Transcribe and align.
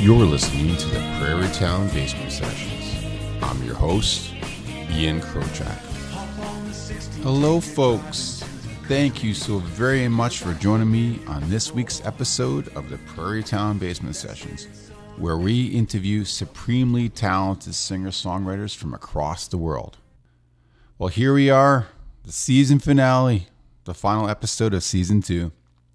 You're 0.00 0.26
listening 0.26 0.76
to 0.76 0.86
the 0.90 1.00
Prairie 1.18 1.52
Town 1.54 1.88
Basement 1.88 2.30
Sessions. 2.30 3.04
I'm 3.42 3.60
your 3.64 3.74
host, 3.74 4.32
Ian 4.92 5.20
Krochak. 5.20 5.76
Hello, 7.24 7.58
folks. 7.58 8.44
Thank 8.86 9.24
you 9.24 9.34
so 9.34 9.58
very 9.58 10.06
much 10.06 10.38
for 10.38 10.54
joining 10.54 10.92
me 10.92 11.18
on 11.26 11.50
this 11.50 11.72
week's 11.72 12.00
episode 12.06 12.68
of 12.76 12.90
the 12.90 12.98
Prairie 12.98 13.42
Town 13.42 13.78
Basement 13.78 14.14
Sessions, 14.14 14.68
where 15.16 15.36
we 15.36 15.66
interview 15.66 16.24
supremely 16.24 17.08
talented 17.08 17.74
singer 17.74 18.10
songwriters 18.10 18.76
from 18.76 18.94
across 18.94 19.48
the 19.48 19.58
world. 19.58 19.96
Well, 20.96 21.08
here 21.08 21.34
we 21.34 21.50
are, 21.50 21.88
the 22.22 22.30
season 22.30 22.78
finale, 22.78 23.48
the 23.82 23.94
final 23.94 24.28
episode 24.28 24.74
of 24.74 24.84
season 24.84 25.22
two, 25.22 25.50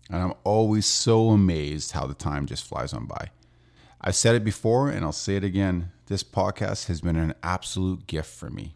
and 0.10 0.22
I'm 0.22 0.34
always 0.44 0.86
so 0.86 1.30
amazed 1.30 1.94
how 1.94 2.06
the 2.06 2.14
time 2.14 2.48
just 2.48 2.68
flies 2.68 2.92
on 2.92 3.06
by. 3.06 3.30
I've 4.06 4.16
said 4.18 4.36
it 4.36 4.44
before 4.44 4.90
and 4.90 5.06
I'll 5.06 5.14
say 5.14 5.38
it 5.38 5.46
again. 5.46 5.92
This 6.08 6.24
podcast 6.24 6.88
has 6.88 7.00
been 7.00 7.16
an 7.16 7.34
absolute 7.42 8.06
gift 8.06 8.30
for 8.30 8.50
me. 8.50 8.76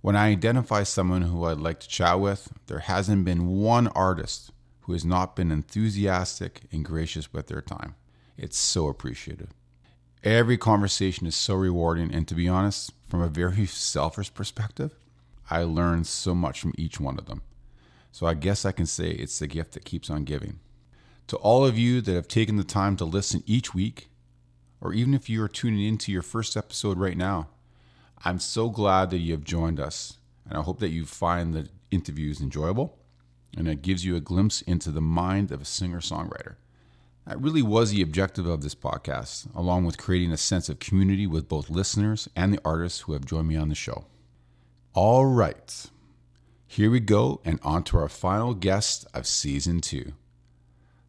When 0.00 0.14
I 0.14 0.28
identify 0.28 0.84
someone 0.84 1.22
who 1.22 1.44
I'd 1.44 1.58
like 1.58 1.80
to 1.80 1.88
chat 1.88 2.20
with, 2.20 2.52
there 2.68 2.78
hasn't 2.78 3.24
been 3.24 3.48
one 3.48 3.88
artist 3.88 4.52
who 4.82 4.92
has 4.92 5.04
not 5.04 5.34
been 5.34 5.50
enthusiastic 5.50 6.62
and 6.70 6.84
gracious 6.84 7.32
with 7.32 7.48
their 7.48 7.62
time. 7.62 7.96
It's 8.36 8.56
so 8.56 8.86
appreciated. 8.86 9.48
Every 10.22 10.56
conversation 10.56 11.26
is 11.26 11.34
so 11.34 11.54
rewarding, 11.54 12.14
and 12.14 12.28
to 12.28 12.34
be 12.34 12.48
honest, 12.48 12.92
from 13.08 13.22
a 13.22 13.28
very 13.28 13.66
selfish 13.66 14.32
perspective, 14.32 14.94
I 15.50 15.64
learn 15.64 16.04
so 16.04 16.34
much 16.34 16.60
from 16.60 16.74
each 16.78 17.00
one 17.00 17.18
of 17.18 17.26
them. 17.26 17.42
So 18.12 18.26
I 18.26 18.34
guess 18.34 18.64
I 18.64 18.72
can 18.72 18.86
say 18.86 19.10
it's 19.10 19.38
the 19.38 19.46
gift 19.48 19.72
that 19.72 19.84
keeps 19.84 20.10
on 20.10 20.24
giving. 20.24 20.60
To 21.28 21.36
all 21.38 21.66
of 21.66 21.76
you 21.76 22.00
that 22.02 22.14
have 22.14 22.28
taken 22.28 22.56
the 22.56 22.64
time 22.64 22.96
to 22.96 23.04
listen 23.04 23.42
each 23.46 23.74
week, 23.74 24.10
or 24.84 24.92
even 24.92 25.14
if 25.14 25.30
you 25.30 25.42
are 25.42 25.48
tuning 25.48 25.84
into 25.84 26.12
your 26.12 26.22
first 26.22 26.56
episode 26.56 26.98
right 26.98 27.16
now, 27.16 27.48
I'm 28.24 28.38
so 28.38 28.68
glad 28.68 29.10
that 29.10 29.18
you 29.18 29.32
have 29.32 29.42
joined 29.42 29.80
us. 29.80 30.18
And 30.46 30.58
I 30.58 30.62
hope 30.62 30.78
that 30.80 30.90
you 30.90 31.06
find 31.06 31.54
the 31.54 31.68
interviews 31.90 32.40
enjoyable 32.40 32.98
and 33.56 33.68
it 33.68 33.82
gives 33.82 34.04
you 34.04 34.14
a 34.16 34.20
glimpse 34.20 34.62
into 34.62 34.90
the 34.90 35.00
mind 35.00 35.50
of 35.50 35.62
a 35.62 35.64
singer 35.64 36.00
songwriter. 36.00 36.56
That 37.26 37.40
really 37.40 37.62
was 37.62 37.90
the 37.90 38.02
objective 38.02 38.46
of 38.46 38.62
this 38.62 38.74
podcast, 38.74 39.46
along 39.54 39.86
with 39.86 39.96
creating 39.96 40.32
a 40.32 40.36
sense 40.36 40.68
of 40.68 40.78
community 40.78 41.26
with 41.26 41.48
both 41.48 41.70
listeners 41.70 42.28
and 42.36 42.52
the 42.52 42.60
artists 42.64 43.00
who 43.00 43.14
have 43.14 43.24
joined 43.24 43.48
me 43.48 43.56
on 43.56 43.70
the 43.70 43.74
show. 43.74 44.04
All 44.92 45.24
right, 45.24 45.86
here 46.66 46.90
we 46.90 47.00
go, 47.00 47.40
and 47.44 47.58
on 47.62 47.84
to 47.84 47.96
our 47.96 48.08
final 48.08 48.52
guest 48.52 49.06
of 49.14 49.26
season 49.26 49.80
two. 49.80 50.12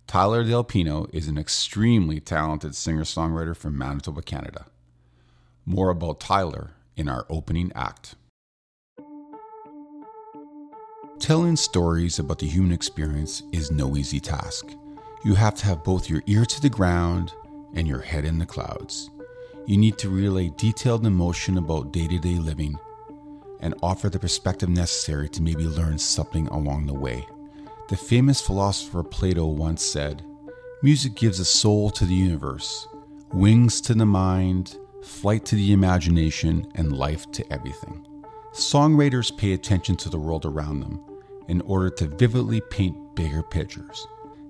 Tyler 0.07 0.43
Del 0.43 0.63
Pino 0.63 1.07
is 1.11 1.27
an 1.27 1.37
extremely 1.37 2.19
talented 2.19 2.75
singer 2.75 3.03
songwriter 3.03 3.55
from 3.55 3.77
Manitoba, 3.77 4.21
Canada. 4.21 4.67
More 5.65 5.89
about 5.89 6.19
Tyler 6.19 6.71
in 6.95 7.09
our 7.09 7.25
opening 7.27 7.71
act. 7.73 8.13
Telling 11.17 11.55
stories 11.55 12.19
about 12.19 12.37
the 12.37 12.47
human 12.47 12.71
experience 12.71 13.41
is 13.51 13.71
no 13.71 13.97
easy 13.97 14.19
task. 14.19 14.67
You 15.23 15.33
have 15.33 15.55
to 15.55 15.65
have 15.65 15.83
both 15.83 16.07
your 16.09 16.21
ear 16.27 16.45
to 16.45 16.61
the 16.61 16.69
ground 16.69 17.33
and 17.73 17.87
your 17.87 18.01
head 18.01 18.25
in 18.25 18.37
the 18.37 18.45
clouds. 18.45 19.09
You 19.65 19.75
need 19.75 19.97
to 19.97 20.09
relay 20.09 20.51
detailed 20.55 21.05
emotion 21.05 21.57
about 21.57 21.91
day 21.91 22.07
to 22.07 22.19
day 22.19 22.35
living 22.35 22.77
and 23.59 23.73
offer 23.81 24.09
the 24.09 24.19
perspective 24.19 24.69
necessary 24.69 25.29
to 25.29 25.41
maybe 25.41 25.65
learn 25.65 25.97
something 25.97 26.47
along 26.49 26.85
the 26.85 26.93
way. 26.93 27.25
The 27.87 27.97
famous 27.97 28.41
philosopher 28.41 29.03
Plato 29.03 29.45
once 29.45 29.85
said, 29.85 30.23
Music 30.81 31.13
gives 31.13 31.39
a 31.39 31.45
soul 31.45 31.91
to 31.91 32.05
the 32.05 32.15
universe, 32.15 32.87
wings 33.31 33.79
to 33.81 33.93
the 33.93 34.07
mind, 34.07 34.77
flight 35.03 35.45
to 35.45 35.55
the 35.55 35.71
imagination, 35.71 36.65
and 36.73 36.97
life 36.97 37.31
to 37.33 37.53
everything. 37.53 38.03
Songwriters 38.53 39.37
pay 39.37 39.53
attention 39.53 39.95
to 39.97 40.09
the 40.09 40.17
world 40.17 40.45
around 40.45 40.79
them 40.79 40.99
in 41.47 41.61
order 41.61 41.91
to 41.91 42.07
vividly 42.07 42.59
paint 42.71 42.97
bigger 43.13 43.43
pictures. 43.43 44.07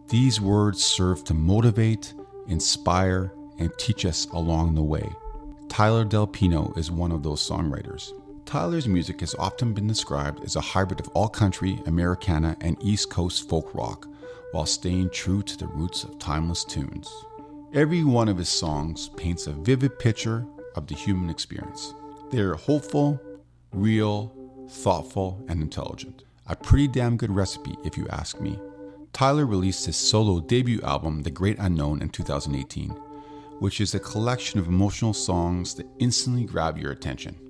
These 0.08 0.40
words 0.40 0.82
serve 0.82 1.26
to 1.26 1.34
motivate, 1.34 2.14
inspire, 2.48 3.34
and 3.60 3.70
teach 3.78 4.06
us 4.06 4.28
along 4.32 4.76
the 4.76 4.84
way. 4.84 5.10
Tyler 5.68 6.06
Del 6.06 6.28
Pino 6.28 6.72
is 6.78 6.90
one 6.90 7.12
of 7.12 7.22
those 7.24 7.46
songwriters. 7.46 8.14
Tyler's 8.46 8.88
music 8.88 9.22
has 9.22 9.34
often 9.36 9.74
been 9.74 9.88
described 9.88 10.44
as 10.44 10.56
a 10.56 10.62
hybrid 10.62 11.00
of 11.00 11.08
all 11.10 11.28
country, 11.28 11.82
Americana, 11.88 12.56
and 12.62 12.78
East 12.80 13.10
Coast 13.10 13.50
folk 13.50 13.74
rock, 13.74 14.08
while 14.52 14.68
staying 14.68 15.10
true 15.10 15.42
to 15.42 15.58
the 15.58 15.68
roots 15.68 16.04
of 16.04 16.20
timeless 16.20 16.64
tunes. 16.64 17.12
Every 17.74 18.04
one 18.04 18.30
of 18.30 18.38
his 18.38 18.48
songs 18.48 19.10
paints 19.18 19.48
a 19.48 19.52
vivid 19.52 19.98
picture 19.98 20.46
of 20.76 20.86
the 20.86 20.94
human 20.94 21.30
experience. 21.30 21.96
They 22.30 22.40
are 22.40 22.54
hopeful, 22.54 23.20
real, 23.74 24.32
thoughtful, 24.70 25.44
and 25.48 25.62
intelligent. 25.62 26.24
A 26.48 26.56
pretty 26.56 26.88
damn 26.88 27.18
good 27.18 27.36
recipe, 27.36 27.76
if 27.84 27.98
you 27.98 28.08
ask 28.10 28.40
me. 28.40 28.60
Tyler 29.12 29.48
released 29.48 29.88
his 29.88 29.98
solo 29.98 30.40
debut 30.40 30.82
album, 30.84 31.24
The 31.24 31.32
Great 31.32 31.58
Unknown, 31.58 32.02
in 32.02 32.10
2018, 32.10 32.90
which 33.60 33.82
is 33.82 33.96
a 33.96 34.00
collection 34.00 34.60
of 34.60 34.68
emotional 34.68 35.14
songs 35.14 35.74
that 35.76 35.88
instantly 35.98 36.44
grab 36.44 36.78
your 36.78 36.92
attention. 36.92 37.45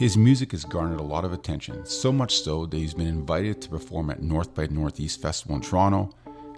His 0.00 0.16
music 0.16 0.52
has 0.52 0.64
garnered 0.64 0.98
a 0.98 1.02
lot 1.02 1.26
of 1.26 1.34
attention, 1.34 1.84
so 1.84 2.10
much 2.10 2.40
so 2.40 2.64
that 2.64 2.74
he's 2.74 2.94
been 2.94 3.06
invited 3.06 3.60
to 3.60 3.68
perform 3.68 4.08
at 4.08 4.22
North 4.22 4.54
by 4.54 4.66
Northeast 4.68 5.20
Festival 5.20 5.56
in 5.56 5.60
Toronto, 5.60 6.08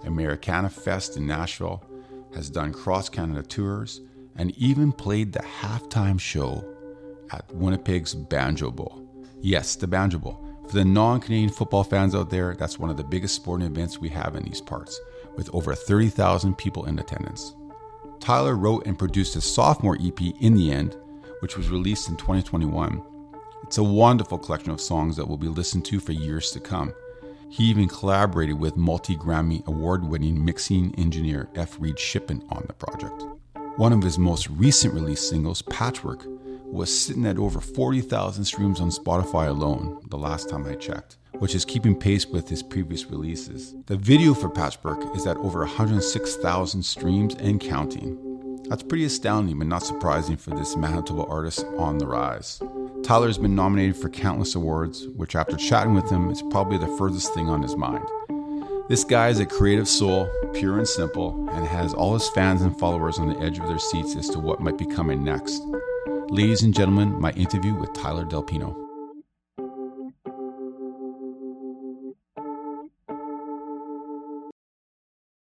Americana 0.05 0.69
Fest 0.69 1.17
in 1.17 1.27
Nashville, 1.27 1.83
has 2.33 2.49
done 2.49 2.71
cross 2.71 3.09
Canada 3.09 3.43
tours, 3.43 3.99
and 4.37 4.57
even 4.57 4.93
played 4.93 5.33
the 5.33 5.39
halftime 5.39 6.17
show 6.17 6.63
at 7.31 7.53
Winnipeg's 7.53 8.15
Banjo 8.15 8.71
Bowl. 8.71 9.05
Yes, 9.41 9.75
the 9.75 9.87
Banjo 9.87 10.19
Bowl. 10.19 10.41
For 10.69 10.75
the 10.75 10.85
non 10.85 11.19
Canadian 11.19 11.49
football 11.49 11.83
fans 11.83 12.15
out 12.15 12.29
there, 12.29 12.55
that's 12.55 12.79
one 12.79 12.89
of 12.89 12.95
the 12.95 13.03
biggest 13.03 13.35
sporting 13.35 13.67
events 13.67 13.99
we 13.99 14.07
have 14.07 14.37
in 14.37 14.43
these 14.43 14.61
parts, 14.61 14.97
with 15.35 15.53
over 15.53 15.75
30,000 15.75 16.57
people 16.57 16.85
in 16.85 16.97
attendance. 16.97 17.53
Tyler 18.21 18.55
wrote 18.55 18.87
and 18.87 18.97
produced 18.97 19.33
his 19.33 19.43
sophomore 19.43 19.97
EP, 20.01 20.21
In 20.39 20.55
the 20.55 20.71
End, 20.71 20.95
which 21.41 21.57
was 21.57 21.69
released 21.69 22.07
in 22.07 22.15
2021. 22.15 23.03
It's 23.73 23.79
a 23.79 23.83
wonderful 23.83 24.37
collection 24.37 24.69
of 24.69 24.79
songs 24.79 25.15
that 25.15 25.27
will 25.27 25.35
be 25.35 25.47
listened 25.47 25.83
to 25.85 25.99
for 25.99 26.11
years 26.11 26.51
to 26.51 26.59
come. 26.59 26.93
He 27.49 27.63
even 27.63 27.87
collaborated 27.87 28.59
with 28.59 28.77
multi 28.77 29.15
Grammy 29.15 29.65
award 29.65 30.07
winning 30.07 30.45
mixing 30.45 30.93
engineer 30.99 31.49
F. 31.55 31.77
Reid 31.79 31.97
Shippen 31.97 32.45
on 32.51 32.65
the 32.67 32.73
project. 32.73 33.25
One 33.77 33.91
of 33.91 34.03
his 34.03 34.19
most 34.19 34.47
recent 34.51 34.93
release 34.93 35.27
singles, 35.27 35.63
Patchwork, 35.63 36.23
was 36.67 36.95
sitting 36.95 37.25
at 37.25 37.39
over 37.39 37.59
40,000 37.59 38.45
streams 38.45 38.79
on 38.79 38.91
Spotify 38.91 39.47
alone 39.47 40.05
the 40.11 40.19
last 40.19 40.49
time 40.49 40.67
I 40.67 40.75
checked, 40.75 41.17
which 41.39 41.55
is 41.55 41.65
keeping 41.65 41.95
pace 41.95 42.27
with 42.27 42.47
his 42.47 42.61
previous 42.61 43.07
releases. 43.07 43.73
The 43.87 43.97
video 43.97 44.35
for 44.35 44.51
Patchwork 44.51 45.15
is 45.15 45.25
at 45.25 45.37
over 45.37 45.61
106,000 45.61 46.83
streams 46.83 47.33
and 47.33 47.59
counting. 47.59 48.61
That's 48.69 48.83
pretty 48.83 49.05
astounding, 49.05 49.57
but 49.57 49.65
not 49.65 49.81
surprising 49.81 50.37
for 50.37 50.51
this 50.51 50.77
Manitoba 50.77 51.23
artist 51.25 51.65
on 51.79 51.97
the 51.97 52.05
rise. 52.05 52.61
Tyler's 53.03 53.37
been 53.37 53.53
nominated 53.53 53.97
for 53.97 54.09
countless 54.09 54.55
awards, 54.55 55.09
which, 55.09 55.35
after 55.35 55.57
chatting 55.57 55.93
with 55.93 56.09
him, 56.09 56.29
is 56.31 56.41
probably 56.43 56.77
the 56.77 56.87
furthest 56.97 57.33
thing 57.33 57.49
on 57.49 57.61
his 57.61 57.75
mind. 57.75 58.07
This 58.87 59.03
guy 59.03 59.27
is 59.27 59.41
a 59.41 59.45
creative 59.45 59.89
soul, 59.89 60.29
pure 60.53 60.77
and 60.77 60.87
simple, 60.87 61.49
and 61.49 61.67
has 61.67 61.93
all 61.93 62.13
his 62.13 62.29
fans 62.29 62.61
and 62.61 62.79
followers 62.79 63.19
on 63.19 63.27
the 63.27 63.37
edge 63.41 63.59
of 63.59 63.67
their 63.67 63.77
seats 63.77 64.15
as 64.15 64.29
to 64.29 64.39
what 64.39 64.61
might 64.61 64.77
be 64.77 64.85
coming 64.85 65.21
next. 65.21 65.61
Ladies 66.29 66.63
and 66.63 66.73
gentlemen, 66.73 67.19
my 67.19 67.31
interview 67.31 67.73
with 67.75 67.91
Tyler 67.91 68.23
Del 68.23 68.41
Pino. 68.41 68.73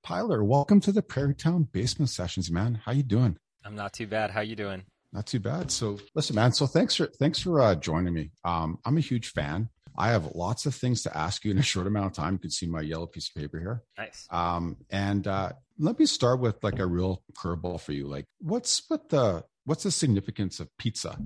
Tyler, 0.05 0.43
welcome 0.43 0.81
to 0.81 0.91
the 0.91 1.01
Prairie 1.01 1.33
Town 1.33 1.69
Basement 1.71 2.09
Sessions, 2.09 2.51
man. 2.51 2.81
How 2.83 2.91
you 2.91 3.03
doing? 3.03 3.37
I'm 3.63 3.75
not 3.75 3.93
too 3.93 4.07
bad. 4.07 4.31
How 4.31 4.41
you 4.41 4.57
doing? 4.57 4.83
Not 5.15 5.27
too 5.27 5.39
bad. 5.39 5.71
So, 5.71 5.97
listen, 6.13 6.35
man. 6.35 6.51
So, 6.51 6.67
thanks 6.67 6.93
for 6.95 7.05
thanks 7.05 7.39
for 7.39 7.61
uh, 7.61 7.75
joining 7.75 8.13
me. 8.13 8.31
Um, 8.43 8.79
I'm 8.83 8.97
a 8.97 9.01
huge 9.01 9.29
fan. 9.29 9.69
I 9.97 10.09
have 10.09 10.35
lots 10.35 10.65
of 10.65 10.75
things 10.75 11.03
to 11.03 11.17
ask 11.17 11.45
you 11.45 11.51
in 11.51 11.57
a 11.57 11.63
short 11.63 11.87
amount 11.87 12.07
of 12.07 12.11
time. 12.11 12.33
You 12.33 12.39
can 12.39 12.51
see 12.51 12.67
my 12.67 12.81
yellow 12.81 13.05
piece 13.05 13.29
of 13.29 13.41
paper 13.41 13.57
here. 13.57 13.81
Nice. 13.97 14.27
Um, 14.29 14.75
and 14.89 15.25
uh, 15.25 15.53
let 15.79 15.97
me 15.97 16.05
start 16.05 16.41
with 16.41 16.61
like 16.65 16.79
a 16.79 16.85
real 16.85 17.23
curveball 17.33 17.79
for 17.79 17.93
you. 17.93 18.07
Like, 18.07 18.25
what's 18.41 18.83
what 18.89 19.07
the 19.07 19.45
what's 19.63 19.83
the 19.83 19.91
significance 19.91 20.59
of 20.59 20.67
pizza 20.77 21.17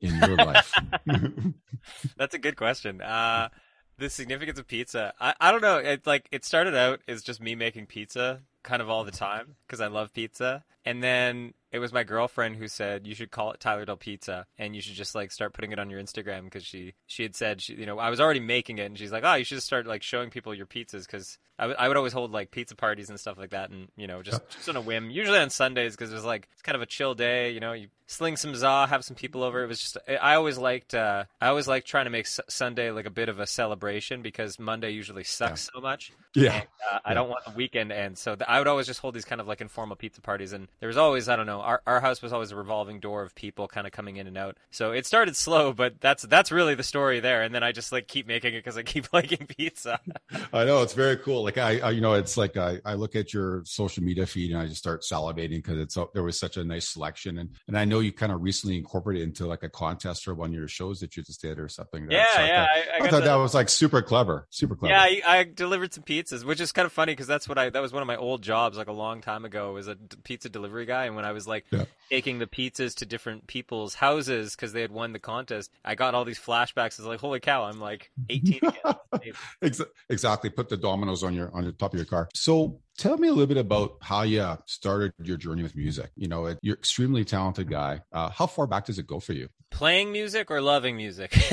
in 0.00 0.16
your 0.18 0.34
life? 0.34 0.72
That's 2.16 2.34
a 2.34 2.38
good 2.40 2.56
question. 2.56 3.00
Uh, 3.00 3.50
the 3.98 4.10
significance 4.10 4.58
of 4.58 4.66
pizza, 4.66 5.14
I, 5.20 5.34
I 5.40 5.52
don't 5.52 5.62
know. 5.62 5.78
It's 5.78 6.08
like 6.08 6.28
it 6.32 6.44
started 6.44 6.74
out 6.74 7.02
as 7.06 7.22
just 7.22 7.40
me 7.40 7.54
making 7.54 7.86
pizza 7.86 8.40
kind 8.64 8.82
of 8.82 8.90
all 8.90 9.04
the 9.04 9.12
time 9.12 9.54
because 9.64 9.80
I 9.80 9.86
love 9.86 10.12
pizza, 10.12 10.64
and 10.84 11.04
then 11.04 11.54
it 11.72 11.78
was 11.78 11.92
my 11.92 12.02
girlfriend 12.04 12.56
who 12.56 12.68
said 12.68 13.06
you 13.06 13.14
should 13.14 13.30
call 13.30 13.52
it 13.52 13.60
Tyler 13.60 13.84
Del 13.84 13.96
Pizza 13.96 14.46
and 14.58 14.74
you 14.74 14.80
should 14.80 14.94
just 14.94 15.14
like 15.14 15.30
start 15.30 15.52
putting 15.52 15.72
it 15.72 15.78
on 15.78 15.90
your 15.90 16.00
Instagram 16.00 16.44
because 16.44 16.64
she 16.64 16.94
she 17.06 17.22
had 17.22 17.34
said 17.34 17.60
she 17.60 17.74
you 17.74 17.86
know 17.86 17.98
I 17.98 18.10
was 18.10 18.20
already 18.20 18.40
making 18.40 18.78
it 18.78 18.84
and 18.86 18.98
she's 18.98 19.12
like 19.12 19.24
oh 19.24 19.34
you 19.34 19.44
should 19.44 19.56
just 19.56 19.66
start 19.66 19.86
like 19.86 20.02
showing 20.02 20.30
people 20.30 20.54
your 20.54 20.66
pizzas 20.66 21.06
because 21.06 21.38
I, 21.58 21.64
w- 21.64 21.76
I 21.78 21.88
would 21.88 21.96
always 21.96 22.12
hold 22.12 22.30
like 22.30 22.50
pizza 22.50 22.74
parties 22.76 23.10
and 23.10 23.18
stuff 23.20 23.36
like 23.36 23.50
that 23.50 23.70
and 23.70 23.88
you 23.96 24.06
know 24.06 24.22
just 24.22 24.40
just 24.50 24.68
on 24.68 24.76
a 24.76 24.80
whim 24.80 25.10
usually 25.10 25.38
on 25.38 25.50
Sundays 25.50 25.94
because 25.96 26.10
it 26.10 26.14
was 26.14 26.24
like 26.24 26.48
it's 26.52 26.62
kind 26.62 26.76
of 26.76 26.82
a 26.82 26.86
chill 26.86 27.14
day 27.14 27.50
you 27.52 27.60
know 27.60 27.72
you 27.72 27.88
sling 28.06 28.36
some 28.36 28.54
za 28.54 28.86
have 28.86 29.04
some 29.04 29.16
people 29.16 29.42
over. 29.42 29.62
It 29.62 29.66
was 29.66 29.80
just 29.80 29.98
I 30.08 30.34
always 30.36 30.56
liked 30.56 30.94
uh, 30.94 31.24
I 31.42 31.48
always 31.48 31.68
liked 31.68 31.86
trying 31.86 32.06
to 32.06 32.10
make 32.10 32.24
S- 32.24 32.40
Sunday 32.48 32.90
like 32.90 33.04
a 33.04 33.10
bit 33.10 33.28
of 33.28 33.38
a 33.38 33.46
celebration 33.46 34.22
because 34.22 34.58
Monday 34.58 34.90
usually 34.92 35.24
sucks 35.24 35.68
so 35.74 35.80
much 35.82 36.12
Yeah. 36.34 36.54
and, 36.54 36.62
uh, 36.92 36.98
I 37.04 37.14
don't 37.14 37.28
want 37.28 37.44
the 37.44 37.52
weekend 37.52 37.90
end. 37.92 38.16
So 38.18 38.34
th- 38.36 38.48
I 38.48 38.58
would 38.58 38.66
always 38.68 38.86
just 38.86 39.00
hold 39.00 39.14
these 39.14 39.24
kind 39.24 39.40
of 39.40 39.46
like 39.46 39.60
informal 39.60 39.96
pizza 39.96 40.20
parties, 40.20 40.52
and 40.52 40.68
there 40.80 40.86
was 40.86 40.96
always 40.96 41.28
I 41.28 41.36
don't 41.36 41.46
know. 41.46 41.60
Our 41.60 41.82
our 41.86 42.00
house 42.00 42.22
was 42.22 42.32
always 42.32 42.50
a 42.50 42.56
revolving 42.56 43.00
door 43.00 43.22
of 43.22 43.34
people 43.34 43.66
kind 43.68 43.86
of 43.86 43.92
coming 43.92 44.16
in 44.16 44.26
and 44.26 44.36
out. 44.38 44.56
So 44.70 44.92
it 44.92 45.06
started 45.06 45.36
slow, 45.36 45.72
but 45.72 46.00
that's 46.00 46.22
that's 46.24 46.50
really 46.52 46.74
the 46.74 46.82
story 46.82 47.20
there. 47.20 47.42
And 47.42 47.54
then 47.54 47.62
I 47.62 47.72
just 47.72 47.92
like 47.92 48.06
keep 48.08 48.26
making 48.26 48.54
it 48.54 48.58
because 48.58 48.76
I 48.76 48.82
keep 48.82 49.06
liking 49.12 49.46
pizza. 49.46 50.00
I 50.52 50.64
know 50.64 50.82
it's 50.82 50.94
very 50.94 51.16
cool. 51.16 51.42
Like 51.44 51.58
I, 51.58 51.78
I 51.80 51.90
you 51.90 52.00
know, 52.00 52.14
it's 52.14 52.36
like 52.36 52.56
I, 52.56 52.78
I 52.84 52.94
look 52.94 53.16
at 53.16 53.32
your 53.34 53.62
social 53.64 54.02
media 54.04 54.26
feed 54.26 54.50
and 54.52 54.60
I 54.60 54.66
just 54.66 54.78
start 54.78 55.02
salivating 55.02 55.62
because 55.62 55.78
it's 55.78 55.96
there 56.14 56.22
was 56.22 56.38
such 56.38 56.56
a 56.56 56.64
nice 56.64 56.88
selection, 56.88 57.38
and 57.38 57.50
and 57.66 57.76
I 57.78 57.84
know 57.84 58.00
you 58.00 58.12
kind 58.12 58.32
of 58.32 58.42
recently 58.42 58.76
incorporated 58.78 59.22
it 59.22 59.24
into 59.24 59.46
like 59.46 59.62
a 59.62 59.68
contest 59.68 60.28
or 60.28 60.34
one 60.34 60.50
of 60.50 60.54
your 60.54 60.68
shows 60.68 61.00
that 61.00 61.16
you 61.16 61.22
just 61.22 61.40
did 61.42 61.58
or 61.58 61.68
something. 61.68 62.02
like 62.04 62.12
yeah, 62.12 62.18
that. 62.24 62.34
So 62.34 62.40
I 62.42 62.46
yeah. 62.46 62.66
thought- 62.66 62.68
I, 62.68 62.78
I 62.78 63.06
I, 63.06 63.10
thought 63.10 63.20
the- 63.20 63.26
that 63.26 63.34
was 63.36 63.54
like 63.54 63.68
super 63.68 64.02
clever, 64.02 64.46
super 64.50 64.76
clever. 64.76 64.94
Yeah, 64.94 65.00
I, 65.02 65.38
I 65.38 65.44
delivered 65.44 65.92
some 65.94 66.04
pizzas, 66.32 66.44
which 66.44 66.60
is 66.60 66.72
kind 66.72 66.86
of 66.86 66.92
funny 66.92 67.12
because 67.12 67.26
that's 67.26 67.48
what 67.48 67.58
I 67.58 67.70
that 67.70 67.80
was 67.80 67.92
one 67.92 68.02
of 68.02 68.06
my 68.06 68.16
old 68.16 68.42
jobs 68.42 68.76
like 68.76 68.88
a 68.88 68.92
long 68.92 69.20
time 69.20 69.44
ago 69.44 69.72
was 69.72 69.88
a 69.88 69.96
pizza 70.24 70.48
delivery 70.48 70.86
guy, 70.86 71.06
and 71.06 71.16
when 71.16 71.24
I 71.24 71.32
was 71.32 71.46
like 71.48 71.64
Yeah. 71.70 71.84
taking 72.10 72.38
the 72.38 72.46
pizzas 72.46 72.94
to 72.96 73.06
different 73.06 73.46
people's 73.46 73.94
houses 73.94 74.54
because 74.54 74.72
they 74.72 74.80
had 74.80 74.92
won 74.92 75.12
the 75.12 75.18
contest, 75.18 75.70
I 75.84 75.94
got 75.94 76.14
all 76.14 76.24
these 76.24 76.38
flashbacks. 76.38 76.98
I 76.98 77.02
was 77.02 77.06
like, 77.06 77.20
holy 77.20 77.40
cow, 77.40 77.64
I'm 77.64 77.80
like 77.80 78.10
18 78.28 78.60
again. 79.22 79.32
Exactly. 80.08 80.50
Put 80.50 80.68
the 80.68 80.76
Domino's 80.76 81.22
on 81.22 81.34
your 81.34 81.54
on 81.54 81.64
the 81.64 81.72
top 81.72 81.92
of 81.94 81.98
your 81.98 82.06
car. 82.06 82.28
So 82.34 82.80
tell 82.98 83.16
me 83.16 83.28
a 83.28 83.30
little 83.32 83.46
bit 83.46 83.56
about 83.56 83.96
how 84.02 84.22
you 84.22 84.58
started 84.66 85.12
your 85.22 85.36
journey 85.38 85.62
with 85.62 85.74
music. 85.74 86.10
You 86.16 86.28
know, 86.28 86.46
you're 86.60 86.74
an 86.74 86.78
extremely 86.78 87.24
talented 87.24 87.70
guy. 87.70 88.02
Uh, 88.12 88.28
how 88.28 88.46
far 88.46 88.66
back 88.66 88.84
does 88.86 88.98
it 88.98 89.06
go 89.06 89.20
for 89.20 89.32
you? 89.32 89.48
Playing 89.70 90.12
music 90.12 90.50
or 90.50 90.60
loving 90.60 90.96
music? 90.96 91.34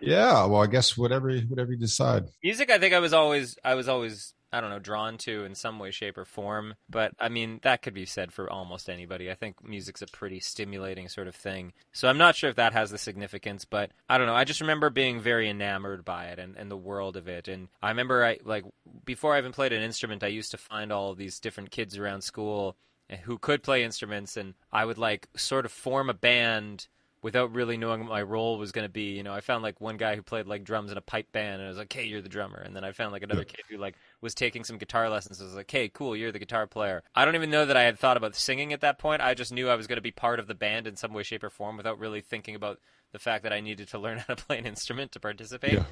Yeah, 0.00 0.44
well, 0.46 0.62
I 0.62 0.66
guess 0.66 0.96
whatever 0.98 1.34
whatever 1.48 1.72
you 1.72 1.78
decide. 1.78 2.24
music, 2.42 2.70
I 2.70 2.78
think 2.78 2.94
I 2.94 2.98
was 2.98 3.12
always 3.12 3.56
I 3.64 3.74
was 3.74 3.88
always 3.88 4.34
I 4.54 4.60
don't 4.60 4.70
know 4.70 4.78
drawn 4.78 5.18
to 5.18 5.44
in 5.44 5.54
some 5.54 5.78
way, 5.78 5.90
shape, 5.90 6.16
or 6.16 6.24
form. 6.24 6.74
But 6.88 7.12
I 7.18 7.28
mean 7.28 7.60
that 7.62 7.82
could 7.82 7.94
be 7.94 8.06
said 8.06 8.32
for 8.32 8.50
almost 8.50 8.88
anybody. 8.88 9.30
I 9.30 9.34
think 9.34 9.66
music's 9.66 10.02
a 10.02 10.06
pretty 10.06 10.40
stimulating 10.40 11.08
sort 11.08 11.28
of 11.28 11.34
thing. 11.34 11.72
So 11.92 12.08
I'm 12.08 12.18
not 12.18 12.36
sure 12.36 12.50
if 12.50 12.56
that 12.56 12.72
has 12.72 12.90
the 12.90 12.98
significance, 12.98 13.64
but 13.64 13.90
I 14.08 14.18
don't 14.18 14.26
know. 14.26 14.34
I 14.34 14.44
just 14.44 14.60
remember 14.60 14.90
being 14.90 15.20
very 15.20 15.48
enamored 15.48 16.04
by 16.04 16.26
it 16.26 16.38
and, 16.38 16.56
and 16.56 16.70
the 16.70 16.76
world 16.76 17.16
of 17.16 17.28
it. 17.28 17.48
And 17.48 17.68
I 17.82 17.88
remember 17.88 18.24
I 18.24 18.38
like 18.44 18.64
before 19.04 19.34
I 19.34 19.38
even 19.38 19.52
played 19.52 19.72
an 19.72 19.82
instrument, 19.82 20.22
I 20.22 20.28
used 20.28 20.52
to 20.52 20.58
find 20.58 20.92
all 20.92 21.10
of 21.10 21.18
these 21.18 21.40
different 21.40 21.70
kids 21.70 21.98
around 21.98 22.22
school 22.22 22.76
who 23.24 23.38
could 23.38 23.62
play 23.62 23.84
instruments, 23.84 24.36
and 24.36 24.54
I 24.72 24.84
would 24.84 24.98
like 24.98 25.28
sort 25.36 25.66
of 25.66 25.72
form 25.72 26.08
a 26.08 26.14
band 26.14 26.88
without 27.22 27.54
really 27.54 27.78
knowing 27.78 28.00
what 28.00 28.10
my 28.10 28.22
role 28.22 28.58
was 28.58 28.70
going 28.70 28.84
to 28.84 28.92
be. 28.92 29.12
You 29.16 29.22
know, 29.22 29.32
I 29.32 29.40
found 29.40 29.62
like 29.62 29.80
one 29.80 29.96
guy 29.96 30.14
who 30.14 30.22
played 30.22 30.46
like 30.46 30.62
drums 30.62 30.92
in 30.92 30.98
a 30.98 31.02
pipe 31.02 31.32
band, 31.32 31.54
and 31.54 31.64
I 31.64 31.68
was 31.68 31.78
like, 31.78 31.92
"Hey, 31.92 32.04
you're 32.04 32.22
the 32.22 32.28
drummer." 32.28 32.58
And 32.58 32.76
then 32.76 32.84
I 32.84 32.92
found 32.92 33.12
like 33.12 33.22
another 33.22 33.44
kid 33.44 33.64
who 33.68 33.78
like 33.78 33.96
was 34.24 34.34
taking 34.34 34.64
some 34.64 34.78
guitar 34.78 35.08
lessons. 35.10 35.40
I 35.40 35.44
was 35.44 35.54
like, 35.54 35.70
"Hey, 35.70 35.88
cool, 35.88 36.16
you're 36.16 36.32
the 36.32 36.38
guitar 36.38 36.66
player." 36.66 37.04
I 37.14 37.24
don't 37.24 37.34
even 37.36 37.50
know 37.50 37.66
that 37.66 37.76
I 37.76 37.82
had 37.82 37.98
thought 37.98 38.16
about 38.16 38.34
singing 38.34 38.72
at 38.72 38.80
that 38.80 38.98
point. 38.98 39.22
I 39.22 39.34
just 39.34 39.52
knew 39.52 39.68
I 39.68 39.76
was 39.76 39.86
going 39.86 39.98
to 39.98 40.02
be 40.02 40.10
part 40.10 40.40
of 40.40 40.46
the 40.48 40.54
band 40.54 40.86
in 40.86 40.96
some 40.96 41.12
way, 41.12 41.22
shape, 41.22 41.44
or 41.44 41.50
form 41.50 41.76
without 41.76 41.98
really 41.98 42.22
thinking 42.22 42.54
about 42.54 42.80
the 43.12 43.18
fact 43.18 43.44
that 43.44 43.52
I 43.52 43.60
needed 43.60 43.86
to 43.88 43.98
learn 43.98 44.18
how 44.26 44.34
to 44.34 44.44
play 44.44 44.58
an 44.58 44.66
instrument 44.66 45.12
to 45.12 45.20
participate. 45.20 45.74
Yeah. 45.74 45.84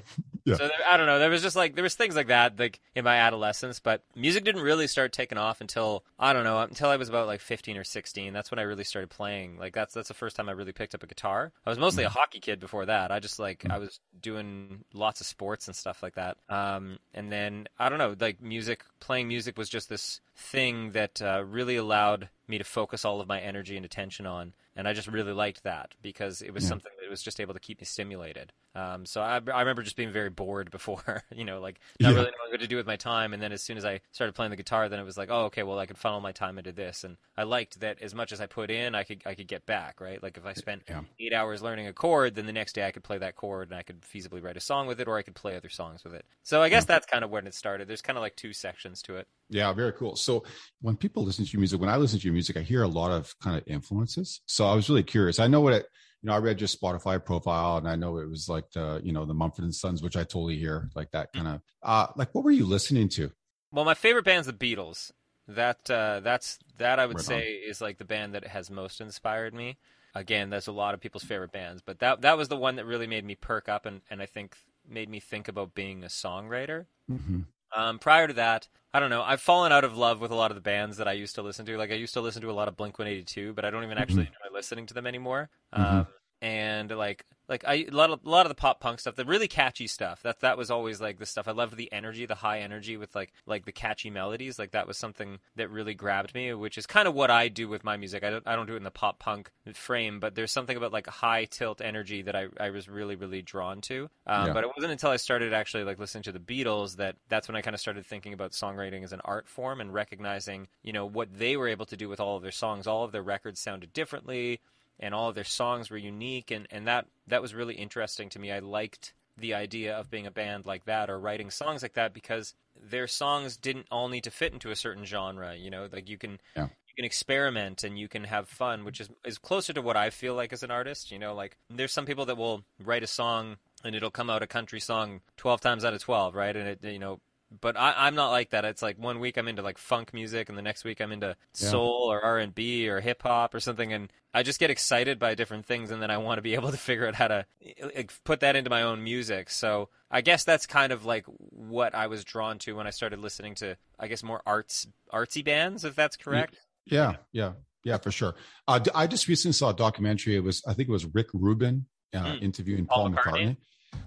Yeah. 0.44 0.56
So 0.56 0.66
there, 0.68 0.76
I 0.90 0.96
don't 0.96 1.06
know. 1.06 1.18
There 1.18 1.30
was 1.30 1.42
just 1.42 1.54
like 1.56 1.74
there 1.74 1.82
was 1.84 1.94
things 1.94 2.16
like 2.16 2.26
that 2.28 2.58
like 2.58 2.80
in 2.94 3.04
my 3.04 3.16
adolescence, 3.16 3.78
but 3.80 4.02
music 4.16 4.44
didn't 4.44 4.62
really 4.62 4.86
start 4.86 5.12
taking 5.12 5.38
off 5.38 5.60
until 5.60 6.04
I 6.18 6.32
don't 6.32 6.44
know 6.44 6.58
until 6.60 6.88
I 6.88 6.96
was 6.96 7.08
about 7.08 7.26
like 7.26 7.40
15 7.40 7.76
or 7.76 7.84
16. 7.84 8.32
That's 8.32 8.50
when 8.50 8.58
I 8.58 8.62
really 8.62 8.84
started 8.84 9.08
playing. 9.10 9.58
Like 9.58 9.72
that's 9.72 9.94
that's 9.94 10.08
the 10.08 10.14
first 10.14 10.34
time 10.36 10.48
I 10.48 10.52
really 10.52 10.72
picked 10.72 10.94
up 10.94 11.02
a 11.02 11.06
guitar. 11.06 11.52
I 11.64 11.70
was 11.70 11.78
mostly 11.78 12.04
a 12.04 12.08
hockey 12.08 12.40
kid 12.40 12.60
before 12.60 12.86
that. 12.86 13.12
I 13.12 13.20
just 13.20 13.38
like 13.38 13.64
I 13.70 13.78
was 13.78 14.00
doing 14.20 14.84
lots 14.94 15.20
of 15.20 15.26
sports 15.26 15.66
and 15.68 15.76
stuff 15.76 16.02
like 16.02 16.14
that. 16.14 16.36
Um, 16.48 16.98
and 17.14 17.30
then 17.30 17.68
I 17.78 17.88
don't 17.88 17.98
know, 17.98 18.14
like 18.18 18.40
music, 18.42 18.84
playing 19.00 19.28
music 19.28 19.56
was 19.58 19.68
just 19.68 19.88
this 19.88 20.20
thing 20.36 20.92
that 20.92 21.20
uh, 21.22 21.44
really 21.46 21.76
allowed 21.76 22.28
me 22.48 22.58
to 22.58 22.64
focus 22.64 23.04
all 23.04 23.20
of 23.20 23.28
my 23.28 23.40
energy 23.40 23.76
and 23.76 23.84
attention 23.84 24.26
on. 24.26 24.52
And 24.74 24.88
I 24.88 24.92
just 24.94 25.08
really 25.08 25.32
liked 25.32 25.64
that 25.64 25.94
because 26.02 26.40
it 26.42 26.52
was 26.52 26.64
Yeah. 26.64 26.70
something 26.70 26.92
that 27.00 27.10
was 27.10 27.22
just 27.22 27.40
able 27.40 27.54
to 27.54 27.60
keep 27.60 27.80
me 27.80 27.84
stimulated. 27.84 28.52
Um, 28.74 29.04
so 29.04 29.20
I, 29.20 29.34
I 29.52 29.60
remember 29.60 29.82
just 29.82 29.96
being 29.96 30.12
very 30.12 30.30
bored 30.30 30.70
before, 30.70 31.22
you 31.34 31.44
know, 31.44 31.60
like 31.60 31.78
not 32.02 32.14
Yeah. 32.14 32.14
really 32.14 32.30
knowing 32.38 32.50
what 32.52 32.60
to 32.60 32.66
do 32.66 32.76
with 32.76 32.86
my 32.86 32.96
time. 32.96 33.34
And 33.34 33.42
then 33.42 33.52
as 33.52 33.62
soon 33.62 33.76
as 33.76 33.84
I 33.84 34.00
started 34.12 34.34
playing 34.34 34.50
the 34.50 34.56
guitar, 34.56 34.88
then 34.88 34.98
it 34.98 35.04
was 35.04 35.18
like, 35.18 35.28
oh, 35.30 35.44
okay, 35.46 35.62
well, 35.62 35.78
I 35.78 35.86
could 35.86 35.98
funnel 35.98 36.20
my 36.20 36.32
time 36.32 36.58
into 36.58 36.72
this. 36.72 37.04
And 37.04 37.16
I 37.36 37.42
liked 37.42 37.80
that 37.80 38.00
as 38.00 38.14
much 38.14 38.32
as 38.32 38.40
I 38.40 38.46
put 38.46 38.70
in, 38.70 38.94
I 38.94 39.04
could 39.04 39.22
I 39.26 39.34
could 39.34 39.46
get 39.48 39.66
back, 39.66 40.00
right? 40.00 40.22
Like 40.22 40.38
if 40.38 40.46
I 40.46 40.54
spent 40.54 40.82
Yeah. 40.88 41.02
eight 41.20 41.32
hours 41.34 41.62
learning 41.62 41.86
a 41.86 41.92
chord, 41.92 42.34
then 42.34 42.46
the 42.46 42.52
next 42.52 42.72
day 42.74 42.86
I 42.86 42.90
could 42.92 43.04
play 43.04 43.18
that 43.18 43.36
chord 43.36 43.68
and 43.70 43.78
I 43.78 43.82
could 43.82 44.00
feasibly 44.02 44.42
write 44.42 44.56
a 44.56 44.60
song 44.60 44.86
with 44.86 45.00
it, 45.00 45.08
or 45.08 45.18
I 45.18 45.22
could 45.22 45.34
play 45.34 45.56
other 45.56 45.68
songs 45.68 46.02
with 46.04 46.14
it. 46.14 46.24
So 46.42 46.62
I 46.62 46.68
guess 46.68 46.84
that's 46.84 47.06
kind 47.06 47.24
of 47.24 47.30
when 47.30 47.46
it 47.46 47.54
started. 47.54 47.88
There's 47.88 48.02
kind 48.02 48.16
of 48.16 48.22
like 48.22 48.36
two 48.36 48.52
sections 48.52 49.02
to 49.02 49.16
it. 49.16 49.28
Yeah, 49.48 49.72
very 49.74 49.92
cool. 49.92 50.16
So 50.16 50.44
when 50.80 50.96
people 50.96 51.24
listen 51.24 51.44
to 51.44 51.50
your 51.52 51.60
music, 51.60 51.78
when 51.80 51.90
I 51.90 51.96
listen 51.96 52.18
to 52.18 52.24
your 52.24 52.32
music, 52.32 52.56
I 52.56 52.60
hear 52.62 52.82
a 52.82 52.88
lot 52.88 53.10
of 53.10 53.34
kind 53.40 53.56
of 53.56 53.62
influences. 53.66 54.40
So 54.46 54.66
I 54.66 54.74
was 54.74 54.88
really 54.88 55.02
curious. 55.02 55.38
I 55.38 55.46
know 55.46 55.60
what 55.60 55.74
it, 55.74 55.86
you 56.22 56.28
know, 56.28 56.34
I 56.34 56.38
read 56.38 56.60
your 56.60 56.68
Spotify 56.68 57.22
profile 57.22 57.78
and 57.78 57.88
I 57.88 57.96
know 57.96 58.18
it 58.18 58.28
was 58.28 58.48
like 58.48 58.70
the, 58.70 59.00
you 59.02 59.12
know, 59.12 59.24
the 59.24 59.34
Mumford 59.34 59.64
and 59.64 59.74
Sons, 59.74 60.02
which 60.02 60.16
I 60.16 60.22
totally 60.22 60.56
hear 60.56 60.88
like 60.94 61.10
that 61.10 61.32
kind 61.32 61.48
of, 61.48 61.60
uh, 61.82 62.06
like 62.16 62.32
what 62.34 62.44
were 62.44 62.52
you 62.52 62.64
listening 62.64 63.08
to? 63.10 63.32
Well, 63.72 63.84
my 63.84 63.94
favorite 63.94 64.24
band's 64.24 64.46
the 64.46 64.52
Beatles. 64.52 65.10
That 65.48 65.90
uh, 65.90 66.20
that's 66.20 66.60
that 66.78 67.00
I 67.00 67.06
would 67.06 67.16
Right 67.16 67.24
say 67.24 67.48
is 67.50 67.80
like 67.80 67.98
the 67.98 68.04
band 68.04 68.34
that 68.34 68.46
has 68.46 68.70
most 68.70 69.00
inspired 69.00 69.52
me. 69.52 69.76
Again, 70.14 70.50
that's 70.50 70.68
a 70.68 70.72
lot 70.72 70.94
of 70.94 71.00
people's 71.00 71.24
favorite 71.24 71.50
bands, 71.50 71.82
but 71.84 71.98
that 71.98 72.20
that 72.20 72.38
was 72.38 72.48
the 72.48 72.56
one 72.56 72.76
that 72.76 72.86
really 72.86 73.08
made 73.08 73.24
me 73.24 73.34
perk 73.34 73.68
up 73.68 73.84
and, 73.84 74.02
and 74.08 74.22
I 74.22 74.26
think 74.26 74.56
made 74.88 75.08
me 75.08 75.18
think 75.18 75.48
about 75.48 75.74
being 75.74 76.04
a 76.04 76.08
songwriter. 76.08 76.86
Mm-hmm. 77.10 77.40
Um, 77.74 77.98
prior 77.98 78.26
to 78.28 78.34
that, 78.34 78.68
I 78.94 79.00
don't 79.00 79.10
know. 79.10 79.22
I've 79.22 79.40
fallen 79.40 79.72
out 79.72 79.84
of 79.84 79.96
love 79.96 80.20
with 80.20 80.30
a 80.30 80.34
lot 80.34 80.50
of 80.50 80.54
the 80.54 80.60
bands 80.60 80.98
that 80.98 81.08
I 81.08 81.12
used 81.12 81.34
to 81.36 81.42
listen 81.42 81.64
to. 81.66 81.78
Like 81.78 81.90
I 81.90 81.94
used 81.94 82.14
to 82.14 82.20
listen 82.20 82.42
to 82.42 82.50
a 82.50 82.52
lot 82.52 82.68
of 82.68 82.76
Blink 82.76 82.98
One 82.98 83.08
Eighty 83.08 83.24
Two, 83.24 83.54
but 83.54 83.64
I 83.64 83.70
don't 83.70 83.84
even 83.84 83.96
actually 83.98 84.22
enjoy 84.26 84.54
listening 84.54 84.86
to 84.86 84.94
them 84.94 85.06
anymore. 85.06 85.48
Um, 85.72 86.06
and 86.42 86.90
like 86.90 87.24
like 87.48 87.64
I 87.66 87.86
a 87.88 87.90
lot 87.90 88.10
of 88.10 88.20
a 88.24 88.28
lot 88.28 88.46
of 88.46 88.50
the 88.50 88.54
pop 88.56 88.80
punk 88.80 88.98
stuff, 88.98 89.14
the 89.14 89.24
really 89.24 89.46
catchy 89.46 89.86
stuff. 89.86 90.22
That 90.22 90.40
that 90.40 90.56
was 90.56 90.70
always 90.70 91.00
like 91.00 91.18
the 91.18 91.26
stuff 91.26 91.46
I 91.46 91.52
loved 91.52 91.76
the 91.76 91.92
energy, 91.92 92.24
the 92.26 92.34
high 92.34 92.60
energy 92.60 92.96
with 92.96 93.14
like 93.14 93.32
like 93.46 93.64
the 93.64 93.72
catchy 93.72 94.10
melodies. 94.10 94.58
Like 94.58 94.72
that 94.72 94.86
was 94.86 94.96
something 94.96 95.38
that 95.56 95.70
really 95.70 95.94
grabbed 95.94 96.34
me, 96.34 96.52
which 96.54 96.78
is 96.78 96.86
kind 96.86 97.06
of 97.06 97.14
what 97.14 97.30
I 97.30 97.48
do 97.48 97.68
with 97.68 97.84
my 97.84 97.96
music. 97.96 98.24
I 98.24 98.30
don't 98.30 98.46
I 98.46 98.56
don't 98.56 98.66
do 98.66 98.74
it 98.74 98.78
in 98.78 98.84
the 98.84 98.90
pop 98.90 99.18
punk 99.18 99.50
frame, 99.74 100.18
but 100.18 100.34
there's 100.34 100.50
something 100.50 100.76
about 100.76 100.92
like 100.92 101.06
high 101.06 101.44
tilt 101.44 101.80
energy 101.80 102.22
that 102.22 102.34
I 102.34 102.46
I 102.58 102.70
was 102.70 102.88
really 102.88 103.16
really 103.16 103.42
drawn 103.42 103.80
to. 103.82 104.08
Um, 104.26 104.46
Yeah. 104.46 104.52
But 104.52 104.64
it 104.64 104.70
wasn't 104.74 104.92
until 104.92 105.10
I 105.10 105.16
started 105.16 105.52
actually 105.52 105.84
like 105.84 105.98
listening 105.98 106.24
to 106.24 106.32
the 106.32 106.40
Beatles 106.40 106.96
that 106.96 107.16
that's 107.28 107.48
when 107.48 107.56
I 107.56 107.60
kind 107.60 107.74
of 107.74 107.80
started 107.80 108.06
thinking 108.06 108.32
about 108.32 108.52
songwriting 108.52 109.04
as 109.04 109.12
an 109.12 109.20
art 109.24 109.48
form 109.48 109.80
and 109.80 109.92
recognizing 109.92 110.68
you 110.82 110.92
know 110.92 111.06
what 111.06 111.28
they 111.38 111.56
were 111.56 111.68
able 111.68 111.86
to 111.86 111.96
do 111.96 112.08
with 112.08 112.18
all 112.18 112.36
of 112.36 112.42
their 112.42 112.50
songs. 112.50 112.86
All 112.86 113.04
of 113.04 113.12
their 113.12 113.22
records 113.22 113.60
sounded 113.60 113.92
differently 113.92 114.60
and 115.00 115.14
all 115.14 115.28
of 115.28 115.34
their 115.34 115.44
songs 115.44 115.90
were 115.90 115.96
unique 115.96 116.50
and, 116.50 116.66
and 116.70 116.86
that 116.86 117.06
that 117.26 117.42
was 117.42 117.54
really 117.54 117.74
interesting 117.74 118.28
to 118.30 118.38
me. 118.38 118.50
I 118.52 118.60
liked 118.60 119.14
the 119.36 119.54
idea 119.54 119.96
of 119.96 120.10
being 120.10 120.26
a 120.26 120.30
band 120.30 120.66
like 120.66 120.84
that 120.84 121.08
or 121.08 121.18
writing 121.18 121.50
songs 121.50 121.82
like 121.82 121.94
that 121.94 122.12
because 122.12 122.54
their 122.80 123.06
songs 123.06 123.56
didn't 123.56 123.86
all 123.90 124.08
need 124.08 124.24
to 124.24 124.30
fit 124.30 124.52
into 124.52 124.70
a 124.70 124.76
certain 124.76 125.04
genre, 125.04 125.54
you 125.54 125.70
know, 125.70 125.88
like 125.90 126.08
you 126.08 126.18
can 126.18 126.38
Yeah. 126.56 126.64
you 126.64 126.94
can 126.96 127.04
experiment 127.04 127.82
and 127.84 127.98
you 127.98 128.08
can 128.08 128.24
have 128.24 128.48
fun, 128.48 128.84
which 128.84 129.00
is 129.00 129.08
is 129.24 129.38
closer 129.38 129.72
to 129.72 129.82
what 129.82 129.96
I 129.96 130.10
feel 130.10 130.34
like 130.34 130.52
as 130.52 130.62
an 130.62 130.70
artist, 130.70 131.10
you 131.10 131.18
know, 131.18 131.34
like 131.34 131.56
there's 131.70 131.92
some 131.92 132.06
people 132.06 132.26
that 132.26 132.36
will 132.36 132.64
write 132.82 133.02
a 133.02 133.06
song 133.06 133.56
and 133.84 133.94
it'll 133.94 134.10
come 134.10 134.30
out 134.30 134.42
a 134.42 134.46
country 134.46 134.80
song 134.80 135.20
12 135.38 135.60
times 135.60 135.84
out 135.84 135.94
of 135.94 136.00
12, 136.02 136.34
right? 136.34 136.56
And 136.56 136.68
it 136.68 136.84
you 136.84 136.98
know 136.98 137.20
but 137.60 137.76
I, 137.76 137.94
I'm 137.96 138.14
not 138.14 138.30
like 138.30 138.50
that. 138.50 138.64
It's 138.64 138.82
like 138.82 138.98
one 138.98 139.20
week 139.20 139.36
I'm 139.36 139.48
into 139.48 139.62
like 139.62 139.78
funk 139.78 140.12
music, 140.14 140.48
and 140.48 140.56
the 140.56 140.62
next 140.62 140.84
week 140.84 141.00
I'm 141.00 141.12
into 141.12 141.36
Yeah. 141.56 141.68
soul 141.70 142.10
or 142.12 142.20
R 142.20 142.38
and 142.38 142.54
B 142.54 142.88
or 142.88 143.00
hip 143.00 143.22
hop 143.22 143.54
or 143.54 143.60
something, 143.60 143.92
and 143.92 144.12
I 144.34 144.42
just 144.42 144.58
get 144.58 144.70
excited 144.70 145.18
by 145.18 145.34
different 145.34 145.66
things, 145.66 145.90
and 145.90 146.00
then 146.02 146.10
I 146.10 146.18
want 146.18 146.38
to 146.38 146.42
be 146.42 146.54
able 146.56 146.70
to 146.70 146.76
figure 146.76 147.06
out 147.06 147.14
how 147.14 147.28
to 147.28 147.46
like, 147.94 148.12
put 148.24 148.40
that 148.40 148.56
into 148.56 148.70
my 148.70 148.82
own 148.82 149.04
music. 149.04 149.50
So 149.50 149.88
I 150.10 150.20
guess 150.20 150.44
that's 150.44 150.66
kind 150.66 150.92
of 150.92 151.04
like 151.04 151.24
what 151.26 151.94
I 151.94 152.06
was 152.06 152.24
drawn 152.24 152.58
to 152.60 152.72
when 152.76 152.86
I 152.86 152.90
started 152.90 153.18
listening 153.20 153.54
to, 153.56 153.76
I 153.98 154.08
guess, 154.08 154.22
more 154.22 154.42
arts 154.46 154.86
artsy 155.12 155.44
bands, 155.44 155.84
if 155.84 155.94
that's 155.94 156.16
correct. 156.16 156.56
Yeah, 156.86 157.16
yeah, 157.32 157.52
yeah, 157.84 157.98
for 157.98 158.10
sure. 158.10 158.34
Uh, 158.66 158.80
I 158.94 159.06
just 159.06 159.28
recently 159.28 159.52
saw 159.52 159.70
a 159.70 159.74
documentary. 159.74 160.34
It 160.36 160.42
was, 160.42 160.62
I 160.66 160.74
think 160.74 160.88
it 160.88 160.92
was 160.92 161.06
Rick 161.06 161.28
Rubin 161.34 161.86
uh, 162.14 162.18
Mm. 162.24 162.42
interviewing 162.42 162.86
Paul 162.86 163.10
Paul, 163.10 163.16
McCartney. 163.22 163.56
McCartney. 163.56 163.56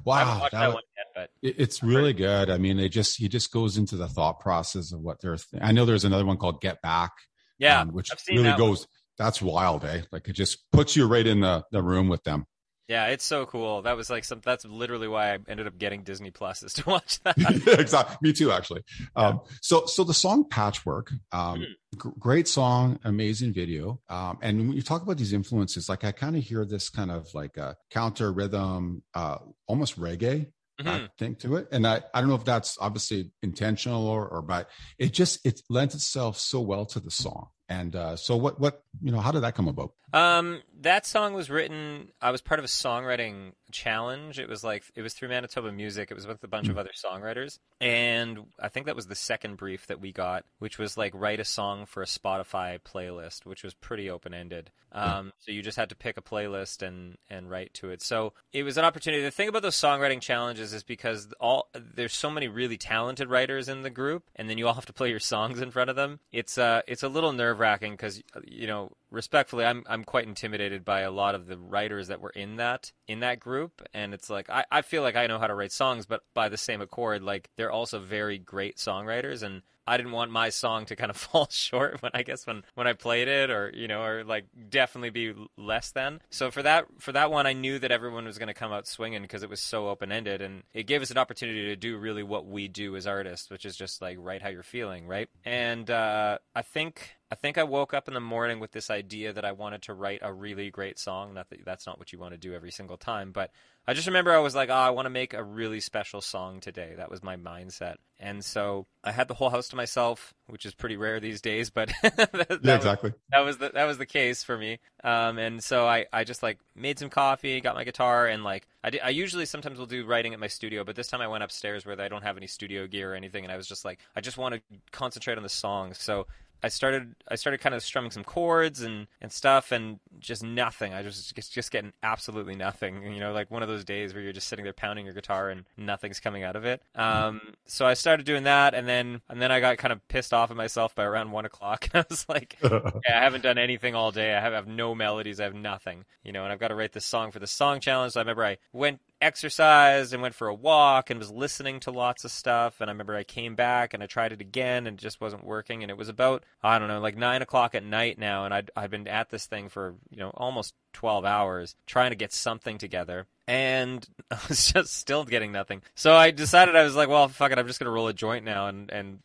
Wow, 0.03 0.39
that 0.41 0.51
that 0.51 0.67
was- 0.67 0.73
one 0.75 0.83
yet, 0.94 0.94
but 1.15 1.29
it- 1.41 1.55
it's 1.57 1.81
really 1.81 2.13
good. 2.13 2.49
I 2.49 2.57
mean, 2.57 2.77
they 2.77 2.89
just 2.89 3.17
he 3.17 3.27
just 3.27 3.51
goes 3.51 3.77
into 3.77 3.95
the 3.95 4.07
thought 4.07 4.39
process 4.39 4.91
of 4.91 4.99
what 4.99 5.21
they're. 5.21 5.37
Th- 5.37 5.63
I 5.63 5.71
know 5.71 5.85
there's 5.85 6.05
another 6.05 6.25
one 6.25 6.37
called 6.37 6.61
Get 6.61 6.81
Back, 6.81 7.11
yeah, 7.57 7.81
um, 7.81 7.89
which 7.89 8.09
really 8.29 8.43
that 8.43 8.59
one. 8.59 8.69
goes 8.69 8.87
that's 9.17 9.41
wild, 9.41 9.85
eh? 9.85 10.01
Like 10.11 10.27
it 10.27 10.33
just 10.33 10.69
puts 10.71 10.95
you 10.97 11.07
right 11.07 11.25
in 11.25 11.39
the, 11.39 11.63
the 11.71 11.81
room 11.81 12.09
with 12.09 12.23
them. 12.23 12.45
Yeah, 12.89 13.07
it's 13.07 13.25
so 13.25 13.47
cool. 13.47 13.81
That 13.81 13.97
was 13.97 14.11
like 14.11 14.23
some. 14.25 14.41
That's 14.45 14.63
literally 14.63 15.07
why 15.07 15.33
I 15.33 15.39
ended 15.47 15.65
up 15.65 15.75
getting 15.79 16.03
Disney 16.03 16.29
Plus 16.29 16.61
is 16.61 16.73
to 16.73 16.87
watch 16.89 17.19
that. 17.23 17.35
exactly. 17.79 18.17
Me 18.21 18.31
too, 18.33 18.51
actually. 18.51 18.83
Yeah. 19.17 19.27
Um, 19.29 19.41
so, 19.61 19.85
so 19.87 20.03
the 20.03 20.13
song 20.13 20.45
"Patchwork," 20.49 21.11
um, 21.31 21.61
mm 21.61 21.65
g- 22.03 22.09
great 22.19 22.47
song, 22.47 22.99
amazing 23.05 23.53
video. 23.53 24.01
Um, 24.09 24.37
and 24.43 24.67
when 24.67 24.73
you 24.73 24.83
talk 24.83 25.01
about 25.01 25.17
these 25.17 25.33
influences, 25.33 25.87
like 25.89 26.03
I 26.03 26.11
kind 26.11 26.35
of 26.35 26.43
hear 26.43 26.63
this 26.65 26.89
kind 26.89 27.09
of 27.09 27.33
like 27.33 27.55
a 27.57 27.75
counter 27.89 28.31
rhythm, 28.33 29.01
uh, 29.15 29.37
almost 29.65 29.97
reggae 29.99 30.51
mm-hmm. 30.79 30.87
I 30.87 31.09
think 31.17 31.39
to 31.39 31.55
it. 31.55 31.67
And 31.71 31.85
I, 31.85 32.01
I 32.13 32.19
don't 32.19 32.29
know 32.29 32.35
if 32.35 32.45
that's 32.45 32.77
obviously 32.79 33.31
intentional 33.41 34.07
or, 34.07 34.27
or, 34.27 34.41
but 34.41 34.69
it 34.97 35.13
just, 35.13 35.45
it 35.45 35.61
lends 35.69 35.95
itself 35.95 36.37
so 36.37 36.61
well 36.61 36.85
to 36.87 36.99
the 36.99 37.11
song. 37.11 37.47
And 37.67 37.95
uh, 37.95 38.15
so, 38.15 38.35
what, 38.35 38.59
what, 38.59 38.83
you 39.01 39.11
know, 39.11 39.19
how 39.19 39.31
did 39.31 39.41
that 39.41 39.55
come 39.55 39.67
about? 39.67 39.93
Um, 40.13 40.61
that 40.81 41.05
song 41.05 41.33
was 41.33 41.49
written. 41.49 42.09
I 42.21 42.29
was 42.29 42.41
part 42.41 42.59
of 42.59 42.63
a 42.63 42.67
songwriting 42.67 43.53
challenge. 43.71 44.39
It 44.39 44.49
was 44.49 44.63
like 44.63 44.83
it 44.95 45.01
was 45.01 45.13
through 45.13 45.29
Manitoba 45.29 45.71
Music. 45.71 46.11
It 46.11 46.13
was 46.13 46.27
with 46.27 46.43
a 46.43 46.47
bunch 46.47 46.67
mm. 46.67 46.71
of 46.71 46.77
other 46.77 46.91
songwriters, 46.95 47.59
and 47.81 48.39
I 48.59 48.69
think 48.69 48.85
that 48.85 48.95
was 48.95 49.07
the 49.07 49.15
second 49.15 49.57
brief 49.57 49.87
that 49.87 49.99
we 49.99 50.11
got, 50.11 50.45
which 50.59 50.77
was 50.77 50.97
like 50.97 51.13
write 51.15 51.39
a 51.39 51.45
song 51.45 51.85
for 51.85 52.01
a 52.01 52.07
Spotify 52.07 52.79
playlist, 52.79 53.45
which 53.45 53.63
was 53.63 53.73
pretty 53.73 54.09
open 54.09 54.33
ended. 54.33 54.71
Um, 54.91 55.33
so 55.39 55.51
you 55.51 55.61
just 55.61 55.77
had 55.77 55.89
to 55.89 55.95
pick 55.95 56.15
a 56.15 56.21
playlist 56.21 56.81
and 56.81 57.17
and 57.29 57.49
write 57.49 57.73
to 57.75 57.89
it. 57.89 58.01
So 58.01 58.33
it 58.53 58.63
was 58.63 58.77
an 58.77 58.85
opportunity. 58.85 59.23
The 59.23 59.31
thing 59.31 59.49
about 59.49 59.61
those 59.61 59.75
songwriting 59.75 60.21
challenges 60.21 60.73
is 60.73 60.83
because 60.83 61.27
all 61.39 61.69
there's 61.73 62.13
so 62.13 62.31
many 62.31 62.47
really 62.47 62.77
talented 62.77 63.29
writers 63.29 63.67
in 63.67 63.81
the 63.81 63.89
group, 63.89 64.23
and 64.35 64.49
then 64.49 64.57
you 64.57 64.67
all 64.67 64.73
have 64.73 64.85
to 64.85 64.93
play 64.93 65.09
your 65.09 65.19
songs 65.19 65.59
in 65.59 65.71
front 65.71 65.89
of 65.89 65.97
them. 65.97 66.19
It's 66.31 66.57
uh 66.57 66.81
it's 66.87 67.03
a 67.03 67.09
little 67.09 67.33
nerve 67.33 67.59
wracking 67.59 67.93
because 67.93 68.23
you 68.45 68.67
know 68.67 68.93
respectfully, 69.15 69.65
I'm 69.65 69.83
I'm 69.87 70.03
quite 70.03 70.27
intimidated 70.27 70.85
by 70.85 71.01
a 71.01 71.11
lot 71.11 71.33
of 71.33 71.47
the 71.47 71.57
writers 71.57 72.09
that 72.09 72.21
were 72.21 72.29
in 72.31 72.57
that 72.57 72.91
in 73.07 73.21
that 73.21 73.39
group, 73.39 73.81
and 73.93 74.13
it's 74.13 74.29
like 74.29 74.49
I, 74.49 74.65
I 74.71 74.81
feel 74.81 75.01
like 75.01 75.15
I 75.15 75.27
know 75.27 75.39
how 75.39 75.47
to 75.47 75.55
write 75.55 75.71
songs, 75.71 76.05
but 76.05 76.21
by 76.33 76.49
the 76.49 76.57
same 76.57 76.81
accord, 76.81 77.23
like 77.23 77.49
they're 77.55 77.71
also 77.71 77.99
very 77.99 78.37
great 78.37 78.77
songwriters, 78.77 79.41
and 79.41 79.63
I 79.87 79.97
didn't 79.97 80.13
want 80.13 80.31
my 80.31 80.49
song 80.49 80.85
to 80.85 80.95
kind 80.95 81.09
of 81.09 81.17
fall 81.17 81.47
short 81.49 82.01
when 82.01 82.11
I 82.13 82.23
guess 82.23 82.45
when 82.45 82.63
when 82.75 82.87
I 82.87 82.93
played 82.93 83.27
it, 83.27 83.49
or 83.49 83.71
you 83.73 83.87
know, 83.87 84.03
or 84.03 84.23
like 84.23 84.45
definitely 84.69 85.11
be 85.11 85.33
less 85.57 85.91
than. 85.91 86.21
So 86.29 86.51
for 86.51 86.63
that 86.63 86.85
for 86.99 87.11
that 87.13 87.31
one, 87.31 87.47
I 87.47 87.53
knew 87.53 87.79
that 87.79 87.91
everyone 87.91 88.25
was 88.25 88.37
going 88.37 88.47
to 88.47 88.53
come 88.53 88.71
out 88.71 88.87
swinging 88.87 89.21
because 89.21 89.43
it 89.43 89.49
was 89.49 89.61
so 89.61 89.87
open 89.89 90.11
ended, 90.11 90.41
and 90.41 90.63
it 90.73 90.83
gave 90.83 91.01
us 91.01 91.11
an 91.11 91.17
opportunity 91.17 91.65
to 91.65 91.75
do 91.75 91.97
really 91.97 92.23
what 92.23 92.45
we 92.45 92.67
do 92.67 92.95
as 92.95 93.07
artists, 93.07 93.49
which 93.49 93.65
is 93.65 93.75
just 93.75 94.01
like 94.01 94.17
write 94.19 94.41
how 94.41 94.49
you're 94.49 94.63
feeling, 94.63 95.07
right? 95.07 95.29
And 95.45 95.89
uh, 95.89 96.39
I 96.53 96.61
think 96.61 97.14
I 97.31 97.35
think 97.35 97.57
I 97.57 97.63
woke 97.63 97.93
up 97.93 98.07
in 98.07 98.13
the 98.13 98.19
morning 98.19 98.59
with 98.59 98.71
this 98.71 98.91
idea 98.91 99.33
that 99.33 99.43
I 99.43 99.51
wanted 99.51 99.81
to 99.83 99.93
write 99.93 100.19
a 100.21 100.31
really 100.31 100.69
great 100.69 100.99
song. 100.99 101.33
Not 101.33 101.49
that 101.49 101.65
that's 101.65 101.87
not 101.87 101.97
what 101.97 102.13
you 102.13 102.19
want 102.19 102.33
to 102.33 102.37
do 102.37 102.53
every 102.53 102.71
single 102.71 102.97
time, 102.97 103.31
but 103.31 103.49
I 103.87 103.93
just 103.93 104.07
remember 104.07 104.31
I 104.31 104.39
was 104.39 104.53
like, 104.53 104.69
oh, 104.69 104.73
I 104.73 104.91
want 104.91 105.07
to 105.07 105.11
make 105.11 105.33
a 105.33 105.43
really 105.43 105.79
special 105.79 106.21
song 106.21 106.59
today. 106.59 106.93
That 106.97 107.09
was 107.09 107.23
my 107.23 107.35
mindset. 107.35 107.95
And 108.19 108.45
so 108.45 108.85
I 109.03 109.11
had 109.11 109.27
the 109.27 109.33
whole 109.33 109.49
house 109.49 109.69
to 109.69 109.75
myself, 109.75 110.33
which 110.47 110.65
is 110.65 110.73
pretty 110.73 110.97
rare 110.97 111.19
these 111.19 111.41
days, 111.41 111.69
but 111.71 111.91
that, 112.01 112.31
that 112.31 112.59
yeah, 112.63 112.75
exactly. 112.75 113.09
Was, 113.09 113.19
that 113.31 113.39
was 113.39 113.57
the 113.57 113.69
that 113.73 113.85
was 113.85 113.97
the 113.97 114.05
case 114.05 114.43
for 114.43 114.57
me. 114.57 114.79
Um, 115.03 115.37
and 115.39 115.63
so 115.63 115.87
I, 115.87 116.05
I 116.13 116.23
just 116.23 116.43
like 116.43 116.59
made 116.75 116.99
some 116.99 117.09
coffee, 117.09 117.59
got 117.59 117.75
my 117.75 117.83
guitar, 117.83 118.27
and 118.27 118.43
like 118.43 118.67
I, 118.83 118.91
did, 118.91 119.01
I 119.03 119.09
usually 119.09 119.45
sometimes 119.45 119.79
will 119.79 119.85
do 119.87 120.05
writing 120.05 120.33
at 120.33 120.39
my 120.39 120.47
studio, 120.47 120.83
but 120.83 120.95
this 120.95 121.07
time 121.07 121.21
I 121.21 121.27
went 121.27 121.43
upstairs 121.43 121.85
where 121.85 121.99
I 121.99 122.07
don't 122.07 122.23
have 122.23 122.37
any 122.37 122.47
studio 122.47 122.87
gear 122.87 123.13
or 123.13 123.15
anything, 123.15 123.43
and 123.43 123.51
I 123.51 123.57
was 123.57 123.67
just 123.67 123.83
like, 123.83 123.99
I 124.15 124.21
just 124.21 124.37
want 124.37 124.55
to 124.55 124.61
concentrate 124.91 125.37
on 125.37 125.43
the 125.43 125.49
song. 125.49 125.93
So 125.93 126.27
I 126.65 126.69
started 126.69 127.13
I 127.27 127.35
started 127.35 127.61
kind 127.61 127.75
of 127.75 127.83
strumming 127.83 128.09
some 128.09 128.23
chords 128.23 128.81
and, 128.81 129.05
and 129.21 129.31
stuff 129.31 129.71
and 129.71 129.99
just 130.19 130.43
nothing. 130.43 130.95
I 130.95 131.03
was 131.03 131.31
just 131.31 131.53
just 131.53 131.69
getting 131.69 131.93
absolutely 132.01 132.55
nothing. 132.55 133.03
You 133.13 133.19
know, 133.19 133.33
like 133.33 133.51
one 133.51 133.61
of 133.61 133.69
those 133.69 133.85
days 133.85 134.15
where 134.15 134.23
you're 134.23 134.33
just 134.33 134.47
sitting 134.47 134.63
there 134.63 134.73
pounding 134.73 135.05
your 135.05 135.13
guitar 135.13 135.51
and 135.51 135.65
nothing's 135.77 136.19
coming 136.19 136.41
out 136.41 136.55
of 136.55 136.65
it. 136.65 136.81
Um, 136.95 137.53
so 137.67 137.85
I 137.85 137.93
started 137.93 138.25
doing 138.25 138.45
that 138.45 138.73
and 138.73 138.87
then 138.87 139.21
and 139.29 139.39
then 139.39 139.51
I 139.51 139.59
got 139.59 139.77
kind 139.77 139.91
of 139.91 140.05
pissed 140.07 140.33
off 140.33 140.49
at 140.49 140.57
myself 140.57 140.95
by 140.95 141.03
around 141.03 141.29
one 141.29 141.45
o'clock. 141.45 141.87
I 141.93 142.03
was 142.09 142.25
like, 142.27 142.57
yeah, 142.63 142.79
I 143.05 143.19
haven't 143.19 143.43
done 143.43 143.59
anything 143.59 143.93
all 143.93 144.11
day. 144.11 144.33
I 144.33 144.39
have, 144.39 144.53
I 144.53 144.55
have 144.55 144.67
no 144.67 144.95
melodies. 144.95 145.39
I 145.39 145.43
have 145.43 145.53
nothing. 145.53 146.03
You 146.23 146.31
know, 146.31 146.45
and 146.45 146.51
I've 146.51 146.59
got 146.59 146.69
to 146.69 146.75
write 146.75 146.93
this 146.93 147.05
song 147.05 147.29
for 147.29 147.37
the 147.37 147.45
song 147.45 147.79
challenge. 147.79 148.13
So 148.13 148.21
I 148.21 148.23
remember 148.23 148.43
I 148.43 148.57
went 148.73 149.01
exercised 149.21 150.13
and 150.13 150.21
went 150.21 150.35
for 150.35 150.47
a 150.47 150.53
walk 150.53 151.09
and 151.09 151.19
was 151.19 151.31
listening 151.31 151.79
to 151.81 151.91
lots 151.91 152.23
of 152.25 152.31
stuff. 152.31 152.81
And 152.81 152.89
I 152.89 152.93
remember 152.93 153.15
I 153.15 153.23
came 153.23 153.55
back 153.55 153.93
and 153.93 154.03
I 154.03 154.05
tried 154.05 154.31
it 154.31 154.41
again 154.41 154.87
and 154.87 154.97
it 154.97 155.01
just 155.01 155.21
wasn't 155.21 155.45
working. 155.45 155.83
And 155.83 155.89
it 155.89 155.97
was 155.97 156.09
about, 156.09 156.43
I 156.63 156.79
don't 156.79 156.87
know, 156.87 156.99
like 156.99 157.17
nine 157.17 157.41
o'clock 157.41 157.75
at 157.75 157.83
night 157.83 158.19
now. 158.19 158.45
And 158.45 158.53
I'd, 158.53 158.71
I'd 158.75 158.91
been 158.91 159.07
at 159.07 159.29
this 159.29 159.45
thing 159.45 159.69
for, 159.69 159.95
you 160.09 160.17
know, 160.17 160.29
almost 160.35 160.73
12 160.93 161.25
hours 161.25 161.75
trying 161.85 162.11
to 162.11 162.15
get 162.15 162.33
something 162.33 162.77
together. 162.77 163.27
And 163.47 164.07
I 164.31 164.39
was 164.47 164.71
just 164.71 164.95
still 164.95 165.23
getting 165.23 165.51
nothing. 165.51 165.81
So 165.95 166.15
I 166.15 166.31
decided 166.31 166.75
I 166.75 166.83
was 166.83 166.95
like, 166.95 167.09
well, 167.09 167.27
fuck 167.27 167.51
it. 167.51 167.57
I'm 167.57 167.67
just 167.67 167.79
going 167.79 167.85
to 167.85 167.91
roll 167.91 168.07
a 168.07 168.13
joint 168.13 168.45
now 168.45 168.67
and, 168.67 168.91
and 168.91 169.19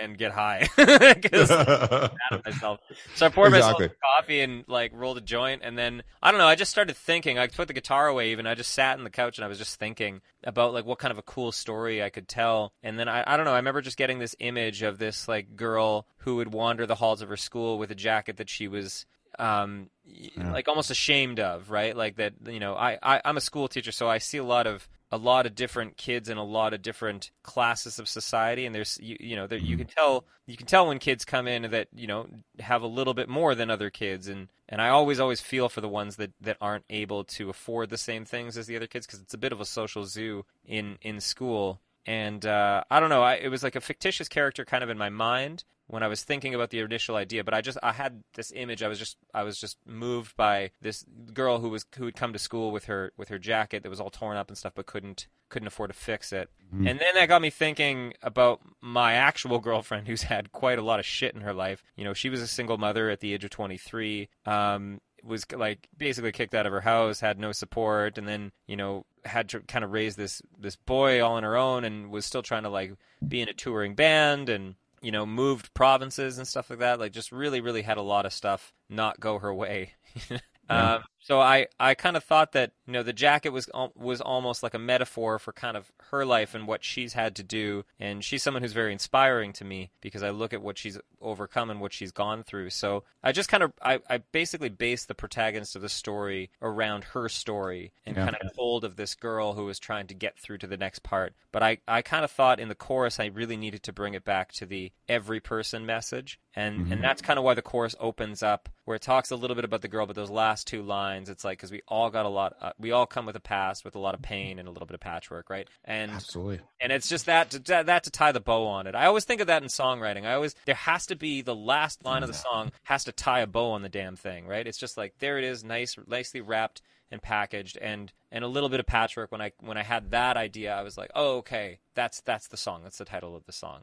and 0.00 0.16
get 0.16 0.32
high 0.32 0.68
because 0.76 1.50
myself. 2.44 2.80
So 3.14 3.26
I 3.26 3.28
poured 3.28 3.54
exactly. 3.54 3.86
myself 3.86 3.98
coffee 4.18 4.40
and 4.40 4.64
like 4.68 4.92
rolled 4.94 5.18
a 5.18 5.20
joint, 5.20 5.62
and 5.64 5.76
then 5.76 6.02
I 6.22 6.30
don't 6.30 6.38
know. 6.38 6.46
I 6.46 6.54
just 6.54 6.70
started 6.70 6.96
thinking. 6.96 7.38
I 7.38 7.46
put 7.46 7.68
the 7.68 7.74
guitar 7.74 8.06
away, 8.08 8.32
even. 8.32 8.46
I 8.46 8.54
just 8.54 8.72
sat 8.72 8.98
in 8.98 9.04
the 9.04 9.10
couch 9.10 9.38
and 9.38 9.44
I 9.44 9.48
was 9.48 9.58
just 9.58 9.78
thinking 9.78 10.20
about 10.44 10.72
like 10.72 10.84
what 10.84 10.98
kind 10.98 11.12
of 11.12 11.18
a 11.18 11.22
cool 11.22 11.52
story 11.52 12.02
I 12.02 12.10
could 12.10 12.28
tell. 12.28 12.72
And 12.82 12.98
then 12.98 13.08
I, 13.08 13.24
I 13.26 13.36
don't 13.36 13.46
know. 13.46 13.52
I 13.52 13.56
remember 13.56 13.82
just 13.82 13.96
getting 13.96 14.18
this 14.18 14.36
image 14.38 14.82
of 14.82 14.98
this 14.98 15.28
like 15.28 15.56
girl 15.56 16.06
who 16.18 16.36
would 16.36 16.52
wander 16.52 16.86
the 16.86 16.94
halls 16.94 17.22
of 17.22 17.28
her 17.28 17.36
school 17.36 17.78
with 17.78 17.90
a 17.90 17.94
jacket 17.94 18.36
that 18.38 18.48
she 18.48 18.68
was 18.68 19.06
um, 19.38 19.90
yeah. 20.04 20.52
like 20.52 20.68
almost 20.68 20.90
ashamed 20.90 21.40
of, 21.40 21.70
right? 21.70 21.96
Like 21.96 22.16
that, 22.16 22.34
you 22.46 22.60
know, 22.60 22.74
I, 22.74 22.98
I 23.02 23.20
I'm 23.24 23.36
a 23.36 23.40
school 23.40 23.68
teacher, 23.68 23.92
so 23.92 24.08
I 24.08 24.18
see 24.18 24.38
a 24.38 24.44
lot 24.44 24.66
of 24.66 24.88
a 25.12 25.16
lot 25.16 25.46
of 25.46 25.54
different 25.54 25.96
kids 25.96 26.28
in 26.28 26.36
a 26.36 26.44
lot 26.44 26.74
of 26.74 26.82
different 26.82 27.30
classes 27.42 27.98
of 27.98 28.08
society 28.08 28.66
and 28.66 28.74
there's 28.74 28.98
you, 29.00 29.16
you 29.20 29.36
know 29.36 29.46
there, 29.46 29.58
you 29.58 29.76
can 29.76 29.86
tell 29.86 30.24
you 30.46 30.56
can 30.56 30.66
tell 30.66 30.88
when 30.88 30.98
kids 30.98 31.24
come 31.24 31.46
in 31.46 31.70
that 31.70 31.88
you 31.94 32.06
know 32.06 32.26
have 32.58 32.82
a 32.82 32.86
little 32.86 33.14
bit 33.14 33.28
more 33.28 33.54
than 33.54 33.70
other 33.70 33.90
kids 33.90 34.28
and 34.28 34.48
and 34.68 34.80
I 34.80 34.88
always 34.88 35.20
always 35.20 35.40
feel 35.40 35.68
for 35.68 35.80
the 35.80 35.88
ones 35.88 36.16
that 36.16 36.32
that 36.40 36.56
aren't 36.60 36.84
able 36.90 37.24
to 37.24 37.50
afford 37.50 37.90
the 37.90 37.98
same 37.98 38.24
things 38.24 38.58
as 38.58 38.66
the 38.66 38.76
other 38.76 38.86
kids 38.86 39.06
because 39.06 39.20
it's 39.20 39.34
a 39.34 39.38
bit 39.38 39.52
of 39.52 39.60
a 39.60 39.64
social 39.64 40.04
zoo 40.04 40.44
in 40.64 40.98
in 41.02 41.20
school. 41.20 41.80
And 42.08 42.46
uh, 42.46 42.84
I 42.88 43.00
don't 43.00 43.08
know 43.08 43.22
I, 43.22 43.34
it 43.34 43.48
was 43.48 43.62
like 43.62 43.76
a 43.76 43.80
fictitious 43.80 44.28
character 44.28 44.64
kind 44.64 44.82
of 44.82 44.90
in 44.90 44.98
my 44.98 45.08
mind 45.08 45.64
when 45.88 46.02
I 46.02 46.08
was 46.08 46.24
thinking 46.24 46.54
about 46.54 46.70
the 46.70 46.80
initial 46.80 47.16
idea, 47.16 47.44
but 47.44 47.54
I 47.54 47.60
just 47.60 47.78
I 47.82 47.92
had 47.92 48.24
this 48.34 48.52
image. 48.54 48.82
I 48.82 48.88
was 48.88 48.98
just 48.98 49.16
I 49.32 49.42
was 49.42 49.58
just 49.58 49.78
moved 49.86 50.36
by 50.36 50.70
this 50.80 51.04
girl 51.32 51.60
who 51.60 51.68
was 51.68 51.86
who 51.96 52.06
had 52.06 52.16
come 52.16 52.32
to 52.32 52.38
school 52.38 52.72
with 52.72 52.86
her 52.86 53.12
with 53.16 53.28
her 53.28 53.38
jacket 53.38 53.82
that 53.82 53.88
was 53.88 54.00
all 54.00 54.10
torn 54.10 54.36
up 54.36 54.48
and 54.48 54.58
stuff, 54.58 54.72
but 54.74 54.86
couldn't 54.86 55.28
couldn't 55.48 55.68
afford 55.68 55.90
to 55.90 55.96
fix 55.96 56.32
it. 56.32 56.50
Mm-hmm. 56.74 56.88
And 56.88 56.98
then 56.98 57.14
that 57.14 57.28
got 57.28 57.40
me 57.40 57.50
thinking 57.50 58.14
about 58.22 58.60
my 58.80 59.14
actual 59.14 59.58
girlfriend, 59.60 60.08
who's 60.08 60.22
had 60.22 60.52
quite 60.52 60.78
a 60.78 60.82
lot 60.82 60.98
of 60.98 61.06
shit 61.06 61.34
in 61.34 61.42
her 61.42 61.54
life. 61.54 61.84
You 61.96 62.04
know, 62.04 62.14
she 62.14 62.30
was 62.30 62.40
a 62.40 62.48
single 62.48 62.78
mother 62.78 63.08
at 63.10 63.20
the 63.20 63.32
age 63.32 63.44
of 63.44 63.50
twenty 63.50 63.76
three. 63.76 64.28
Um, 64.44 65.00
was 65.22 65.50
like 65.52 65.88
basically 65.96 66.30
kicked 66.30 66.54
out 66.54 66.66
of 66.66 66.72
her 66.72 66.80
house, 66.80 67.20
had 67.20 67.38
no 67.38 67.52
support, 67.52 68.18
and 68.18 68.28
then 68.28 68.52
you 68.66 68.76
know 68.76 69.04
had 69.24 69.48
to 69.50 69.60
kind 69.60 69.84
of 69.84 69.92
raise 69.92 70.16
this 70.16 70.42
this 70.58 70.76
boy 70.76 71.22
all 71.22 71.34
on 71.34 71.42
her 71.42 71.56
own, 71.56 71.84
and 71.84 72.10
was 72.10 72.26
still 72.26 72.42
trying 72.42 72.64
to 72.64 72.70
like 72.70 72.94
be 73.26 73.40
in 73.40 73.48
a 73.48 73.52
touring 73.52 73.94
band 73.94 74.48
and 74.48 74.74
you 75.02 75.12
know, 75.12 75.26
moved 75.26 75.72
provinces 75.74 76.38
and 76.38 76.46
stuff 76.46 76.70
like 76.70 76.80
that. 76.80 76.98
Like, 76.98 77.12
just 77.12 77.32
really, 77.32 77.60
really 77.60 77.82
had 77.82 77.96
a 77.96 78.02
lot 78.02 78.26
of 78.26 78.32
stuff 78.32 78.72
not 78.88 79.20
go 79.20 79.38
her 79.38 79.54
way. 79.54 79.94
yeah. 80.30 80.38
um, 80.68 81.04
so 81.20 81.40
I, 81.40 81.66
I 81.78 81.94
kind 81.94 82.16
of 82.16 82.24
thought 82.24 82.52
that 82.52 82.72
you 82.86 82.92
know 82.92 83.02
the 83.02 83.12
jacket 83.12 83.50
was 83.50 83.68
was 83.94 84.20
almost 84.20 84.62
like 84.62 84.74
a 84.74 84.78
metaphor 84.78 85.38
for 85.38 85.52
kind 85.52 85.76
of 85.76 85.90
her 86.10 86.24
life 86.24 86.54
and 86.54 86.66
what 86.66 86.84
she's 86.84 87.14
had 87.14 87.34
to 87.36 87.42
do, 87.42 87.84
and 87.98 88.22
she's 88.24 88.42
someone 88.42 88.62
who's 88.62 88.72
very 88.72 88.92
inspiring 88.92 89.52
to 89.54 89.64
me 89.64 89.90
because 90.00 90.22
I 90.22 90.30
look 90.30 90.52
at 90.52 90.62
what 90.62 90.78
she's 90.78 90.98
overcome 91.20 91.70
and 91.70 91.80
what 91.80 91.92
she's 91.92 92.12
gone 92.12 92.44
through. 92.44 92.70
So 92.70 93.02
I 93.22 93.32
just 93.32 93.48
kind 93.48 93.62
of 93.62 93.72
I, 93.82 93.98
I 94.08 94.18
basically 94.18 94.68
based 94.68 95.08
the 95.08 95.14
protagonist 95.14 95.74
of 95.74 95.82
the 95.82 95.88
story 95.88 96.50
around 96.62 97.04
her 97.04 97.28
story 97.28 97.92
and 98.04 98.16
yeah. 98.16 98.24
kind 98.24 98.36
of 98.40 98.54
told 98.54 98.84
of 98.84 98.96
this 98.96 99.14
girl 99.14 99.54
who 99.54 99.64
was 99.64 99.78
trying 99.78 100.06
to 100.06 100.14
get 100.14 100.38
through 100.38 100.58
to 100.58 100.66
the 100.66 100.76
next 100.76 101.02
part. 101.02 101.34
But 101.50 101.62
I, 101.62 101.78
I 101.88 102.02
kind 102.02 102.24
of 102.24 102.30
thought 102.30 102.60
in 102.60 102.68
the 102.68 102.74
chorus 102.74 103.18
I 103.18 103.26
really 103.26 103.56
needed 103.56 103.82
to 103.84 103.92
bring 103.92 104.14
it 104.14 104.24
back 104.24 104.52
to 104.54 104.66
the 104.66 104.92
every 105.08 105.40
person 105.40 105.86
message, 105.86 106.38
and 106.54 106.80
mm-hmm. 106.80 106.92
and 106.92 107.02
that's 107.02 107.22
kind 107.22 107.38
of 107.38 107.44
why 107.44 107.54
the 107.54 107.62
chorus 107.62 107.96
opens 107.98 108.42
up 108.42 108.68
where 108.86 108.94
it 108.94 109.02
talks 109.02 109.32
a 109.32 109.36
little 109.36 109.56
bit 109.56 109.64
about 109.64 109.82
the 109.82 109.88
girl, 109.88 110.06
but 110.06 110.14
those 110.14 110.30
last 110.30 110.68
two 110.68 110.80
lines. 110.80 111.28
It's 111.28 111.44
like 111.44 111.58
because 111.58 111.72
we 111.72 111.82
all 111.88 112.08
got 112.08 112.24
a 112.24 112.28
lot. 112.28 112.56
Uh, 112.60 112.70
we 112.78 112.92
all 112.92 113.06
come 113.06 113.26
with 113.26 113.36
a 113.36 113.40
past 113.40 113.84
with 113.84 113.94
a 113.94 113.98
lot 113.98 114.14
of 114.14 114.22
pain 114.22 114.58
and 114.58 114.68
a 114.68 114.70
little 114.70 114.86
bit 114.86 114.94
of 114.94 115.00
patchwork, 115.00 115.50
right? 115.50 115.68
And 115.84 116.10
absolutely. 116.10 116.60
And 116.80 116.92
it's 116.92 117.08
just 117.08 117.26
that 117.26 117.50
to, 117.50 117.58
that 117.58 118.04
to 118.04 118.10
tie 118.10 118.32
the 118.32 118.40
bow 118.40 118.66
on 118.66 118.86
it. 118.86 118.94
I 118.94 119.06
always 119.06 119.24
think 119.24 119.40
of 119.40 119.46
that 119.46 119.62
in 119.62 119.68
songwriting. 119.68 120.26
I 120.26 120.34
always 120.34 120.54
there 120.66 120.74
has 120.74 121.06
to 121.06 121.16
be 121.16 121.42
the 121.42 121.54
last 121.54 122.04
line 122.04 122.22
of 122.22 122.28
the 122.28 122.34
song 122.34 122.72
has 122.84 123.04
to 123.04 123.12
tie 123.12 123.40
a 123.40 123.46
bow 123.46 123.72
on 123.72 123.82
the 123.82 123.88
damn 123.88 124.16
thing, 124.16 124.46
right? 124.46 124.66
It's 124.66 124.78
just 124.78 124.96
like 124.96 125.14
there 125.18 125.38
it 125.38 125.44
is, 125.44 125.64
nice, 125.64 125.96
nicely 126.06 126.40
wrapped 126.40 126.82
and 127.10 127.22
packaged 127.22 127.78
and 127.78 128.12
and 128.32 128.44
a 128.44 128.48
little 128.48 128.68
bit 128.68 128.80
of 128.80 128.86
patchwork 128.86 129.30
when 129.30 129.40
I 129.40 129.52
when 129.60 129.76
I 129.76 129.82
had 129.82 130.10
that 130.10 130.36
idea 130.36 130.74
I 130.74 130.82
was 130.82 130.98
like 130.98 131.10
oh 131.14 131.38
okay 131.38 131.78
that's 131.94 132.20
that's 132.22 132.48
the 132.48 132.56
song 132.56 132.82
that's 132.82 132.98
the 132.98 133.04
title 133.04 133.36
of 133.36 133.44
the 133.46 133.52
song 133.52 133.82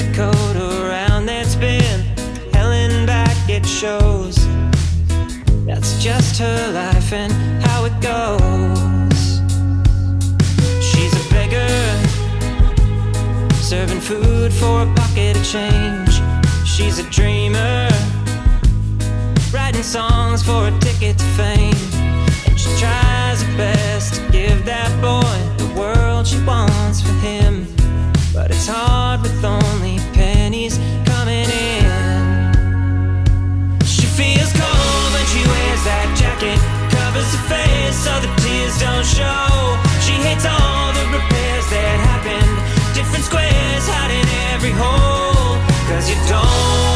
a 0.00 0.12
coat 0.12 0.56
around 0.56 1.26
that's 1.26 1.56
been 1.56 2.00
helen 2.52 3.06
back, 3.06 3.36
it 3.48 3.64
shows. 3.64 4.36
That's 5.66 6.02
just 6.02 6.38
her 6.40 6.72
life 6.72 7.12
and 7.12 7.32
how 7.62 7.84
it 7.84 7.96
goes. 8.00 9.40
She's 10.84 11.12
a 11.14 11.24
beggar, 11.30 11.68
serving 13.54 14.00
food 14.00 14.52
for 14.52 14.82
a 14.82 14.94
pocket 14.94 15.36
of 15.36 15.44
change. 15.44 16.20
She's 16.66 16.98
a 16.98 17.08
dreamer, 17.10 17.88
writing 19.52 19.82
songs 19.82 20.42
for 20.42 20.68
a 20.68 20.78
ticket 20.80 21.18
to 21.18 21.24
fame. 21.38 21.74
And 22.46 22.58
she 22.58 22.70
tries 22.78 23.42
her 23.42 23.56
best 23.56 24.14
to 24.14 24.32
give 24.32 24.64
that 24.64 24.90
boy 25.00 25.38
the 25.62 25.72
world 25.78 26.26
she 26.26 26.40
wants 26.44 27.00
for 27.00 27.14
him. 27.26 27.77
But 28.38 28.52
it's 28.52 28.68
hard 28.68 29.22
with 29.22 29.44
only 29.44 29.98
pennies 30.14 30.78
coming 31.04 31.50
in. 31.50 31.82
She 33.82 34.06
feels 34.06 34.52
cold 34.52 35.10
when 35.10 35.26
she 35.26 35.42
wears 35.42 35.82
that 35.82 36.06
jacket. 36.14 36.54
Covers 36.94 37.26
her 37.34 37.44
face 37.50 37.98
so 37.98 38.14
the 38.22 38.30
tears 38.38 38.78
don't 38.78 39.02
show. 39.02 39.74
She 40.06 40.14
hates 40.22 40.46
all 40.46 40.94
the 40.94 41.18
repairs 41.18 41.66
that 41.74 41.98
happened. 42.06 42.54
Different 42.94 43.24
squares 43.24 43.84
hiding 43.90 44.28
every 44.54 44.70
hole. 44.70 45.58
Cause 45.90 46.08
you 46.08 46.16
don't 46.30 46.87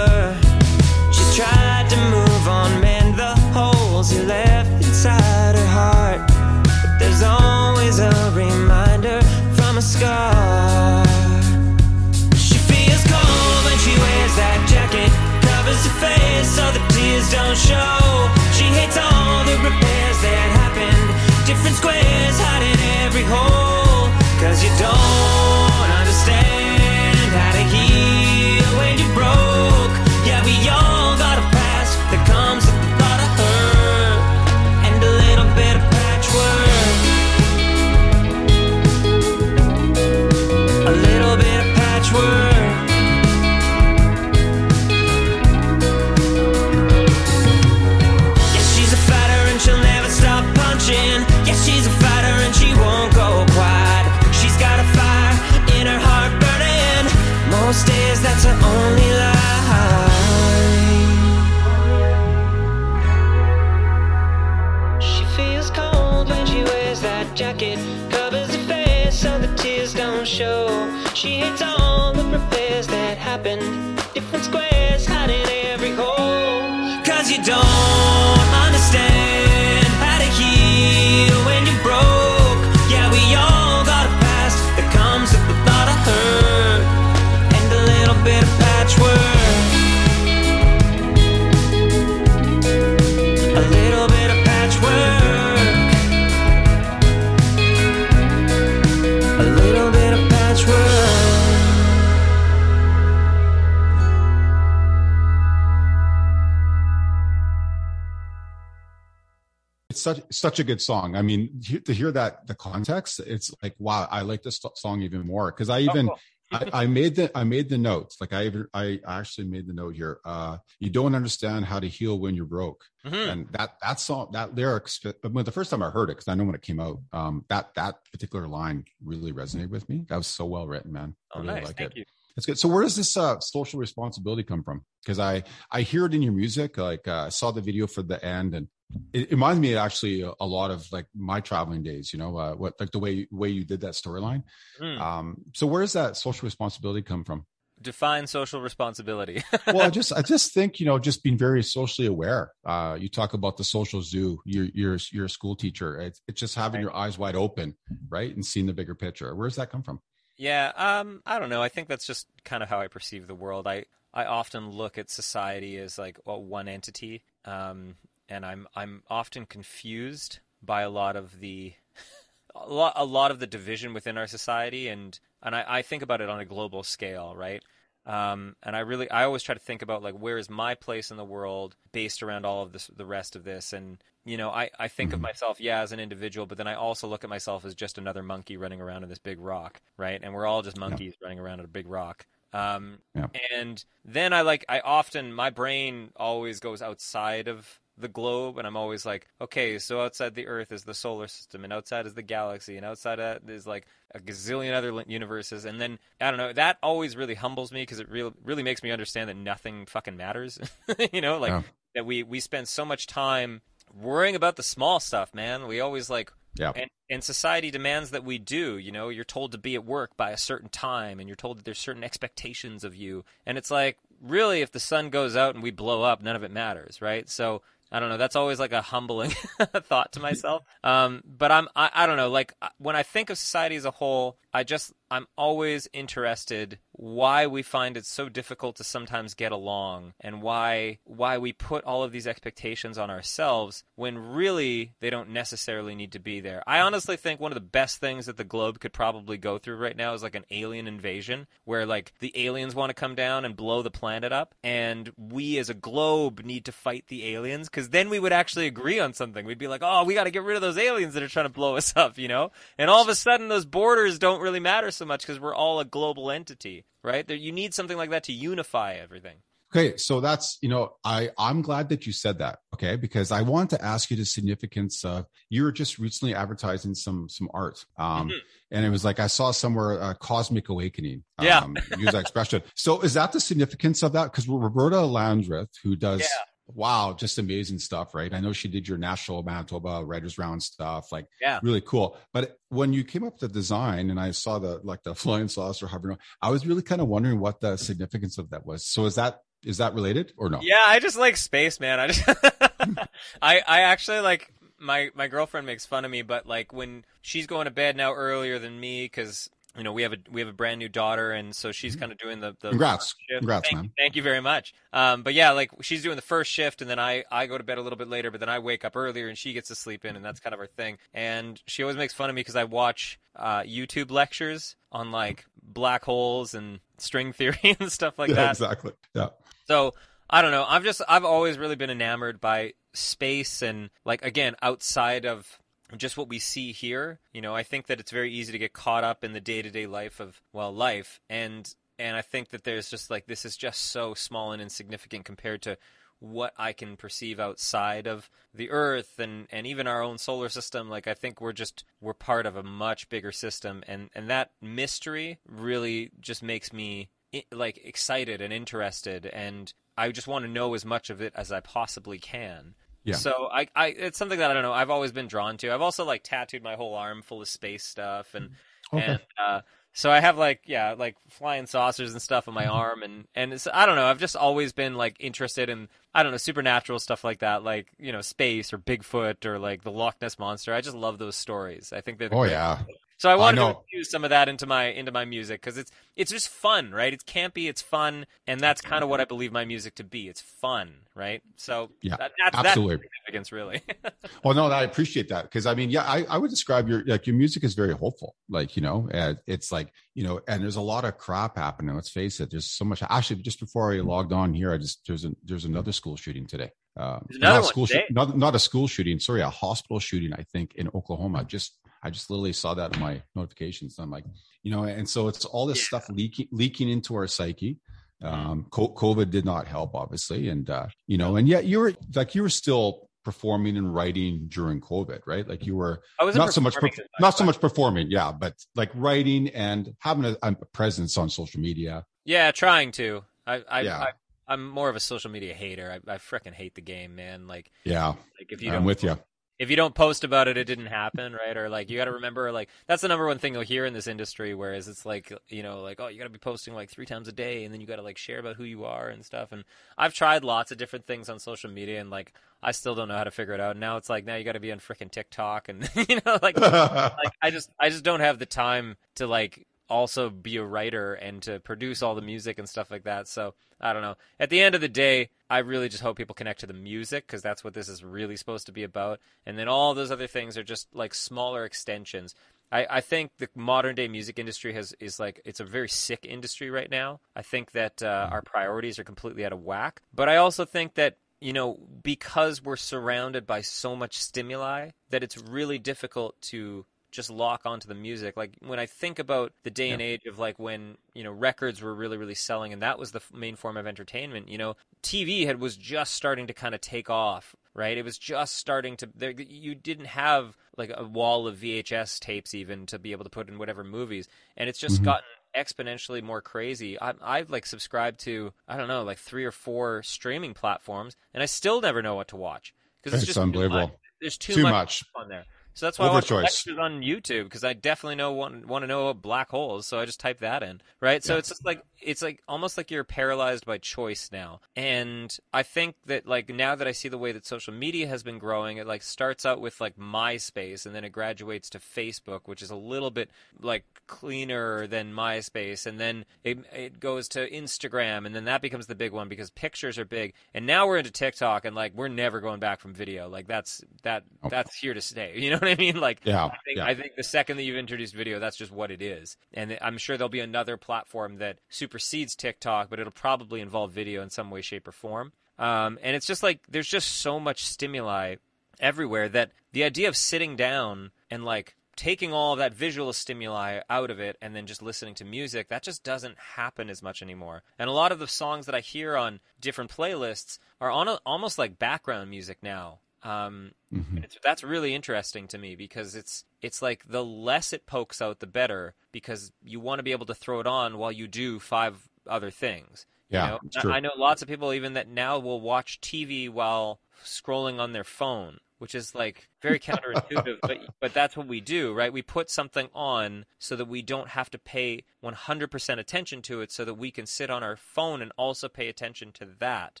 such 110.06 110.20
such 110.30 110.58
a 110.60 110.64
good 110.70 110.80
song. 110.90 111.08
I 111.20 111.22
mean, 111.22 111.60
to 111.88 111.92
hear 112.00 112.12
that 112.20 112.46
the 112.50 112.54
context, 112.54 113.12
it's 113.34 113.48
like 113.62 113.74
wow, 113.78 114.02
I 114.10 114.20
like 114.30 114.42
this 114.42 114.60
song 114.84 115.02
even 115.02 115.26
more 115.26 115.46
because 115.52 115.68
I 115.76 115.80
even 115.80 116.06
cool. 116.08 116.18
I, 116.52 116.82
I 116.82 116.86
made 116.86 117.16
the 117.18 117.26
I 117.40 117.42
made 117.42 117.68
the 117.74 117.80
notes. 117.90 118.14
Like 118.22 118.32
I 118.38 118.46
even 118.48 118.66
I 118.82 119.00
actually 119.20 119.48
made 119.54 119.66
the 119.66 119.72
note 119.82 119.94
here. 119.96 120.14
Uh, 120.24 120.58
you 120.84 120.90
don't 120.98 121.14
understand 121.20 121.64
how 121.70 121.78
to 121.80 121.88
heal 121.98 122.14
when 122.24 122.32
you're 122.36 122.52
broke, 122.58 122.82
Mhm. 123.04 123.26
and 123.32 123.40
that 123.56 123.70
that 123.82 123.98
song 123.98 124.30
that 124.36 124.54
lyrics. 124.54 125.00
But 125.02 125.16
when 125.34 125.44
the 125.44 125.56
first 125.58 125.70
time 125.70 125.82
I 125.82 125.90
heard 125.90 126.08
it, 126.10 126.16
because 126.16 126.28
I 126.28 126.34
know 126.36 126.44
when 126.44 126.54
it 126.54 126.62
came 126.62 126.78
out, 126.86 126.98
um, 127.12 127.44
that 127.48 127.74
that 127.74 127.94
particular 128.12 128.46
line 128.46 128.84
really 129.04 129.32
resonated 129.32 129.70
with 129.76 129.88
me. 129.90 130.04
That 130.08 130.18
was 130.22 130.28
so 130.38 130.44
well 130.54 130.66
written, 130.68 130.92
man. 130.92 131.10
I 131.34 131.38
Oh, 131.38 131.42
really 131.42 131.54
nice. 131.54 131.66
like 131.66 131.78
Thank 131.78 131.92
it. 131.92 131.98
you. 131.98 132.04
That's 132.36 132.46
good. 132.46 132.58
So 132.62 132.68
where 132.68 132.82
does 132.86 132.94
this 132.94 133.16
uh, 133.16 133.40
social 133.40 133.80
responsibility 133.80 134.44
come 134.44 134.62
from? 134.62 134.78
Because 135.02 135.18
I 135.18 135.42
I 135.78 135.80
hear 135.90 136.04
it 136.06 136.14
in 136.14 136.22
your 136.22 136.36
music. 136.42 136.78
Like 136.78 137.08
uh, 137.08 137.24
I 137.28 137.30
saw 137.40 137.50
the 137.50 137.62
video 137.70 137.86
for 137.88 138.02
the 138.02 138.18
end, 138.24 138.54
and 138.54 138.68
it, 139.12 139.30
reminds 139.30 139.60
me 139.60 139.76
actually 139.76 140.22
a, 140.22 140.32
a 140.40 140.46
lot 140.46 140.70
of 140.70 140.86
like 140.92 141.06
my 141.14 141.40
traveling 141.40 141.82
days. 141.82 142.12
You 142.12 142.18
know, 142.18 142.36
uh, 142.36 142.54
what 142.54 142.74
like 142.80 142.90
the 142.90 142.98
way 142.98 143.26
way 143.30 143.48
you 143.48 143.64
did 143.64 143.80
that 143.80 143.94
storyline. 143.94 144.44
Mm. 144.80 145.00
Um, 145.00 145.36
so 145.54 145.66
where 145.66 145.82
does 145.82 145.94
that 145.94 146.16
social 146.16 146.46
responsibility 146.46 147.02
come 147.02 147.24
from? 147.24 147.46
Define 147.82 148.26
social 148.26 148.62
responsibility. 148.62 149.42
well, 149.66 149.82
I 149.82 149.90
just 149.90 150.12
I 150.12 150.22
just 150.22 150.54
think 150.54 150.80
you 150.80 150.86
know 150.86 150.98
just 150.98 151.22
being 151.22 151.36
very 151.36 151.62
socially 151.62 152.06
aware. 152.06 152.52
Uh, 152.64 152.96
you 152.98 153.08
talk 153.08 153.34
about 153.34 153.58
the 153.58 153.64
social 153.64 154.00
zoo. 154.00 154.40
You're 154.46 154.68
you're 154.72 154.98
you're 155.12 155.26
a 155.26 155.30
school 155.30 155.56
teacher. 155.56 156.00
It's, 156.00 156.22
it's 156.26 156.40
just 156.40 156.54
having 156.54 156.78
Right. 156.78 156.82
your 156.82 156.96
eyes 156.96 157.18
wide 157.18 157.36
open, 157.36 157.76
right, 158.08 158.34
and 158.34 158.44
seeing 158.46 158.66
the 158.66 158.72
bigger 158.72 158.94
picture. 158.94 159.34
Where 159.34 159.46
does 159.48 159.56
that 159.56 159.70
come 159.70 159.82
from? 159.82 160.00
Yeah, 160.38 160.72
um, 160.76 161.22
I 161.26 161.38
don't 161.38 161.48
know. 161.50 161.62
I 161.62 161.68
think 161.68 161.88
that's 161.88 162.06
just 162.06 162.26
kind 162.44 162.62
of 162.62 162.68
how 162.68 162.80
I 162.80 162.88
perceive 162.88 163.26
the 163.26 163.34
world. 163.34 163.66
I, 163.66 163.84
I 164.12 164.24
often 164.24 164.70
look 164.70 164.98
at 164.98 165.10
society 165.10 165.76
as 165.78 165.98
like 165.98 166.18
well, 166.24 166.42
one 166.42 166.68
entity, 166.68 167.22
um, 167.44 167.96
and 168.28 168.44
I'm 168.44 168.66
I'm 168.74 169.02
often 169.08 169.46
confused 169.46 170.40
by 170.62 170.82
a 170.82 170.90
lot 170.90 171.16
of 171.16 171.40
the 171.40 171.74
a 172.54 172.68
lot 172.72 172.92
a 172.96 173.04
lot 173.04 173.30
of 173.30 173.40
the 173.40 173.46
division 173.46 173.94
within 173.94 174.18
our 174.18 174.26
society, 174.26 174.88
and 174.88 175.18
and 175.42 175.54
I, 175.54 175.64
I 175.68 175.82
think 175.82 176.02
about 176.02 176.20
it 176.20 176.28
on 176.28 176.40
a 176.40 176.44
global 176.44 176.82
scale, 176.82 177.34
right? 177.36 177.62
Um, 178.06 178.54
and 178.62 178.76
I 178.76 178.80
really, 178.80 179.10
I 179.10 179.24
always 179.24 179.42
try 179.42 179.54
to 179.54 179.60
think 179.60 179.82
about 179.82 180.02
like 180.02 180.14
where 180.14 180.38
is 180.38 180.48
my 180.48 180.74
place 180.74 181.10
in 181.10 181.16
the 181.16 181.24
world 181.24 181.74
based 181.92 182.22
around 182.22 182.46
all 182.46 182.62
of 182.62 182.72
this, 182.72 182.88
the 182.96 183.04
rest 183.06 183.34
of 183.34 183.42
this, 183.44 183.72
and 183.72 183.98
you 184.24 184.36
know, 184.36 184.50
I, 184.50 184.70
I 184.78 184.88
think 184.88 185.12
of 185.12 185.20
Mhm. 185.20 185.22
myself, 185.22 185.60
yeah, 185.60 185.80
as 185.80 185.92
an 185.92 186.00
individual, 186.00 186.46
but 186.46 186.58
then 186.58 186.66
I 186.68 186.74
also 186.74 187.08
look 187.08 187.24
at 187.24 187.30
myself 187.30 187.64
as 187.64 187.74
just 187.74 187.98
another 187.98 188.22
monkey 188.22 188.56
running 188.56 188.80
around 188.80 189.02
in 189.04 189.08
this 189.08 189.18
big 189.18 189.38
rock, 189.40 189.80
right? 189.96 190.20
And 190.22 190.34
we're 190.34 190.46
all 190.46 190.62
just 190.62 190.76
monkeys 190.76 191.14
running 191.22 191.38
around 191.38 191.60
in 191.60 191.64
a 191.64 191.68
big 191.68 191.86
rock. 191.88 192.26
Um, 192.52 192.98
Yeah. 193.14 193.26
And 193.52 193.84
then 194.04 194.32
I 194.32 194.40
like, 194.42 194.64
I 194.68 194.80
often, 194.80 195.32
my 195.32 195.50
brain 195.50 196.10
always 196.16 196.60
goes 196.60 196.80
outside 196.82 197.48
of 197.48 197.80
the 197.98 198.08
globe, 198.08 198.58
and 198.58 198.66
I'm 198.66 198.76
always 198.76 199.06
like, 199.06 199.26
okay, 199.40 199.78
so 199.78 200.00
outside 200.02 200.34
the 200.34 200.46
Earth 200.46 200.72
is 200.72 200.84
the 200.84 200.94
solar 200.94 201.28
system, 201.28 201.64
and 201.64 201.72
outside 201.72 202.06
is 202.06 202.14
the 202.14 202.22
galaxy, 202.22 202.76
and 202.76 202.84
outside 202.84 203.18
of 203.18 203.42
that 203.44 203.50
is 203.52 203.66
like 203.66 203.86
a 204.14 204.18
gazillion 204.20 204.74
other 204.74 205.02
universes, 205.06 205.64
and 205.64 205.80
then 205.80 205.98
I 206.20 206.30
don't 206.30 206.38
know, 206.38 206.52
that 206.52 206.78
always 206.82 207.16
really 207.16 207.34
humbles 207.34 207.72
me 207.72 207.82
because 207.82 208.00
it 208.00 208.08
really 208.08 208.32
really 208.44 208.62
makes 208.62 208.82
me 208.82 208.90
understand 208.90 209.28
that 209.30 209.36
nothing 209.36 209.86
fucking 209.86 210.16
matters, 210.16 210.58
you 211.12 211.20
know, 211.20 211.38
like 211.38 211.50
Yeah. 211.50 211.62
that 211.94 212.06
we 212.06 212.22
we 212.22 212.40
spend 212.40 212.68
so 212.68 212.84
much 212.84 213.06
time 213.06 213.62
worrying 213.94 214.34
about 214.34 214.56
the 214.56 214.62
small 214.62 215.00
stuff, 215.00 215.34
man. 215.34 215.66
We 215.66 215.80
always 215.80 216.10
like 216.10 216.32
Yeah. 216.58 216.72
and 216.74 216.90
and 217.08 217.22
society 217.22 217.70
demands 217.70 218.10
that 218.10 218.24
we 218.24 218.38
do, 218.38 218.76
you 218.78 218.90
know, 218.90 219.08
you're 219.08 219.24
told 219.24 219.52
to 219.52 219.58
be 219.58 219.74
at 219.76 219.84
work 219.84 220.16
by 220.16 220.30
a 220.30 220.36
certain 220.36 220.68
time 220.68 221.20
and 221.20 221.28
you're 221.28 221.36
told 221.36 221.58
that 221.58 221.64
there's 221.64 221.78
certain 221.78 222.02
expectations 222.02 222.82
of 222.82 222.96
you. 222.96 223.24
And 223.46 223.56
it's 223.56 223.70
like 223.70 223.98
really, 224.20 224.60
if 224.60 224.72
the 224.72 224.80
sun 224.80 225.10
goes 225.10 225.36
out 225.36 225.54
and 225.54 225.62
we 225.62 225.70
blow 225.70 226.02
up, 226.02 226.20
none 226.20 226.34
of 226.36 226.42
it 226.42 226.50
matters, 226.50 227.00
right? 227.00 227.28
So 227.28 227.62
I 227.90 228.00
don't 228.00 228.08
know. 228.08 228.16
That's 228.16 228.36
always 228.36 228.58
like 228.58 228.72
a 228.72 228.82
humbling 228.82 229.30
thought 229.74 230.12
to 230.12 230.20
myself. 230.20 230.64
Um, 230.82 231.22
but 231.24 231.52
I'm, 231.52 231.68
I, 231.76 231.90
I 231.94 232.06
don't 232.06 232.16
know. 232.16 232.30
Like 232.30 232.52
when 232.78 232.96
I 232.96 233.02
think 233.02 233.30
of 233.30 233.38
society 233.38 233.76
as 233.76 233.84
a 233.84 233.90
whole, 233.90 234.38
I 234.56 234.64
just, 234.64 234.94
I'm 235.10 235.26
always 235.36 235.86
interested 235.92 236.78
why 236.92 237.46
we 237.46 237.62
find 237.62 237.96
it 237.96 238.06
so 238.06 238.28
difficult 238.28 238.76
to 238.76 238.84
sometimes 238.84 239.34
get 239.34 239.52
along 239.52 240.14
and 240.18 240.40
why 240.40 240.98
why 241.04 241.36
we 241.36 241.52
put 241.52 241.84
all 241.84 242.02
of 242.02 242.10
these 242.10 242.26
expectations 242.26 242.96
on 242.96 243.10
ourselves 243.10 243.84
when 243.96 244.16
really 244.18 244.94
they 245.00 245.10
don't 245.10 245.28
necessarily 245.28 245.94
need 245.94 246.12
to 246.12 246.18
be 246.18 246.40
there. 246.40 246.62
I 246.66 246.80
honestly 246.80 247.16
think 247.16 247.38
one 247.38 247.52
of 247.52 247.56
the 247.56 247.60
best 247.60 247.98
things 247.98 248.26
that 248.26 248.38
the 248.38 248.44
globe 248.44 248.80
could 248.80 248.94
probably 248.94 249.36
go 249.36 249.58
through 249.58 249.76
right 249.76 249.96
now 249.96 250.14
is 250.14 250.22
like 250.22 250.34
an 250.34 250.46
alien 250.50 250.86
invasion 250.86 251.46
where 251.64 251.84
like 251.84 252.14
the 252.20 252.32
aliens 252.46 252.74
want 252.74 252.90
to 252.90 252.94
come 252.94 253.14
down 253.14 253.44
and 253.44 253.56
blow 253.56 253.82
the 253.82 253.90
planet 253.90 254.32
up 254.32 254.54
and 254.64 255.12
we 255.18 255.58
as 255.58 255.68
a 255.68 255.74
globe 255.74 256.44
need 256.44 256.64
to 256.64 256.72
fight 256.72 257.04
the 257.08 257.34
aliens 257.34 257.68
cuz 257.68 257.90
then 257.90 258.08
we 258.08 258.18
would 258.18 258.32
actually 258.32 258.66
agree 258.66 258.98
on 258.98 259.12
something. 259.12 259.44
We'd 259.44 259.58
be 259.58 259.68
like, 259.68 259.82
"Oh, 259.84 260.04
we 260.04 260.14
got 260.14 260.24
to 260.24 260.30
get 260.30 260.44
rid 260.44 260.56
of 260.56 260.62
those 260.62 260.78
aliens 260.78 261.14
that 261.14 261.22
are 261.22 261.28
trying 261.28 261.44
to 261.44 261.50
blow 261.50 261.76
us 261.76 261.92
up," 261.94 262.16
you 262.16 262.28
know? 262.28 262.52
And 262.78 262.88
all 262.88 263.02
of 263.02 263.08
a 263.08 263.14
sudden 263.14 263.48
those 263.48 263.66
borders 263.66 264.18
don't 264.18 264.40
really 264.46 264.60
matter 264.60 264.90
so 264.90 265.04
much 265.04 265.22
because 265.22 265.40
we're 265.40 265.54
all 265.54 265.80
a 265.80 265.84
global 265.84 266.30
entity, 266.30 266.84
right? 267.02 267.26
There, 267.26 267.36
you 267.36 267.52
need 267.52 267.74
something 267.74 267.96
like 267.96 268.10
that 268.10 268.24
to 268.24 268.32
unify 268.32 268.94
everything. 268.94 269.38
Okay, 269.74 269.96
so 269.96 270.20
that's 270.20 270.58
you 270.62 270.68
know 270.68 270.92
I 271.04 271.30
I'm 271.36 271.60
glad 271.60 271.88
that 271.88 272.06
you 272.06 272.12
said 272.12 272.38
that. 272.38 272.60
Okay, 272.72 272.94
because 272.94 273.32
I 273.32 273.42
want 273.42 273.70
to 273.70 273.84
ask 273.84 274.10
you 274.10 274.16
the 274.16 274.24
significance 274.24 275.04
of 275.04 275.26
you 275.50 275.64
were 275.64 275.72
just 275.72 275.98
recently 275.98 276.36
advertising 276.36 276.94
some 276.94 277.28
some 277.28 277.48
art, 277.52 277.84
um, 277.98 278.28
mm-hmm. 278.28 278.38
and 278.70 278.86
it 278.86 278.90
was 278.90 279.04
like 279.04 279.18
I 279.18 279.26
saw 279.26 279.50
somewhere 279.50 280.00
uh, 280.00 280.14
cosmic 280.14 280.68
awakening. 280.68 281.24
Yeah, 281.42 281.58
um, 281.58 281.76
use 281.98 282.12
that 282.12 282.20
expression. 282.20 282.62
So 282.76 283.00
is 283.00 283.14
that 283.14 283.32
the 283.32 283.40
significance 283.40 284.04
of 284.04 284.12
that? 284.12 284.30
Because 284.30 284.48
Roberta 284.48 285.00
Landreth, 285.00 285.70
who 285.82 285.96
does 285.96 286.20
yeah 286.20 286.44
wow, 286.66 287.14
just 287.18 287.38
amazing 287.38 287.78
stuff, 287.78 288.14
right? 288.14 288.32
I 288.32 288.40
know 288.40 288.52
she 288.52 288.68
did 288.68 288.88
your 288.88 288.98
Nashville 288.98 289.42
Manitoba 289.42 290.04
Writers 290.04 290.38
Round 290.38 290.62
stuff, 290.62 291.12
like 291.12 291.26
yeah, 291.40 291.60
really 291.62 291.80
cool. 291.80 292.18
But 292.32 292.58
when 292.68 292.92
you 292.92 293.04
came 293.04 293.24
up 293.24 293.34
with 293.34 293.40
the 293.40 293.48
design 293.48 294.10
and 294.10 294.18
I 294.18 294.32
saw 294.32 294.58
the 294.58 294.80
like 294.82 295.02
the 295.02 295.14
flying 295.14 295.48
saucer 295.48 295.86
hovering, 295.86 296.18
I 296.42 296.50
was 296.50 296.66
really 296.66 296.82
kind 296.82 297.00
of 297.00 297.08
wondering 297.08 297.40
what 297.40 297.60
the 297.60 297.76
significance 297.76 298.38
of 298.38 298.50
that 298.50 298.66
was. 298.66 298.86
So 298.86 299.04
is 299.06 299.14
that 299.14 299.40
is 299.64 299.78
that 299.78 299.94
related 299.94 300.32
or 300.36 300.48
no? 300.48 300.60
Yeah, 300.62 300.82
I 300.86 300.98
just 300.98 301.18
like 301.18 301.36
space, 301.36 301.80
man. 301.80 302.00
I 302.00 302.06
just 302.08 302.28
I 303.42 303.62
I 303.66 303.80
actually 303.82 304.20
like 304.20 304.52
my 304.78 305.10
my 305.14 305.28
girlfriend 305.28 305.66
makes 305.66 305.86
fun 305.86 306.04
of 306.04 306.10
me, 306.10 306.22
but 306.22 306.46
like 306.46 306.72
when 306.72 307.04
she's 307.22 307.46
going 307.46 307.66
to 307.66 307.70
bed 307.70 307.96
now 307.96 308.12
earlier 308.12 308.58
than 308.58 308.78
me 308.78 309.04
because 309.04 309.50
you 309.76 309.84
know 309.84 309.92
we 309.92 310.02
have 310.02 310.12
a 310.12 310.18
we 310.30 310.40
have 310.40 310.48
a 310.48 310.52
brand 310.52 310.78
new 310.78 310.88
daughter 310.88 311.32
and 311.32 311.54
so 311.54 311.72
she's 311.72 311.92
mm-hmm. 311.92 312.00
kind 312.00 312.12
of 312.12 312.18
doing 312.18 312.40
the, 312.40 312.56
the 312.60 312.70
congrats. 312.70 313.14
shift. 313.28 313.40
congrats 313.40 313.68
thank, 313.68 313.82
man. 313.82 313.92
thank 313.98 314.16
you 314.16 314.22
very 314.22 314.40
much. 314.40 314.74
Um, 314.92 315.22
but 315.22 315.34
yeah 315.34 315.52
like 315.52 315.70
she's 315.82 316.02
doing 316.02 316.16
the 316.16 316.22
first 316.22 316.50
shift 316.50 316.80
and 316.82 316.90
then 316.90 316.98
I 316.98 317.24
I 317.30 317.46
go 317.46 317.58
to 317.58 317.64
bed 317.64 317.78
a 317.78 317.82
little 317.82 317.98
bit 317.98 318.08
later 318.08 318.30
but 318.30 318.40
then 318.40 318.48
I 318.48 318.58
wake 318.58 318.84
up 318.84 318.96
earlier 318.96 319.28
and 319.28 319.36
she 319.36 319.52
gets 319.52 319.68
to 319.68 319.74
sleep 319.74 320.04
in 320.04 320.16
and 320.16 320.24
that's 320.24 320.40
kind 320.40 320.54
of 320.54 320.60
her 320.60 320.66
thing. 320.66 320.98
And 321.14 321.60
she 321.66 321.82
always 321.82 321.96
makes 321.96 322.14
fun 322.14 322.30
of 322.30 322.34
me 322.36 322.40
because 322.40 322.56
I 322.56 322.64
watch 322.64 323.18
uh, 323.34 323.62
YouTube 323.62 324.10
lectures 324.10 324.76
on 324.92 325.10
like 325.10 325.44
black 325.62 326.04
holes 326.04 326.54
and 326.54 326.80
string 326.98 327.32
theory 327.32 327.58
and 327.80 327.90
stuff 327.90 328.18
like 328.18 328.30
yeah, 328.30 328.36
that. 328.36 328.50
exactly. 328.52 328.92
Yeah. 329.14 329.28
So 329.66 329.94
I 330.28 330.42
don't 330.42 330.50
know. 330.50 330.64
I've 330.66 330.84
just 330.84 331.02
I've 331.08 331.24
always 331.24 331.58
really 331.58 331.76
been 331.76 331.90
enamored 331.90 332.40
by 332.40 332.74
space 332.92 333.62
and 333.62 333.90
like 334.04 334.24
again 334.24 334.56
outside 334.62 335.26
of 335.26 335.58
just 335.96 336.16
what 336.16 336.28
we 336.28 336.38
see 336.38 336.72
here. 336.72 337.20
You 337.32 337.40
know, 337.40 337.54
I 337.54 337.62
think 337.62 337.86
that 337.86 338.00
it's 338.00 338.10
very 338.10 338.32
easy 338.32 338.52
to 338.52 338.58
get 338.58 338.72
caught 338.72 339.04
up 339.04 339.22
in 339.24 339.32
the 339.32 339.40
day 339.40 339.62
to 339.62 339.70
day 339.70 339.86
life 339.86 340.20
of 340.20 340.40
well, 340.52 340.72
life, 340.72 341.20
and 341.28 341.72
and 341.98 342.16
I 342.16 342.22
think 342.22 342.50
that 342.50 342.64
there's 342.64 342.90
just 342.90 343.10
like 343.10 343.26
this 343.26 343.44
is 343.44 343.56
just 343.56 343.80
so 343.82 344.14
small 344.14 344.52
and 344.52 344.60
insignificant 344.60 345.24
compared 345.24 345.62
to 345.62 345.78
what 346.18 346.54
I 346.56 346.72
can 346.72 346.96
perceive 346.96 347.38
outside 347.38 348.06
of 348.06 348.30
the 348.54 348.70
Earth 348.70 349.18
and, 349.18 349.46
and 349.50 349.66
even 349.66 349.86
our 349.86 350.02
own 350.02 350.18
solar 350.18 350.48
system. 350.48 350.88
Like 350.88 351.06
I 351.06 351.14
think 351.14 351.40
we're 351.40 351.52
just 351.52 351.84
we're 352.00 352.14
part 352.14 352.46
of 352.46 352.56
a 352.56 352.62
much 352.62 353.08
bigger 353.08 353.32
system, 353.32 353.82
and 353.86 354.10
and 354.14 354.28
that 354.30 354.50
mystery 354.60 355.38
really 355.48 356.10
just 356.20 356.42
makes 356.42 356.72
me 356.72 357.08
like 357.52 357.78
excited 357.84 358.40
and 358.40 358.52
interested, 358.52 359.26
and 359.26 359.72
I 359.96 360.10
just 360.10 360.28
want 360.28 360.44
to 360.44 360.50
know 360.50 360.74
as 360.74 360.84
much 360.84 361.10
of 361.10 361.20
it 361.20 361.32
as 361.36 361.52
I 361.52 361.60
possibly 361.60 362.18
can. 362.18 362.74
Yeah. 363.06 363.14
So 363.14 363.48
I, 363.52 363.68
I, 363.76 363.86
it's 363.86 364.18
something 364.18 364.40
that 364.40 364.50
I 364.50 364.54
don't 364.54 364.64
know. 364.64 364.72
I've 364.72 364.90
always 364.90 365.12
been 365.12 365.28
drawn 365.28 365.56
to. 365.58 365.72
I've 365.72 365.80
also 365.80 366.04
like 366.04 366.24
tattooed 366.24 366.64
my 366.64 366.74
whole 366.74 366.94
arm 366.94 367.22
full 367.22 367.40
of 367.40 367.48
space 367.48 367.84
stuff, 367.84 368.34
and 368.34 368.50
okay. 368.92 369.04
and 369.04 369.20
uh, 369.38 369.60
so 369.92 370.10
I 370.10 370.18
have 370.18 370.36
like 370.36 370.62
yeah, 370.66 370.96
like 370.98 371.16
flying 371.28 371.66
saucers 371.66 372.12
and 372.12 372.20
stuff 372.20 372.48
on 372.48 372.54
my 372.54 372.64
mm-hmm. 372.64 372.72
arm, 372.72 373.02
and 373.04 373.28
and 373.36 373.52
it's, 373.52 373.68
I 373.72 373.86
don't 373.86 373.94
know. 373.94 374.06
I've 374.06 374.18
just 374.18 374.34
always 374.34 374.72
been 374.72 374.96
like 374.96 375.16
interested 375.20 375.70
in 375.70 375.88
I 376.12 376.24
don't 376.24 376.32
know 376.32 376.38
supernatural 376.38 376.98
stuff 376.98 377.22
like 377.22 377.38
that, 377.38 377.62
like 377.62 377.86
you 377.96 378.10
know 378.10 378.22
space 378.22 378.72
or 378.72 378.78
Bigfoot 378.78 379.46
or 379.46 379.60
like 379.60 379.84
the 379.84 379.92
Loch 379.92 380.16
Ness 380.20 380.36
monster. 380.36 380.74
I 380.74 380.80
just 380.80 380.96
love 380.96 381.18
those 381.18 381.36
stories. 381.36 381.92
I 381.92 382.00
think 382.00 382.18
they're 382.18 382.28
oh 382.32 382.42
yeah. 382.42 382.80
So 383.18 383.30
I 383.30 383.34
wanted 383.34 383.62
I 383.62 383.72
to 383.72 383.78
infuse 383.78 384.10
some 384.10 384.24
of 384.24 384.30
that 384.30 384.48
into 384.48 384.66
my 384.66 384.86
into 384.86 385.10
my 385.10 385.24
music 385.24 385.62
because 385.62 385.78
it's 385.78 385.90
it's 386.16 386.30
just 386.30 386.48
fun, 386.48 386.92
right? 386.92 387.12
It's 387.12 387.24
campy, 387.24 387.68
it's 387.68 387.80
fun, 387.80 388.26
and 388.46 388.60
that's 388.60 388.82
kind 388.82 389.02
of 389.02 389.08
what 389.08 389.20
I 389.20 389.24
believe 389.24 389.52
my 389.52 389.64
music 389.64 389.94
to 389.96 390.04
be. 390.04 390.28
It's 390.28 390.42
fun, 390.42 390.92
right? 391.14 391.42
So 391.56 391.90
yeah, 392.02 392.16
that, 392.16 392.32
that's, 392.38 392.56
absolutely 392.56 392.96
that's 392.96 393.08
significance, 393.24 393.52
really. 393.52 393.82
well, 394.44 394.54
no, 394.54 394.66
I 394.66 394.82
appreciate 394.82 395.28
that 395.30 395.44
because 395.44 395.64
I 395.64 395.74
mean, 395.74 395.88
yeah, 395.88 396.02
I, 396.02 396.24
I 396.28 396.36
would 396.36 396.50
describe 396.50 396.88
your 396.88 397.04
like 397.06 397.26
your 397.26 397.36
music 397.36 397.64
is 397.64 397.72
very 397.72 397.94
hopeful. 397.94 398.36
Like 398.50 398.76
you 398.76 398.82
know, 398.82 399.08
it's 399.46 399.72
like 399.72 399.92
you 400.14 400.24
know, 400.24 400.40
and 400.46 400.62
there's 400.62 400.76
a 400.76 400.82
lot 400.82 401.06
of 401.06 401.16
crap 401.16 401.56
happening. 401.56 401.94
Let's 401.94 402.10
face 402.10 402.40
it. 402.40 402.50
There's 402.50 402.66
so 402.66 402.84
much. 402.84 403.02
Actually, 403.08 403.40
just 403.42 403.60
before 403.60 403.94
I 403.94 404.00
logged 404.00 404.32
on 404.34 404.52
here, 404.52 404.72
I 404.72 404.76
just 404.76 405.06
there's 405.06 405.24
a 405.24 405.32
there's 405.42 405.64
another 405.64 405.92
school 405.92 406.16
shooting 406.16 406.46
today. 406.46 406.70
Uh, 406.96 407.20
not, 407.30 407.64
school, 407.66 407.86
not, 408.10 408.36
not 408.38 408.54
a 408.54 408.58
school 408.58 408.88
shooting. 408.88 409.18
Sorry, 409.18 409.42
a 409.42 409.50
hospital 409.50 410.00
shooting. 410.00 410.32
I 410.32 410.44
think 410.52 410.74
in 410.76 410.88
Oklahoma. 410.94 411.44
Just 411.44 411.78
I 412.02 412.10
just 412.10 412.30
literally 412.30 412.52
saw 412.52 412.74
that 412.74 412.94
in 412.94 413.00
my 413.00 413.22
notifications. 413.34 413.98
I'm 413.98 414.10
like, 414.10 414.24
you 414.62 414.70
know, 414.70 414.84
and 414.84 415.08
so 415.08 415.28
it's 415.28 415.44
all 415.44 415.66
this 415.66 415.78
yeah. 415.78 415.98
stuff 415.98 416.08
leaking 416.08 416.48
leaking 416.52 416.88
into 416.88 417.14
our 417.14 417.26
psyche. 417.26 417.78
Mm-hmm. 418.22 418.50
Um, 418.50 418.66
COVID 418.70 419.30
did 419.30 419.44
not 419.44 419.66
help, 419.66 419.94
obviously, 419.94 420.48
and 420.48 420.68
uh, 420.70 420.86
you 421.06 421.18
know, 421.18 421.36
and 421.36 421.46
yet 421.46 421.66
you 421.66 421.80
were 421.80 421.94
like 422.14 422.34
you 422.34 422.42
were 422.42 422.48
still 422.48 423.08
performing 423.26 423.76
and 423.76 423.92
writing 423.92 424.46
during 424.48 424.80
COVID, 424.80 425.20
right? 425.26 425.46
Like 425.46 425.66
you 425.66 425.76
were 425.76 426.00
not 426.20 426.54
so 426.54 426.60
much 426.60 426.76
not 427.20 427.36
so 427.36 427.44
much 427.44 427.60
performing, 427.60 428.10
yeah, 428.10 428.32
but 428.32 428.54
like 428.74 428.90
writing 428.94 429.48
and 429.48 429.94
having 429.98 430.24
a, 430.24 430.36
a 430.42 430.54
presence 430.72 431.18
on 431.18 431.28
social 431.28 431.60
media. 431.60 432.04
Yeah, 432.24 432.52
trying 432.52 432.92
to. 432.92 433.24
I, 433.46 433.62
I, 433.68 433.80
yeah. 433.82 433.98
I 433.98 434.08
I'm 434.48 434.68
more 434.68 434.88
of 434.88 434.96
a 434.96 435.00
social 435.00 435.30
media 435.30 435.54
hater. 435.54 435.90
I, 435.90 436.12
I 436.12 436.16
freaking 436.18 436.54
hate 436.54 436.74
the 436.74 436.80
game, 436.80 437.14
man. 437.16 437.46
Like, 437.46 437.70
yeah, 437.84 438.08
like 438.38 438.50
if 438.50 438.62
you 438.62 438.72
I'm 438.72 438.84
with 438.84 439.02
you 439.02 439.18
if 439.58 439.70
you 439.70 439.76
don't 439.76 439.94
post 439.94 440.22
about 440.22 440.48
it, 440.48 440.56
it 440.58 440.64
didn't 440.64 440.86
happen, 440.86 441.32
right? 441.32 441.56
Or 441.56 441.68
like 441.68 441.88
you 441.88 441.96
got 441.96 442.04
to 442.06 442.12
remember, 442.12 442.52
like 442.52 442.68
that's 442.86 443.02
the 443.02 443.08
number 443.08 443.26
one 443.26 443.38
thing 443.38 443.54
you'll 443.54 443.62
hear 443.62 443.86
in 443.86 443.94
this 443.94 444.06
industry. 444.06 444.54
Whereas 444.54 444.86
it's 444.86 445.06
like 445.06 445.32
you 445.48 445.62
know, 445.62 445.80
like 445.80 445.98
oh, 445.98 446.08
you 446.08 446.18
got 446.18 446.24
to 446.24 446.30
be 446.30 446.38
posting 446.38 446.74
like 446.74 446.90
three 446.90 447.06
times 447.06 447.26
a 447.28 447.32
day, 447.32 447.64
and 447.64 447.72
then 447.72 447.80
you 447.80 447.86
got 447.86 447.96
to 447.96 448.02
like 448.02 448.18
share 448.18 448.38
about 448.38 448.56
who 448.56 448.64
you 448.64 448.84
are 448.84 449.08
and 449.08 449.24
stuff. 449.24 449.52
And 449.52 449.64
I've 449.96 450.12
tried 450.12 450.44
lots 450.44 450.72
of 450.72 450.78
different 450.78 451.06
things 451.06 451.28
on 451.28 451.38
social 451.38 451.70
media, 451.70 452.00
and 452.00 452.10
like 452.10 452.34
I 452.62 452.72
still 452.72 452.94
don't 452.94 453.08
know 453.08 453.16
how 453.16 453.24
to 453.24 453.30
figure 453.30 453.54
it 453.54 453.60
out. 453.60 453.72
And 453.72 453.80
now 453.80 453.96
it's 453.96 454.10
like 454.10 454.26
now 454.26 454.36
you 454.36 454.44
got 454.44 454.52
to 454.52 454.60
be 454.60 454.72
on 454.72 454.78
freaking 454.78 455.10
TikTok, 455.10 455.68
and 455.70 455.88
you 456.08 456.20
know, 456.26 456.38
like 456.42 456.58
like 456.60 457.32
I 457.40 457.50
just 457.50 457.70
I 457.80 457.88
just 457.88 458.04
don't 458.04 458.20
have 458.20 458.38
the 458.38 458.46
time 458.46 458.96
to 459.16 459.26
like 459.26 459.66
also 459.88 460.30
be 460.30 460.56
a 460.56 460.64
writer 460.64 461.14
and 461.14 461.42
to 461.42 461.60
produce 461.60 462.02
all 462.02 462.14
the 462.14 462.22
music 462.22 462.58
and 462.58 462.68
stuff 462.68 462.90
like 462.90 463.04
that. 463.04 463.28
So 463.28 463.54
I 463.80 463.92
don't 463.92 464.02
know. 464.02 464.16
At 464.40 464.50
the 464.50 464.60
end 464.60 464.74
of 464.74 464.80
the 464.80 464.88
day, 464.88 465.30
I 465.48 465.58
really 465.58 465.88
just 465.88 466.02
hope 466.02 466.16
people 466.16 466.34
connect 466.34 466.60
to 466.60 466.66
the 466.66 466.72
music 466.72 467.26
because 467.26 467.42
that's 467.42 467.62
what 467.62 467.74
this 467.74 467.88
is 467.88 468.02
really 468.02 468.36
supposed 468.36 468.66
to 468.66 468.72
be 468.72 468.82
about. 468.82 469.20
And 469.44 469.58
then 469.58 469.68
all 469.68 469.94
those 469.94 470.10
other 470.10 470.26
things 470.26 470.56
are 470.56 470.64
just 470.64 470.88
like 470.94 471.14
smaller 471.14 471.64
extensions. 471.64 472.34
I, 472.72 472.86
I 472.90 473.00
think 473.00 473.30
the 473.38 473.48
modern 473.54 473.94
day 473.94 474.08
music 474.08 474.38
industry 474.38 474.72
has 474.74 474.94
is 474.98 475.20
like 475.20 475.40
it's 475.44 475.60
a 475.60 475.64
very 475.64 475.88
sick 475.88 476.26
industry 476.28 476.70
right 476.70 476.90
now. 476.90 477.20
I 477.34 477.42
think 477.42 477.72
that 477.72 478.02
uh, 478.02 478.28
our 478.30 478.42
priorities 478.42 478.98
are 478.98 479.04
completely 479.04 479.44
out 479.44 479.52
of 479.52 479.62
whack. 479.62 480.02
But 480.14 480.28
I 480.28 480.36
also 480.36 480.64
think 480.64 480.94
that 480.94 481.16
you 481.40 481.52
know 481.52 481.78
because 482.02 482.64
we're 482.64 482.76
surrounded 482.76 483.46
by 483.46 483.60
so 483.60 483.94
much 483.94 484.18
stimuli 484.18 484.90
that 485.10 485.22
it's 485.22 485.38
really 485.38 485.78
difficult 485.78 486.40
to 486.40 486.86
just 487.10 487.30
lock 487.30 487.62
onto 487.64 487.88
the 487.88 487.94
music. 487.94 488.36
Like 488.36 488.56
when 488.60 488.78
I 488.78 488.86
think 488.86 489.18
about 489.18 489.52
the 489.62 489.70
day 489.70 489.88
yeah. 489.88 489.92
and 489.94 490.02
age 490.02 490.26
of 490.26 490.38
like 490.38 490.58
when 490.58 490.96
you 491.14 491.24
know 491.24 491.32
records 491.32 491.80
were 491.80 491.94
really 491.94 492.16
really 492.16 492.34
selling, 492.34 492.72
and 492.72 492.82
that 492.82 492.98
was 492.98 493.12
the 493.12 493.22
main 493.32 493.56
form 493.56 493.76
of 493.76 493.86
entertainment. 493.86 494.48
You 494.48 494.58
know, 494.58 494.76
TV 495.02 495.46
had 495.46 495.60
was 495.60 495.76
just 495.76 496.14
starting 496.14 496.46
to 496.48 496.54
kind 496.54 496.74
of 496.74 496.80
take 496.80 497.10
off. 497.10 497.54
Right, 497.74 497.98
it 497.98 498.04
was 498.04 498.16
just 498.16 498.56
starting 498.56 498.96
to. 498.98 499.08
There, 499.14 499.32
you 499.32 499.74
didn't 499.74 500.06
have 500.06 500.56
like 500.78 500.90
a 500.94 501.04
wall 501.04 501.46
of 501.46 501.58
VHS 501.58 502.20
tapes 502.20 502.54
even 502.54 502.86
to 502.86 502.98
be 502.98 503.12
able 503.12 503.24
to 503.24 503.30
put 503.30 503.48
in 503.48 503.58
whatever 503.58 503.84
movies, 503.84 504.28
and 504.56 504.68
it's 504.68 504.78
just 504.78 504.96
mm-hmm. 504.96 505.04
gotten 505.04 505.24
exponentially 505.54 506.22
more 506.22 506.40
crazy. 506.40 507.00
I, 507.00 507.12
I've 507.22 507.50
like 507.50 507.66
subscribed 507.66 508.20
to 508.20 508.52
I 508.66 508.76
don't 508.76 508.88
know 508.88 509.02
like 509.02 509.18
three 509.18 509.44
or 509.44 509.50
four 509.50 510.02
streaming 510.02 510.54
platforms, 510.54 511.16
and 511.34 511.42
I 511.42 511.46
still 511.46 511.80
never 511.80 512.00
know 512.02 512.14
what 512.14 512.28
to 512.28 512.36
watch 512.36 512.74
because 513.02 513.14
it's, 513.14 513.22
it's, 513.24 513.34
just 513.34 513.38
unbelievable. 513.38 513.88
Too 513.88 513.94
There's 514.20 514.38
too, 514.38 514.54
too 514.54 514.62
much, 514.62 514.72
much 514.72 515.04
on 515.14 515.28
there. 515.28 515.44
So 515.76 515.84
that's 515.84 515.98
why 515.98 516.06
I 516.06 516.10
watch 516.10 516.28
Overchoice. 516.28 516.42
lectures 516.42 516.78
on 516.78 517.02
YouTube 517.02 517.44
because 517.44 517.62
I 517.62 517.74
definitely 517.74 518.14
know 518.16 518.32
want, 518.32 518.64
want 518.64 518.82
to 518.82 518.86
know 518.86 519.08
about 519.08 519.20
black 519.20 519.50
holes. 519.50 519.86
So 519.86 520.00
I 520.00 520.06
just 520.06 520.18
type 520.18 520.38
that 520.38 520.62
in, 520.62 520.80
right? 521.02 521.22
So 521.22 521.36
it's 521.36 521.50
just 521.50 521.66
like 521.66 521.82
it's 522.00 522.22
like 522.22 522.40
almost 522.48 522.78
like 522.78 522.90
you're 522.90 523.04
paralyzed 523.04 523.66
by 523.66 523.76
choice 523.76 524.30
now. 524.32 524.60
And 524.74 525.36
I 525.52 525.62
think 525.62 525.96
that 526.06 526.26
like 526.26 526.48
now 526.48 526.76
that 526.76 526.88
I 526.88 526.92
see 526.92 527.10
the 527.10 527.18
way 527.18 527.32
that 527.32 527.44
social 527.44 527.74
media 527.74 528.06
has 528.06 528.22
been 528.22 528.38
growing, 528.38 528.78
it 528.78 528.86
like 528.86 529.02
starts 529.02 529.44
out 529.44 529.60
with 529.60 529.78
like 529.78 529.98
MySpace 529.98 530.86
and 530.86 530.94
then 530.94 531.04
it 531.04 531.10
graduates 531.10 531.68
to 531.70 531.78
Facebook, 531.78 532.42
which 532.46 532.62
is 532.62 532.70
a 532.70 532.76
little 532.76 533.10
bit 533.10 533.30
like 533.60 533.84
cleaner 534.06 534.86
than 534.86 535.12
MySpace, 535.12 535.84
and 535.84 536.00
then 536.00 536.24
it 536.42 536.58
it 536.72 537.00
goes 537.00 537.28
to 537.28 537.50
Instagram, 537.50 538.24
and 538.24 538.34
then 538.34 538.44
that 538.44 538.62
becomes 538.62 538.86
the 538.86 538.94
big 538.94 539.12
one 539.12 539.28
because 539.28 539.50
pictures 539.50 539.98
are 539.98 540.06
big. 540.06 540.32
And 540.54 540.66
now 540.66 540.86
we're 540.86 540.96
into 540.96 541.10
TikTok, 541.10 541.66
and 541.66 541.76
like 541.76 541.92
we're 541.94 542.08
never 542.08 542.40
going 542.40 542.60
back 542.60 542.80
from 542.80 542.94
video. 542.94 543.28
Like 543.28 543.46
that's 543.46 543.84
that 544.04 544.24
that's 544.48 544.74
here 544.74 544.94
to 544.94 545.02
stay. 545.02 545.34
You 545.46 545.52
know 545.52 545.65
what 545.70 545.78
I 545.78 545.82
mean? 545.82 546.00
Like 546.00 546.20
Yeah, 546.24 546.46
I 546.46 546.56
think, 546.64 546.78
yeah. 546.78 546.84
I 546.84 546.94
think 546.94 547.16
the 547.16 547.22
second 547.22 547.56
that 547.56 547.64
you've 547.64 547.76
introduced 547.76 548.14
video, 548.14 548.38
that's 548.38 548.56
just 548.56 548.72
what 548.72 548.90
it 548.90 549.02
is. 549.02 549.36
And 549.52 549.78
I'm 549.80 549.98
sure 549.98 550.16
there'll 550.16 550.28
be 550.28 550.40
another 550.40 550.76
platform 550.76 551.36
that 551.36 551.58
supersedes 551.68 552.34
TikTok, 552.34 552.90
but 552.90 552.98
it'll 552.98 553.12
probably 553.12 553.60
involve 553.60 553.92
video 553.92 554.22
in 554.22 554.30
some 554.30 554.50
way, 554.50 554.60
shape, 554.60 554.88
or 554.88 554.92
form. 554.92 555.32
Um, 555.58 555.98
and 556.02 556.14
it's 556.14 556.26
just 556.26 556.42
like 556.42 556.60
there's 556.68 556.88
just 556.88 557.08
so 557.08 557.40
much 557.40 557.64
stimuli 557.64 558.36
everywhere 558.78 559.28
that 559.28 559.52
the 559.72 559.84
idea 559.84 560.08
of 560.08 560.16
sitting 560.16 560.56
down 560.56 561.10
and 561.30 561.44
like 561.44 561.74
taking 561.96 562.32
all 562.32 562.52
of 562.52 562.58
that 562.58 562.74
visual 562.74 563.12
stimuli 563.12 563.80
out 563.88 564.10
of 564.10 564.20
it 564.20 564.36
and 564.42 564.54
then 564.54 564.66
just 564.66 564.82
listening 564.82 565.14
to 565.14 565.24
music 565.24 565.68
that 565.68 565.82
just 565.82 566.04
doesn't 566.04 566.36
happen 566.38 566.90
as 566.90 567.02
much 567.02 567.22
anymore 567.22 567.62
and 567.78 567.88
a 567.88 567.92
lot 567.92 568.12
of 568.12 568.18
the 568.18 568.28
songs 568.28 568.66
that 568.66 568.74
i 568.74 568.80
hear 568.80 569.16
on 569.16 569.40
different 569.60 569.90
playlists 569.90 570.58
are 570.78 570.90
on 570.90 571.08
a, 571.08 571.18
almost 571.24 571.58
like 571.58 571.78
background 571.78 572.28
music 572.28 572.58
now 572.62 572.98
um, 573.26 573.72
Mhm. 573.92 574.24
it's, 574.24 574.36
that's 574.42 574.62
really 574.64 574.94
interesting 574.94 575.48
to 575.48 575.58
me 575.58 575.74
because 575.76 576.14
it's 576.14 576.44
it's 576.62 576.82
like 576.82 577.04
the 577.06 577.24
less 577.24 577.72
it 577.72 577.86
pokes 577.86 578.20
out 578.20 578.40
the 578.40 578.46
better 578.46 578.94
because 579.12 579.52
you 579.62 579.80
want 579.80 579.98
to 579.98 580.02
be 580.02 580.12
able 580.12 580.26
to 580.26 580.34
throw 580.34 580.60
it 580.60 580.66
on 580.66 580.98
while 580.98 581.12
you 581.12 581.26
do 581.28 581.58
five 581.58 582.08
other 582.26 582.50
things 582.50 583.06
you 583.32 583.38
Yeah, 583.38 583.46
know? 583.48 583.58
I- 583.76 583.80
true. 583.80 583.96
I 583.96 584.00
know 584.00 584.12
lots 584.16 584.42
of 584.42 584.48
people 584.48 584.72
even 584.72 584.94
that 584.94 585.08
now 585.08 585.38
will 585.38 585.60
watch 585.60 586.00
TV 586.00 586.48
while 586.48 587.00
scrolling 587.24 587.78
on 587.80 587.92
their 587.92 588.04
phone, 588.04 588.58
which 588.78 588.94
is 588.94 589.14
like 589.14 589.48
very 589.60 589.80
counterintuitive, 589.80 590.58
but 590.66 590.78
but 591.00 591.12
that's 591.12 591.36
what 591.36 591.48
we 591.48 591.60
do, 591.60 591.92
right? 591.92 592.12
We 592.12 592.22
put 592.22 592.50
something 592.50 592.88
on 592.94 593.44
so 593.58 593.74
that 593.76 593.86
we 593.88 594.02
don't 594.02 594.28
have 594.28 594.50
to 594.50 594.58
pay 594.58 595.04
100% 595.20 595.98
attention 595.98 596.42
to 596.42 596.60
it 596.60 596.70
so 596.70 596.84
that 596.84 596.94
we 596.94 597.10
can 597.10 597.26
sit 597.26 597.50
on 597.50 597.62
our 597.62 597.76
phone 597.76 598.22
and 598.22 598.32
also 598.36 598.68
pay 598.68 598.88
attention 598.88 599.32
to 599.32 599.44
that. 599.58 600.00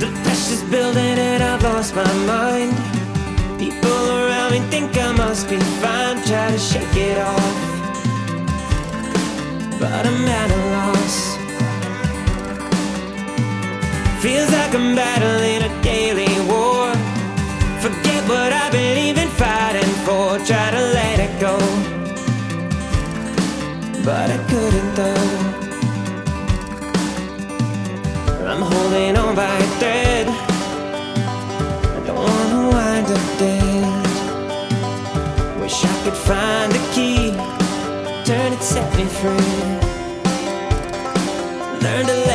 The 0.00 0.06
pressure's 0.24 0.62
building 0.70 1.18
and 1.18 1.42
I've 1.42 1.62
lost 1.62 1.94
my 1.94 2.12
mind. 2.24 2.72
People 3.58 4.02
around 4.18 4.52
me 4.52 4.60
think 4.72 4.96
I 4.96 5.12
must 5.12 5.50
be 5.50 5.58
fine. 5.82 6.16
Try 6.24 6.50
to 6.50 6.58
shake 6.58 6.96
it 6.96 7.18
off, 7.18 7.56
but 9.78 10.06
I'm 10.10 10.26
at 10.40 10.50
a 10.58 10.60
loss. 10.76 11.16
Feels 14.22 14.50
like 14.50 14.74
I'm 14.74 14.96
battling 14.96 15.60
a 15.70 15.82
daily 15.82 16.32
war. 16.48 16.94
Forget 17.84 18.22
what 18.26 18.54
I've 18.54 18.72
been 18.72 18.96
even 18.96 19.28
fighting 19.28 19.92
for. 20.06 20.38
Try 20.48 20.70
to 20.76 20.82
let 20.98 21.16
it 21.26 21.32
go, 21.38 21.58
but 24.02 24.30
I 24.30 24.38
couldn't 24.48 24.94
though. 24.94 25.49
I'm 28.50 28.62
holding 28.62 29.16
on 29.16 29.36
by 29.36 29.56
a 29.56 29.66
thread. 29.78 30.26
I 31.96 32.00
don't 32.04 32.16
wanna 32.16 32.68
wind 32.74 33.06
up 33.06 33.38
dead. 33.38 34.06
Wish 35.60 35.84
I 35.84 35.94
could 36.02 36.18
find 36.28 36.72
the 36.72 36.82
key, 36.92 37.30
turn 38.24 38.52
it, 38.52 38.62
set 38.62 38.88
me 38.96 39.04
free. 39.04 39.90
Learn 41.84 42.06
to 42.06 42.29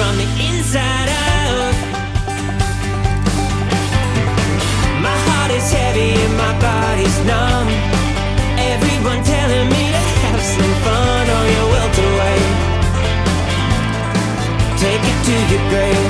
from 0.00 0.16
the 0.16 0.28
inside 0.48 1.08
out. 1.28 1.74
My 5.06 5.16
heart 5.26 5.50
is 5.58 5.68
heavy 5.78 6.12
and 6.24 6.34
my 6.44 6.54
body's 6.68 7.18
numb. 7.30 7.68
Everyone 8.72 9.20
telling 9.34 9.68
me 9.74 9.84
to 9.96 10.02
have 10.24 10.42
some 10.54 10.74
fun 10.84 11.24
or 11.36 11.44
you 11.54 11.62
wilt 11.74 11.96
away. 12.08 12.38
Take 14.84 15.04
it 15.12 15.18
to 15.28 15.34
your 15.52 15.64
grave. 15.70 16.09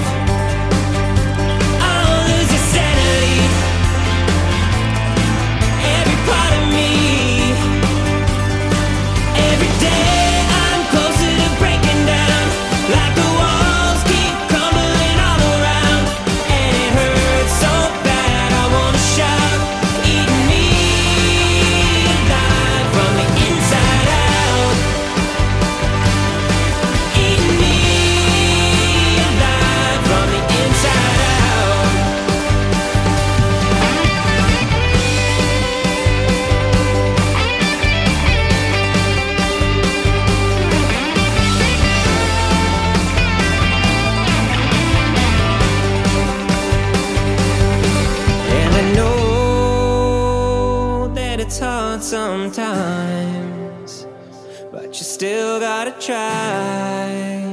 Try. 56.10 57.46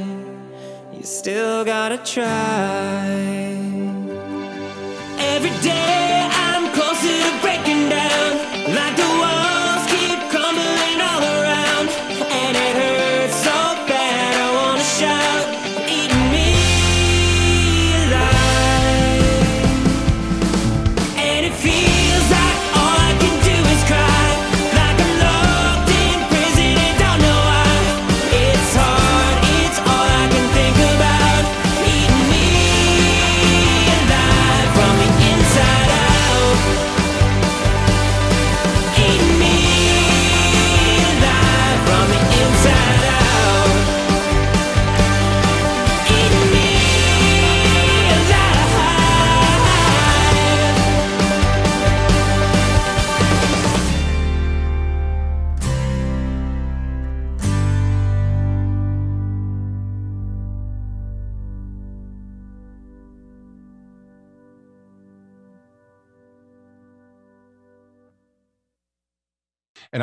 You 0.92 1.04
still 1.04 1.64
gotta 1.64 1.98
try. 1.98 2.97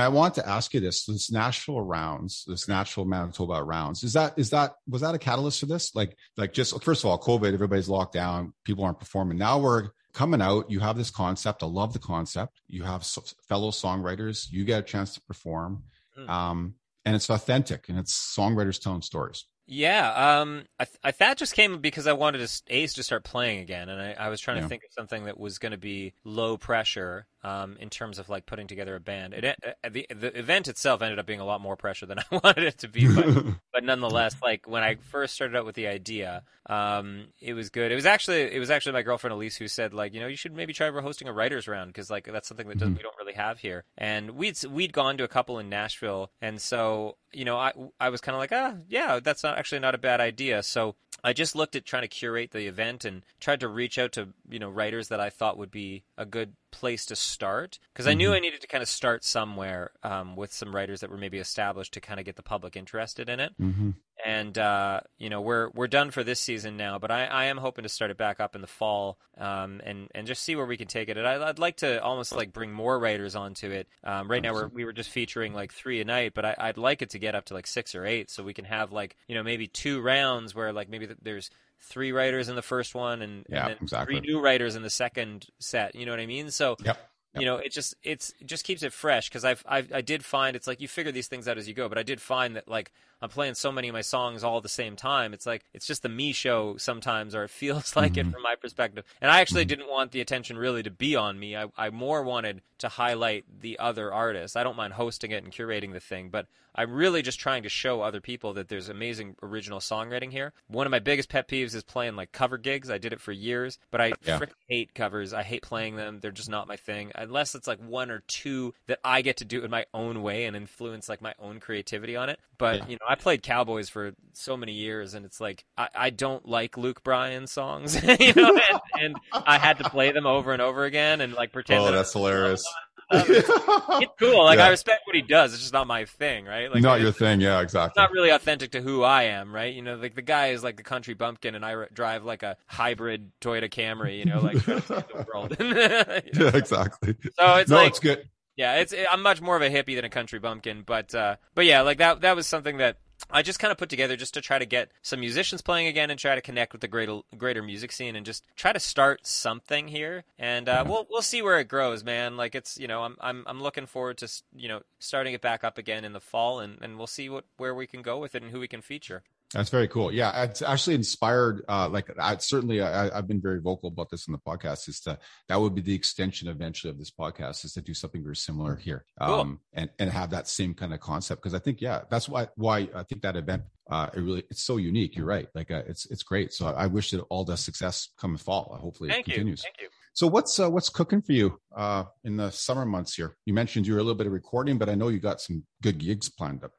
I 0.06 0.10
want 0.10 0.36
to 0.36 0.48
ask 0.48 0.74
you 0.74 0.80
this: 0.80 1.06
this 1.06 1.32
Nashville 1.32 1.82
rounds, 1.82 2.44
this 2.48 2.68
Nashville 2.68 3.06
Manitoba 3.06 3.64
rounds, 3.64 4.04
is 4.04 4.14
that 4.14 4.38
is 4.38 4.52
that 4.52 4.76
was 4.88 5.02
that 5.02 5.16
a 5.16 5.20
catalyst 5.20 5.60
for 5.60 5.66
this? 5.66 5.96
Like, 5.96 6.16
like 6.38 6.54
just 6.54 6.82
first 6.84 7.04
of 7.04 7.10
all, 7.10 7.20
COVID, 7.20 7.54
everybody's 7.54 7.90
locked 7.90 8.14
down, 8.14 8.54
people 8.64 8.84
aren't 8.84 9.00
performing. 9.00 9.38
Now 9.38 9.60
we're 9.60 9.90
coming 10.14 10.42
out. 10.42 10.70
You 10.70 10.80
have 10.80 10.96
this 10.96 11.10
concept. 11.10 11.64
I 11.64 11.66
love 11.66 11.94
the 11.94 12.00
concept. 12.00 12.62
You 12.68 12.84
have 12.84 13.06
fellow 13.48 13.72
songwriters. 13.72 14.48
You 14.52 14.64
get 14.64 14.80
a 14.80 14.84
chance 14.84 15.16
to 15.16 15.22
perform, 15.22 15.84
mm. 16.18 16.30
um, 16.30 16.76
and 17.04 17.16
it's 17.16 17.30
authentic, 17.30 17.90
and 17.90 17.98
it's 17.98 18.14
songwriters 18.14 18.80
telling 18.80 19.02
stories. 19.02 19.46
Yeah, 19.68 20.40
um, 20.42 20.66
I, 20.80 20.86
th- 20.86 21.00
I, 21.04 21.12
that 21.12 21.38
just 21.38 21.56
came 21.56 21.80
because 21.80 22.06
I 22.06 22.14
wanted 22.14 22.48
to 22.48 22.62
Ace 22.68 22.94
to 22.94 23.04
start 23.04 23.24
playing 23.24 23.62
again, 23.62 23.90
and 23.90 24.00
I, 24.00 24.26
I 24.26 24.30
was 24.30 24.40
trying 24.40 24.58
yeah. 24.58 24.64
to 24.64 24.70
think 24.70 24.84
of 24.84 24.94
something 24.94 25.26
that 25.26 25.40
was 25.40 25.58
going 25.58 25.72
to 25.72 25.78
be 25.78 26.14
low 26.24 26.56
pressure 26.58 27.26
um, 27.46 27.78
in 27.80 27.92
terms 27.92 28.18
of 28.18 28.28
like 28.28 28.48
putting 28.48 28.66
together 28.66 28.96
a 28.96 29.00
band. 29.00 29.36
It, 29.36 29.46
uh, 29.46 29.90
the 29.90 30.08
the 30.10 30.38
event 30.38 30.68
itself 30.68 31.04
ended 31.04 31.20
up 31.20 31.28
being 31.28 31.40
a 31.40 31.46
lot 31.46 31.62
more 31.62 31.76
pressure 31.76 32.08
than 32.08 32.18
I 32.32 32.40
wanted 32.44 32.64
it 32.64 32.80
to 32.80 32.88
be, 32.88 33.08
but, 33.08 33.26
but 33.74 33.84
nonetheless, 33.84 34.36
like 34.42 34.68
when 34.68 34.82
I 34.82 34.96
first 34.96 35.36
started 35.36 35.56
out 35.56 35.64
with 35.64 35.76
the 35.76 35.86
idea, 35.86 36.42
um, 36.66 37.28
it 37.40 37.54
was 37.54 37.70
good. 37.70 37.92
It 37.92 37.96
was 37.96 38.08
actually 38.08 38.52
it 38.52 38.58
was 38.58 38.72
actually 38.72 38.94
my 38.94 39.04
girlfriend 39.04 39.34
Elise 39.34 39.58
who 39.58 39.68
said 39.68 39.94
like 39.94 40.16
you 40.16 40.20
know 40.20 40.28
you 40.28 40.36
should 40.36 40.56
maybe 40.56 40.74
try 40.74 40.90
hosting 40.90 41.28
a 41.28 41.34
writers 41.34 41.68
round 41.68 41.94
because 41.94 42.10
like 42.10 42.26
that's 42.26 42.48
something 42.48 42.68
that 42.68 42.80
mm-hmm. 42.80 42.96
we 42.96 43.04
don't 43.04 43.18
really 43.20 43.34
have 43.34 43.60
here, 43.60 43.84
and 43.96 44.32
we'd 44.32 44.58
we'd 44.66 44.92
gone 44.92 45.16
to 45.18 45.24
a 45.24 45.28
couple 45.28 45.60
in 45.60 45.70
Nashville, 45.70 46.32
and 46.42 46.60
so 46.60 47.18
you 47.32 47.46
know 47.46 47.58
I 47.58 47.74
I 48.00 48.10
was 48.10 48.22
kind 48.22 48.36
of 48.36 48.40
like 48.40 48.54
ah 48.54 48.74
yeah 48.90 49.20
that's 49.20 49.44
not 49.44 49.60
actually 49.60 49.80
not 49.80 49.94
a 49.94 50.00
bad 50.00 50.20
idea, 50.20 50.64
so 50.64 50.96
I 51.26 51.34
just 51.34 51.56
looked 51.56 51.76
at 51.76 51.86
trying 51.86 52.04
to 52.04 52.08
curate 52.08 52.52
the 52.52 52.68
event 52.68 53.04
and 53.04 53.24
tried 53.40 53.62
to 53.62 53.68
reach 53.68 53.98
out 53.98 54.12
to 54.12 54.30
you 54.48 54.60
know 54.60 54.70
writers 54.70 55.08
that 55.08 55.20
I 55.20 55.32
thought 55.32 55.58
would 55.58 55.72
be 55.72 56.04
a 56.20 56.26
good 56.26 56.54
place 56.70 57.08
to 57.08 57.16
start 57.16 57.80
because 57.92 58.06
mm-hmm. 58.06 58.12
I 58.12 58.14
knew 58.14 58.28
mm-hmm. 58.28 58.36
I 58.36 58.40
needed 58.40 58.62
to 58.62 58.68
kind 58.68 58.84
of 58.84 58.88
start 58.88 59.24
somewhere 59.24 59.90
um, 60.04 60.36
with 60.36 60.54
some 60.54 60.74
writers 60.74 61.02
that 61.02 61.10
were 61.10 61.18
maybe 61.18 61.40
established 61.40 61.96
to 61.96 62.02
kind 62.02 62.20
of 62.20 62.28
get 62.28 62.36
the 62.36 62.44
public 62.44 62.76
interested 62.76 63.28
in 63.28 63.40
it. 63.40 63.54
Mm-hmm. 63.60 63.92
And 64.24 64.58
uh, 64.58 65.02
you 65.18 65.30
know 65.30 65.42
we're 65.42 65.70
we're 65.72 65.88
done 65.88 66.10
for 66.10 66.24
this 66.24 66.40
season 66.40 66.78
now, 66.78 67.00
but 67.00 67.12
I, 67.12 67.26
I 67.26 67.46
am 67.46 67.58
hoping 67.58 67.84
to 67.84 67.90
start 67.90 68.12
it 68.12 68.18
back 68.18 68.40
up 68.40 68.56
in 68.56 68.62
the 68.62 68.68
fall 68.68 69.18
um, 69.38 69.82
and 69.84 70.10
and 70.16 70.26
just 70.26 70.44
see 70.44 70.56
where 70.56 70.66
we 70.66 70.78
can 70.78 70.88
take 70.88 71.10
it. 71.10 71.18
And 71.18 71.28
I, 71.28 71.38
would 71.38 71.60
like 71.60 71.78
to 71.78 72.02
almost 72.02 72.34
like 72.34 72.54
bring 72.54 72.72
more 72.72 72.98
writers 72.98 73.36
onto 73.36 73.72
it. 73.72 73.88
Um, 74.04 74.32
right 74.32 74.42
now 74.42 74.54
we're, 74.54 74.68
we 74.68 74.86
were 74.86 74.94
just 74.94 75.10
featuring 75.10 75.54
like 75.54 75.74
three 75.74 76.00
a 76.00 76.06
night, 76.06 76.34
but 76.34 76.46
I, 76.46 76.68
would 76.68 76.78
like 76.78 77.02
it 77.02 77.10
to 77.12 77.20
get 77.20 77.36
up 77.36 77.46
to 77.46 77.54
like 77.54 77.68
six 77.68 77.94
or 77.94 78.06
eight, 78.06 78.30
so 78.30 78.44
we 78.44 78.54
can 78.54 78.66
have 78.66 78.92
like 78.92 79.18
you 79.28 79.36
know 79.36 79.44
maybe 79.44 79.68
two 79.68 80.02
rounds 80.02 80.56
where 80.56 80.72
like 80.72 80.90
maybe 80.90 81.10
there's 81.22 81.50
three 81.82 82.12
writers 82.12 82.48
in 82.50 82.56
the 82.56 82.62
first 82.62 82.96
one 82.96 83.22
and, 83.22 83.46
yeah, 83.50 83.68
and 83.68 83.82
exactly. 83.82 84.20
three 84.20 84.28
new 84.28 84.40
writers 84.40 84.76
in 84.76 84.82
the 84.82 84.90
second 84.90 85.46
set. 85.60 85.94
You 85.94 86.06
know 86.06 86.14
what 86.14 86.20
I 86.20 86.26
mean? 86.26 86.52
So 86.52 86.78
yep. 86.84 86.98
You 87.38 87.46
know 87.46 87.58
it 87.58 87.74
just 87.74 87.96
it's 88.02 88.34
it 88.40 88.48
just 88.48 88.64
keeps 88.64 88.82
it 88.82 88.94
fresh 88.94 89.28
because 89.28 89.44
I've, 89.44 89.62
I've 89.68 89.92
i 89.92 90.00
did 90.00 90.24
find 90.24 90.56
it's 90.56 90.68
like 90.68 90.80
you 90.80 90.88
figure 90.88 91.12
these 91.12 91.28
things 91.28 91.50
out 91.50 91.58
as 91.58 91.68
you 91.68 91.74
go 91.74 91.90
but 91.90 91.98
i 91.98 92.04
did 92.04 92.22
find 92.22 92.56
that 92.56 92.68
like 92.68 92.94
i'm 93.26 93.30
playing 93.30 93.54
so 93.54 93.72
many 93.72 93.88
of 93.88 93.94
my 93.94 94.02
songs 94.02 94.44
all 94.44 94.58
at 94.58 94.64
the 94.64 94.70
same 94.70 94.96
time 94.96 95.34
it's 95.34 95.46
like 95.46 95.64
it's 95.74 95.86
just 95.86 96.04
the 96.04 96.10
me 96.10 96.32
show 96.32 96.78
sometimes 96.78 97.36
or 97.36 97.44
it 97.44 97.50
feels 97.66 97.96
like 97.96 98.14
mm-hmm. 98.14 98.30
it 98.30 98.34
from 98.34 98.42
my 98.42 98.56
perspective 98.56 99.04
and 99.22 99.32
i 99.32 99.42
actually 99.42 99.64
mm-hmm. 99.64 99.70
didn't 99.70 99.90
want 99.90 100.12
the 100.12 100.22
attention 100.22 100.58
really 100.58 100.84
to 100.84 100.92
be 100.92 101.16
on 101.16 101.38
me 101.38 101.56
I, 101.56 101.66
I 101.78 101.90
more 101.90 102.24
wanted 102.24 102.62
to 102.80 102.90
highlight 102.90 103.46
the 103.62 103.80
other 103.80 104.14
artists 104.14 104.56
i 104.56 104.64
don't 104.64 104.78
mind 104.78 104.94
hosting 104.94 105.32
it 105.32 105.44
and 105.44 105.52
curating 105.52 105.94
the 105.94 106.00
thing 106.00 106.30
but 106.30 106.48
I'm 106.76 106.92
really 106.92 107.22
just 107.22 107.40
trying 107.40 107.64
to 107.64 107.70
show 107.70 108.02
other 108.02 108.20
people 108.20 108.54
that 108.54 108.68
there's 108.68 108.90
amazing 108.90 109.36
original 109.42 109.80
songwriting 109.80 110.32
here. 110.32 110.52
One 110.68 110.86
of 110.86 110.92
my 110.92 111.00
biggest 111.00 111.30
pet 111.30 111.48
peeves 111.48 111.74
is 111.74 111.84
playing 111.84 112.18
like 112.18 112.34
cover 112.34 112.58
gigs. 112.58 112.92
I 112.92 112.98
did 112.98 113.14
it 113.14 113.22
for 113.22 113.32
years, 113.32 113.80
but 113.92 114.02
I 114.02 114.12
yeah. 114.24 114.40
hate 114.68 114.94
covers. 114.94 115.34
I 115.34 115.44
hate 115.44 115.62
playing 115.62 115.96
them. 115.96 116.20
They're 116.20 116.32
just 116.32 116.50
not 116.50 116.68
my 116.68 116.76
thing. 116.76 117.14
Unless 117.16 117.56
it's 117.56 117.68
like 117.68 117.80
one 117.80 118.12
or 118.12 118.24
two 118.28 118.74
that 118.88 119.00
I 119.06 119.22
get 119.22 119.38
to 119.38 119.46
do 119.46 119.64
in 119.64 119.72
my 119.72 119.86
own 119.94 120.22
way 120.22 120.46
and 120.46 120.56
influence 120.56 121.08
like 121.08 121.22
my 121.22 121.34
own 121.40 121.62
creativity 121.62 122.18
on 122.18 122.30
it. 122.30 122.40
But 122.58 122.80
yeah. 122.80 122.88
you 122.88 122.96
know, 122.96 123.06
I 123.08 123.15
played 123.16 123.44
Cowboys 123.44 123.90
for 123.90 124.14
so 124.34 124.56
many 124.56 124.74
years, 124.74 125.14
and 125.14 125.26
it's 125.26 125.42
like 125.42 125.66
I, 125.78 125.90
I 125.96 126.10
don't 126.10 126.48
like 126.48 126.78
Luke 126.78 127.04
Bryan 127.04 127.48
songs, 127.48 127.96
you 128.20 128.34
know, 128.34 128.60
and, 128.70 128.80
and, 129.02 129.16
I 129.32 129.58
had 129.58 129.80
to 129.80 129.90
play 129.90 130.12
them 130.12 130.26
over 130.26 130.54
and 130.54 130.62
over 130.62 130.86
again 130.86 131.22
and 131.22 131.34
like 131.34 131.52
pretend. 131.52 131.82
Oh, 131.82 131.86
that 131.86 131.92
that's 131.92 132.14
hilarious. 132.14 132.66
It's, 133.12 133.50
it's, 133.50 134.12
cool. 134.20 134.44
Like 134.44 134.58
yeah. 134.58 134.66
I 134.66 134.70
respect 134.70 135.02
what 135.06 135.16
he 135.16 135.22
does. 135.22 135.54
It's 135.54 135.62
just 135.62 135.74
not 135.74 135.88
my 135.88 136.06
thing, 136.06 136.46
right? 136.46 136.72
Like 136.72 136.82
not 136.82 137.02
your 137.02 137.12
thing. 137.12 137.42
Yeah, 137.42 137.62
exactly. 137.62 137.90
It's 137.90 137.98
not 137.98 138.12
really 138.12 138.30
authentic 138.30 138.72
to 138.72 138.82
who 138.82 139.04
I 139.04 139.24
am, 139.24 139.54
right? 139.54 139.74
You 139.74 139.82
know, 139.82 139.96
like 139.96 140.16
the 140.16 140.22
guy 140.22 140.48
is 140.48 140.64
like 140.64 140.78
the 140.78 140.84
country 140.84 141.14
bumpkin, 141.14 141.56
and 141.56 141.66
I 141.66 141.86
drive 141.94 142.24
like 142.24 142.44
a 142.44 142.58
hybrid 142.68 143.32
Toyota 143.42 143.70
Camry. 143.70 144.20
You 144.20 144.26
know, 144.26 144.40
like 144.40 144.62
trying 144.64 144.82
to 144.82 144.88
the 144.88 145.26
world. 145.34 145.56
you 145.60 145.74
know? 145.74 146.22
Yeah, 146.46 146.58
exactly. 146.58 147.16
So 147.40 147.56
it's 147.56 147.70
no, 147.70 147.78
like, 147.78 147.90
it's 147.90 148.00
good. 148.00 148.30
Yeah, 148.56 148.76
it's 148.76 148.94
I'm 149.12 149.22
much 149.22 149.42
more 149.42 149.56
of 149.56 149.62
a 149.62 149.70
hippie 149.70 149.96
than 149.96 150.06
a 150.06 150.10
country 150.10 150.40
bumpkin, 150.40 150.84
but 150.86 151.14
uh, 151.14 151.36
but 151.54 151.66
yeah, 151.66 151.82
like 151.82 151.98
that 151.98 152.22
that 152.22 152.36
was 152.36 152.48
something 152.48 152.78
that 152.78 152.98
I 153.30 153.42
just 153.42 153.60
kind 153.60 153.72
of 153.72 153.78
put 153.78 153.90
together 153.90 154.16
just 154.16 154.34
to 154.36 154.42
try 154.42 154.60
to 154.60 154.66
get 154.66 154.92
some 155.02 155.20
musicians 155.20 155.62
playing 155.62 155.88
again 155.88 156.10
and 156.10 156.20
try 156.20 156.36
to 156.36 156.42
connect 156.42 156.74
with 156.74 156.82
the 156.82 156.88
greater 156.88 157.22
greater 157.38 157.64
music 157.64 157.92
scene 157.92 158.16
and 158.16 158.26
just 158.26 158.44
try 158.56 158.72
to 158.72 158.80
start 158.80 159.26
something 159.26 159.88
here. 159.88 160.24
And 160.38 160.70
uh, 160.70 160.84
we'll 160.88 161.08
we'll 161.10 161.22
see 161.22 161.42
where 161.42 161.60
it 161.60 161.68
grows, 161.68 162.04
man. 162.04 162.38
Like 162.38 162.56
it's 162.56 162.78
you 162.78 162.88
know 162.88 163.04
I'm 163.04 163.18
I'm 163.20 163.44
I'm 163.48 163.62
looking 163.62 163.86
forward 163.86 164.18
to 164.20 164.30
you 164.56 164.68
know 164.68 164.82
starting 165.00 165.34
it 165.34 165.42
back 165.42 165.64
up 165.64 165.78
again 165.78 166.06
in 166.06 166.14
the 166.14 166.20
fall, 166.20 166.60
and, 166.60 166.78
and 166.82 166.98
we'll 166.98 167.08
see 167.08 167.30
what 167.30 167.46
where 167.58 167.74
we 167.74 167.88
can 167.88 168.02
go 168.02 168.18
with 168.18 168.36
it 168.36 168.44
and 168.44 168.52
who 168.52 168.60
we 168.60 168.68
can 168.68 168.82
feature. 168.82 169.24
That's 169.54 169.70
very 169.70 169.88
cool. 169.88 170.12
Yeah, 170.12 170.44
it's 170.44 170.62
actually 170.62 170.96
inspired. 170.96 171.64
Uh, 171.70 171.88
like 171.88 172.10
I 172.20 172.38
certainly, 172.38 172.82
I, 172.82 173.14
have 173.16 173.28
been 173.28 173.42
very 173.42 173.62
vocal 173.62 173.90
about 173.90 174.10
this 174.10 174.28
in 174.28 174.34
the 174.34 174.40
podcast. 174.40 174.90
Is 174.90 175.00
to 175.02 175.20
that 175.48 175.62
would 175.62 175.76
be 175.76 175.82
the 175.82 175.94
extension 175.94 176.48
eventually 176.48 176.92
of 176.92 176.98
this 176.98 177.12
podcast 177.12 177.64
is 177.64 177.74
to 177.74 177.82
do 177.82 177.94
something 177.94 178.24
very 178.24 178.36
similar 178.36 178.76
here, 178.76 179.06
um, 179.22 179.30
cool. 179.30 179.58
and 179.74 179.90
and 180.00 180.10
have 180.10 180.32
that 180.32 180.48
same 180.48 180.74
kind 180.74 180.94
of 180.94 181.00
concept. 181.00 181.42
Because 181.42 181.54
I 181.54 181.60
think, 181.60 181.80
yeah, 181.80 182.02
that's 182.10 182.28
why 182.28 182.48
why 182.56 182.90
I 182.94 183.04
think 183.04 183.22
that 183.22 183.38
event 183.38 183.64
uh, 183.90 184.10
it 184.14 184.20
really 184.20 184.44
it's 184.50 184.64
so 184.64 184.78
unique. 184.78 185.16
You're 185.16 185.28
right. 185.28 185.48
Like 185.54 185.70
uh, 185.70 185.84
it's 185.88 186.06
it's 186.08 186.24
great. 186.24 186.52
So 186.52 186.68
I 186.68 186.88
wish 186.88 187.12
that 187.12 187.22
all 187.30 187.46
the 187.46 187.56
success 187.56 188.10
come 188.20 188.36
fall. 188.38 188.78
Hopefully, 188.82 189.10
Thank 189.10 189.28
it 189.28 189.32
continues. 189.32 189.64
You. 189.64 189.70
Thank 189.70 189.82
you. 189.82 189.90
So 190.14 190.28
what's 190.28 190.60
uh, 190.60 190.70
what's 190.72 190.90
cooking 190.90 191.22
for 191.22 191.34
you 191.34 191.60
uh, 191.76 192.06
in 192.24 192.38
the 192.38 192.50
summer 192.50 192.86
months 192.86 193.16
here? 193.16 193.38
You 193.46 193.54
mentioned 193.54 193.86
you're 193.86 194.00
a 194.00 194.04
little 194.04 194.16
bit 194.16 194.28
of 194.28 194.34
recording, 194.34 194.78
but 194.78 194.90
I 194.90 194.96
know 194.96 195.10
you 195.10 195.20
got 195.20 195.42
some 195.42 195.64
good 195.84 196.00
gigs 196.00 196.30
planned 196.30 196.64
up. 196.64 196.72